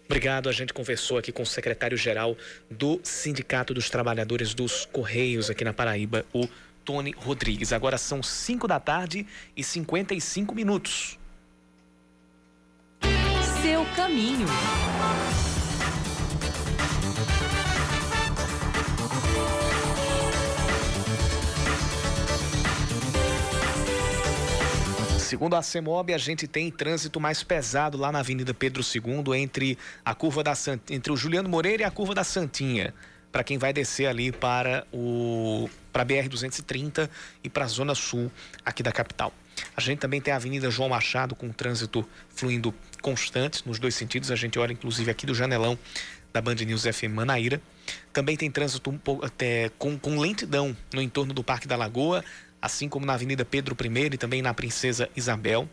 Obrigado. 0.06 0.48
A 0.48 0.52
gente 0.52 0.72
conversou 0.72 1.18
aqui 1.18 1.32
com 1.32 1.42
o 1.42 1.46
secretário-geral 1.46 2.36
do 2.70 3.00
Sindicato 3.02 3.74
dos 3.74 3.90
Trabalhadores 3.90 4.54
dos 4.54 4.86
Correios 4.86 5.50
aqui 5.50 5.64
na 5.64 5.72
Paraíba, 5.72 6.24
o 6.32 6.48
Tony 6.84 7.12
Rodrigues. 7.16 7.72
Agora 7.72 7.98
são 7.98 8.22
5 8.22 8.68
da 8.68 8.78
tarde 8.78 9.26
e 9.56 9.64
55 9.64 10.54
minutos. 10.54 11.18
Seu 13.62 13.84
caminho. 13.96 14.46
Segundo 25.26 25.56
a 25.56 25.62
CEMOB, 25.62 26.14
a 26.14 26.18
gente 26.18 26.46
tem 26.46 26.70
trânsito 26.70 27.18
mais 27.18 27.42
pesado 27.42 27.98
lá 27.98 28.12
na 28.12 28.20
Avenida 28.20 28.54
Pedro 28.54 28.80
II, 28.80 29.36
entre 29.36 29.76
a 30.04 30.14
curva 30.14 30.40
da 30.44 30.54
Sant... 30.54 30.80
entre 30.88 31.10
o 31.10 31.16
Juliano 31.16 31.48
Moreira 31.48 31.82
e 31.82 31.84
a 31.84 31.90
curva 31.90 32.14
da 32.14 32.22
Santinha, 32.22 32.94
para 33.32 33.42
quem 33.42 33.58
vai 33.58 33.72
descer 33.72 34.06
ali 34.06 34.30
para 34.30 34.86
o 34.92 35.68
para 35.92 36.04
BR 36.04 36.28
230 36.28 37.10
e 37.42 37.50
para 37.50 37.64
a 37.64 37.66
zona 37.66 37.92
sul 37.96 38.30
aqui 38.64 38.84
da 38.84 38.92
capital. 38.92 39.32
A 39.76 39.80
gente 39.80 39.98
também 39.98 40.20
tem 40.20 40.32
a 40.32 40.36
Avenida 40.36 40.70
João 40.70 40.90
Machado 40.90 41.34
com 41.34 41.50
trânsito 41.50 42.08
fluindo 42.28 42.72
constante 43.02 43.66
nos 43.66 43.80
dois 43.80 43.96
sentidos. 43.96 44.30
A 44.30 44.36
gente 44.36 44.60
olha 44.60 44.74
inclusive 44.74 45.10
aqui 45.10 45.26
do 45.26 45.34
janelão 45.34 45.76
da 46.32 46.40
Band 46.40 46.54
News 46.54 46.82
FM 46.82 47.14
Manaíra. 47.14 47.60
Também 48.12 48.36
tem 48.36 48.50
trânsito 48.50 48.90
um 48.90 48.98
pouco, 48.98 49.24
até, 49.24 49.70
com, 49.78 49.98
com 49.98 50.20
lentidão 50.20 50.76
no 50.92 51.00
entorno 51.00 51.32
do 51.32 51.42
Parque 51.42 51.66
da 51.66 51.76
Lagoa, 51.76 52.22
assim 52.66 52.88
como 52.88 53.06
na 53.06 53.14
Avenida 53.14 53.44
Pedro 53.44 53.76
I 53.80 54.14
e 54.14 54.18
também 54.18 54.42
na 54.42 54.52
Princesa 54.52 55.08
Isabel. 55.16 55.68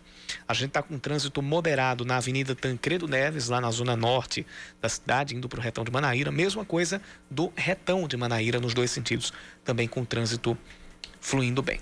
A 0.47 0.53
gente 0.53 0.69
está 0.69 0.81
com 0.81 0.97
trânsito 0.97 1.41
moderado 1.41 2.05
na 2.05 2.17
Avenida 2.17 2.55
Tancredo 2.55 3.07
Neves, 3.07 3.49
lá 3.49 3.59
na 3.59 3.69
zona 3.71 3.95
norte 3.95 4.45
da 4.79 4.87
cidade, 4.87 5.35
indo 5.35 5.49
para 5.49 5.59
o 5.59 5.61
retão 5.61 5.83
de 5.83 5.91
Manaíra. 5.91 6.31
Mesma 6.31 6.63
coisa 6.63 7.01
do 7.29 7.51
retão 7.55 8.07
de 8.07 8.15
Manaíra, 8.15 8.59
nos 8.59 8.73
dois 8.73 8.91
sentidos, 8.91 9.33
também 9.65 9.87
com 9.87 10.05
trânsito 10.05 10.57
fluindo 11.19 11.61
bem. 11.61 11.79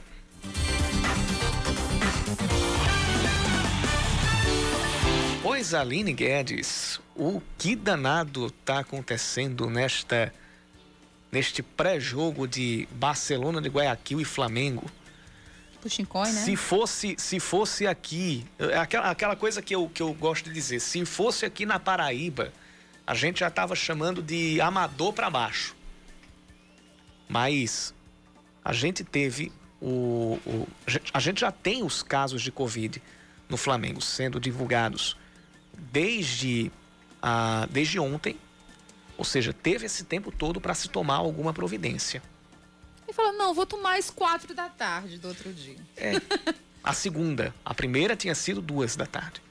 Pois, 5.43 5.73
Aline 5.73 6.13
Guedes, 6.13 6.99
o 7.15 7.41
que 7.57 7.75
danado 7.75 8.47
está 8.47 8.79
acontecendo 8.79 9.69
nesta 9.69 10.33
neste 11.31 11.63
pré-jogo 11.63 12.45
de 12.45 12.87
Barcelona 12.91 13.61
de 13.61 13.69
Guayaquil 13.69 14.19
e 14.19 14.25
Flamengo? 14.25 14.85
Né? 16.33 16.41
Se 16.41 16.55
fosse, 16.55 17.15
se 17.17 17.39
fosse 17.39 17.87
aqui, 17.87 18.45
é 18.59 18.77
aquela, 18.77 19.09
aquela 19.09 19.35
coisa 19.35 19.61
que 19.61 19.75
eu, 19.75 19.89
que 19.89 20.01
eu 20.01 20.13
gosto 20.13 20.45
de 20.45 20.53
dizer, 20.53 20.79
se 20.79 21.03
fosse 21.05 21.45
aqui 21.45 21.65
na 21.65 21.79
Paraíba, 21.79 22.53
a 23.05 23.13
gente 23.13 23.39
já 23.39 23.47
estava 23.47 23.75
chamando 23.75 24.21
de 24.21 24.61
amador 24.61 25.13
para 25.13 25.29
baixo. 25.29 25.75
Mas 27.27 27.93
a 28.63 28.73
gente 28.73 29.03
teve 29.03 29.51
o, 29.81 30.39
o, 30.45 30.67
a 31.13 31.19
gente 31.19 31.41
já 31.41 31.51
tem 31.51 31.83
os 31.83 32.03
casos 32.03 32.41
de 32.41 32.51
Covid 32.51 33.01
no 33.49 33.57
Flamengo 33.57 33.99
sendo 33.99 34.39
divulgados 34.39 35.17
desde, 35.91 36.71
a, 37.21 37.67
desde 37.69 37.99
ontem, 37.99 38.37
ou 39.17 39.25
seja, 39.25 39.51
teve 39.51 39.85
esse 39.85 40.03
tempo 40.03 40.31
todo 40.31 40.61
para 40.61 40.73
se 40.73 40.87
tomar 40.87 41.15
alguma 41.15 41.53
providência. 41.53 42.21
E 43.11 43.13
falou, 43.13 43.33
não, 43.33 43.53
vou 43.53 43.65
tomar 43.65 43.97
às 43.97 44.09
quatro 44.09 44.53
da 44.53 44.69
tarde 44.69 45.17
do 45.17 45.27
outro 45.27 45.51
dia. 45.51 45.75
É. 45.97 46.13
A 46.81 46.93
segunda. 46.93 47.53
A 47.63 47.73
primeira 47.73 48.15
tinha 48.15 48.33
sido 48.33 48.61
duas 48.61 48.95
da 48.95 49.05
tarde. 49.05 49.41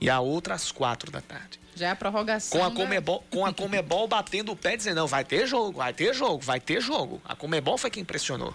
E 0.00 0.08
a 0.08 0.20
outra 0.20 0.54
às 0.54 0.72
quatro 0.72 1.10
da 1.10 1.20
tarde. 1.20 1.60
Já 1.76 1.88
é 1.88 1.90
a 1.90 1.96
prorrogação. 1.96 2.58
Com 2.58 2.64
a 2.64 2.70
Comebol, 2.70 3.22
com 3.30 3.44
a 3.44 3.52
Comebol 3.54 4.08
batendo 4.08 4.52
o 4.52 4.56
pé 4.56 4.74
dizendo, 4.74 4.96
não, 4.96 5.06
vai 5.06 5.22
ter 5.22 5.46
jogo, 5.46 5.76
vai 5.76 5.92
ter 5.92 6.14
jogo, 6.14 6.42
vai 6.42 6.58
ter 6.58 6.80
jogo. 6.80 7.20
A 7.26 7.36
Comebol 7.36 7.76
foi 7.76 7.90
quem 7.90 8.04
pressionou. 8.04 8.54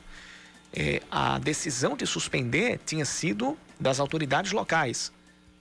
É, 0.73 1.01
a 1.11 1.37
decisão 1.37 1.95
de 1.95 2.07
suspender 2.07 2.79
tinha 2.83 3.05
sido 3.05 3.55
das 3.79 3.99
autoridades 3.99 4.51
locais, 4.51 5.11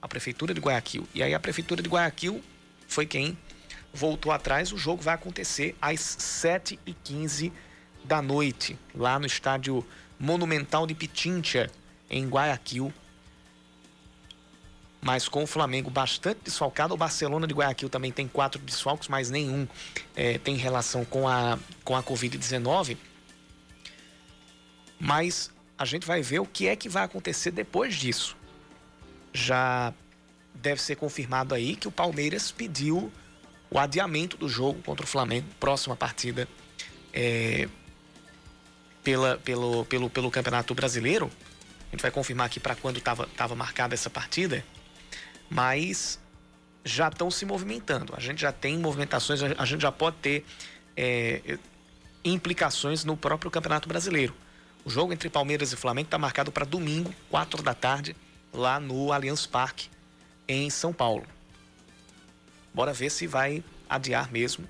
a 0.01 0.07
Prefeitura 0.07 0.51
de 0.51 0.59
Guayaquil. 0.59 1.07
E 1.13 1.21
aí 1.21 1.35
a 1.35 1.39
Prefeitura 1.39 1.83
de 1.83 1.89
Guayaquil 1.89 2.43
foi 2.87 3.05
quem 3.05 3.37
voltou 3.93 4.31
atrás. 4.31 4.71
O 4.71 4.77
jogo 4.77 5.03
vai 5.03 5.13
acontecer 5.13 5.75
às 5.79 5.99
7h15 5.99 7.51
da 8.03 8.21
noite, 8.21 8.77
lá 8.93 9.19
no 9.19 9.25
estádio 9.25 9.85
Monumental 10.19 10.85
de 10.85 10.93
Pitincha, 10.93 11.69
em 12.09 12.27
Guayaquil. 12.27 12.93
Mas 15.01 15.29
com 15.29 15.43
o 15.43 15.47
Flamengo 15.47 15.89
bastante 15.89 16.41
desfalcado, 16.43 16.93
o 16.93 16.97
Barcelona 16.97 17.47
de 17.47 17.53
Guayaquil 17.53 17.87
também 17.87 18.11
tem 18.11 18.27
quatro 18.27 18.59
desfalques, 18.61 19.07
mas 19.07 19.29
nenhum 19.29 19.67
é, 20.15 20.37
tem 20.37 20.57
relação 20.57 21.05
com 21.05 21.27
a, 21.27 21.57
com 21.85 21.95
a 21.95 22.03
Covid-19. 22.03 22.97
Mas 24.99 25.51
a 25.77 25.85
gente 25.85 26.05
vai 26.05 26.21
ver 26.21 26.39
o 26.39 26.45
que 26.45 26.67
é 26.67 26.75
que 26.75 26.89
vai 26.89 27.03
acontecer 27.03 27.51
depois 27.51 27.95
disso. 27.95 28.35
Já 29.33 29.93
deve 30.53 30.81
ser 30.81 30.97
confirmado 30.97 31.55
aí 31.55 31.77
que 31.77 31.87
o 31.87 31.91
Palmeiras 31.91 32.51
pediu 32.51 33.09
o 33.71 33.79
adiamento 33.79 34.35
do 34.35 34.49
jogo 34.49 34.81
contra 34.81 35.05
o 35.05 35.07
Flamengo, 35.07 35.47
próxima 35.59 35.95
partida 35.95 36.47
é, 37.13 37.67
pela, 39.09 39.37
pelo, 39.39 39.85
pelo, 39.85 40.07
pelo 40.07 40.29
Campeonato 40.29 40.75
Brasileiro. 40.75 41.31
A 41.87 41.91
gente 41.91 42.01
vai 42.03 42.11
confirmar 42.11 42.45
aqui 42.45 42.59
para 42.59 42.75
quando 42.75 42.97
estava 42.97 43.55
marcada 43.55 43.95
essa 43.95 44.07
partida. 44.07 44.63
Mas 45.49 46.19
já 46.85 47.07
estão 47.07 47.31
se 47.31 47.43
movimentando. 47.43 48.13
A 48.15 48.19
gente 48.19 48.39
já 48.39 48.51
tem 48.51 48.77
movimentações, 48.77 49.41
a 49.41 49.65
gente 49.65 49.81
já 49.81 49.91
pode 49.91 50.17
ter 50.17 50.45
é, 50.95 51.57
implicações 52.23 53.03
no 53.03 53.17
próprio 53.17 53.49
Campeonato 53.49 53.89
Brasileiro. 53.89 54.35
O 54.85 54.91
jogo 54.91 55.11
entre 55.11 55.27
Palmeiras 55.27 55.73
e 55.73 55.75
Flamengo 55.75 56.05
está 56.05 56.19
marcado 56.19 56.51
para 56.51 56.63
domingo, 56.63 57.11
4 57.31 57.63
da 57.63 57.73
tarde, 57.73 58.15
lá 58.53 58.79
no 58.79 59.11
Allianz 59.11 59.47
Parque, 59.47 59.89
em 60.47 60.69
São 60.69 60.93
Paulo. 60.93 61.25
Bora 62.71 62.93
ver 62.93 63.09
se 63.09 63.25
vai 63.25 63.63
adiar 63.89 64.31
mesmo 64.31 64.69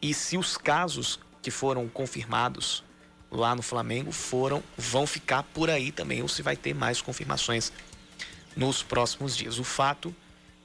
e 0.00 0.14
se 0.14 0.38
os 0.38 0.56
casos 0.56 1.18
que 1.42 1.50
foram 1.50 1.88
confirmados 1.88 2.84
lá 3.30 3.54
no 3.54 3.62
Flamengo 3.62 4.12
foram 4.12 4.62
vão 4.76 5.06
ficar 5.06 5.42
por 5.42 5.70
aí 5.70 5.92
também 5.92 6.22
ou 6.22 6.28
se 6.28 6.42
vai 6.42 6.56
ter 6.56 6.74
mais 6.74 7.00
confirmações 7.00 7.72
nos 8.56 8.82
próximos 8.82 9.36
dias. 9.36 9.58
O 9.58 9.64
fato 9.64 10.14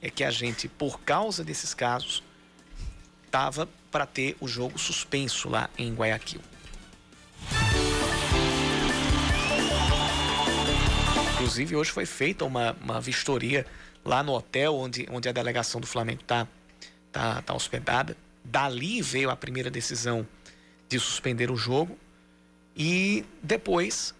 é 0.02 0.10
que 0.10 0.24
a 0.24 0.30
gente, 0.30 0.68
por 0.68 1.00
causa 1.00 1.44
desses 1.44 1.72
casos, 1.72 2.22
tava 3.30 3.68
para 3.90 4.06
ter 4.06 4.36
o 4.40 4.48
jogo 4.48 4.78
suspenso 4.78 5.48
lá 5.48 5.70
em 5.78 5.94
Guayaquil. 5.94 6.40
Inclusive, 11.34 11.76
hoje 11.76 11.90
foi 11.90 12.06
feita 12.06 12.44
uma, 12.44 12.76
uma 12.82 13.00
vistoria 13.00 13.66
lá 14.04 14.22
no 14.22 14.32
hotel 14.32 14.74
onde, 14.74 15.06
onde 15.10 15.28
a 15.28 15.32
delegação 15.32 15.80
do 15.80 15.86
Flamengo 15.86 16.22
está 16.22 16.46
tá, 17.12 17.42
tá 17.42 17.54
hospedada. 17.54 18.16
Dali 18.44 19.02
veio 19.02 19.30
a 19.30 19.36
primeira 19.36 19.70
decisão 19.70 20.26
de 20.88 20.98
suspender 20.98 21.50
o 21.50 21.56
jogo. 21.56 21.98
E 22.76 23.24
depois, 23.42 24.14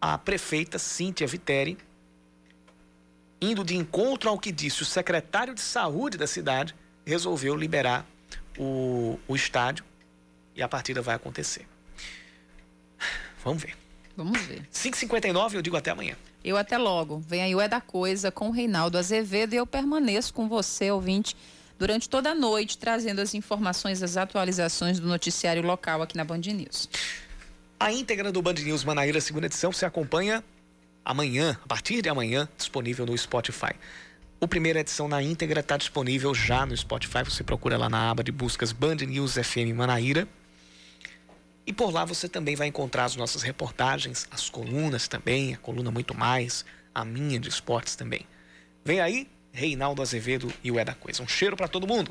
a 0.00 0.16
prefeita 0.16 0.78
Cíntia 0.78 1.26
Viteri, 1.26 1.76
indo 3.40 3.64
de 3.64 3.74
encontro 3.74 4.30
ao 4.30 4.38
que 4.38 4.52
disse 4.52 4.82
o 4.82 4.84
secretário 4.84 5.54
de 5.54 5.60
saúde 5.60 6.16
da 6.16 6.26
cidade, 6.26 6.74
resolveu 7.04 7.56
liberar 7.56 8.06
o, 8.56 9.18
o 9.26 9.34
estádio 9.34 9.84
e 10.54 10.62
a 10.62 10.68
partida 10.68 11.02
vai 11.02 11.16
acontecer. 11.16 11.66
Vamos 13.44 13.62
ver. 13.62 13.76
Vamos 14.16 14.40
ver. 14.42 14.62
5h59, 14.72 15.54
eu 15.54 15.62
digo 15.62 15.76
até 15.76 15.90
amanhã. 15.90 16.16
Eu 16.42 16.56
até 16.56 16.78
logo. 16.78 17.18
Vem 17.18 17.42
aí 17.42 17.54
o 17.54 17.60
É 17.60 17.68
da 17.68 17.80
Coisa 17.80 18.30
com 18.30 18.48
o 18.48 18.52
Reinaldo 18.52 18.96
Azevedo 18.96 19.52
e 19.52 19.56
eu 19.56 19.66
permaneço 19.66 20.32
com 20.32 20.48
você, 20.48 20.90
ouvinte, 20.90 21.36
durante 21.78 22.08
toda 22.08 22.30
a 22.30 22.34
noite, 22.34 22.78
trazendo 22.78 23.20
as 23.20 23.34
informações, 23.34 24.02
as 24.02 24.16
atualizações 24.16 24.98
do 24.98 25.06
noticiário 25.06 25.62
local 25.62 26.02
aqui 26.02 26.16
na 26.16 26.24
Band 26.24 26.38
News. 26.38 26.88
A 27.78 27.92
íntegra 27.92 28.32
do 28.32 28.40
Band 28.40 28.54
News 28.54 28.84
Manaíra, 28.84 29.20
segunda 29.20 29.46
edição, 29.46 29.70
se 29.70 29.84
acompanha 29.84 30.42
amanhã, 31.04 31.58
a 31.62 31.68
partir 31.68 32.00
de 32.00 32.08
amanhã, 32.08 32.48
disponível 32.56 33.04
no 33.04 33.16
Spotify. 33.16 33.74
O 34.40 34.48
primeira 34.48 34.80
edição 34.80 35.06
na 35.06 35.22
íntegra 35.22 35.60
está 35.60 35.76
disponível 35.76 36.34
já 36.34 36.64
no 36.64 36.74
Spotify. 36.74 37.22
Você 37.22 37.44
procura 37.44 37.76
lá 37.76 37.90
na 37.90 38.10
aba 38.10 38.24
de 38.24 38.32
buscas 38.32 38.72
Band 38.72 38.96
News 38.96 39.34
FM 39.34 39.74
Manaíra. 39.74 40.26
E 41.66 41.72
por 41.72 41.92
lá 41.92 42.06
você 42.06 42.30
também 42.30 42.56
vai 42.56 42.66
encontrar 42.66 43.04
as 43.04 43.14
nossas 43.14 43.42
reportagens, 43.42 44.26
as 44.30 44.48
colunas 44.48 45.06
também, 45.06 45.52
a 45.52 45.58
coluna 45.58 45.90
Muito 45.90 46.16
Mais, 46.16 46.64
a 46.94 47.04
minha 47.04 47.38
de 47.38 47.50
esportes 47.50 47.94
também. 47.94 48.26
Vem 48.82 49.00
aí, 49.00 49.28
Reinaldo 49.52 50.00
Azevedo 50.00 50.50
e 50.64 50.70
o 50.70 50.78
É 50.78 50.84
da 50.84 50.94
Coisa. 50.94 51.22
Um 51.22 51.28
cheiro 51.28 51.56
para 51.58 51.68
todo 51.68 51.86
mundo. 51.86 52.10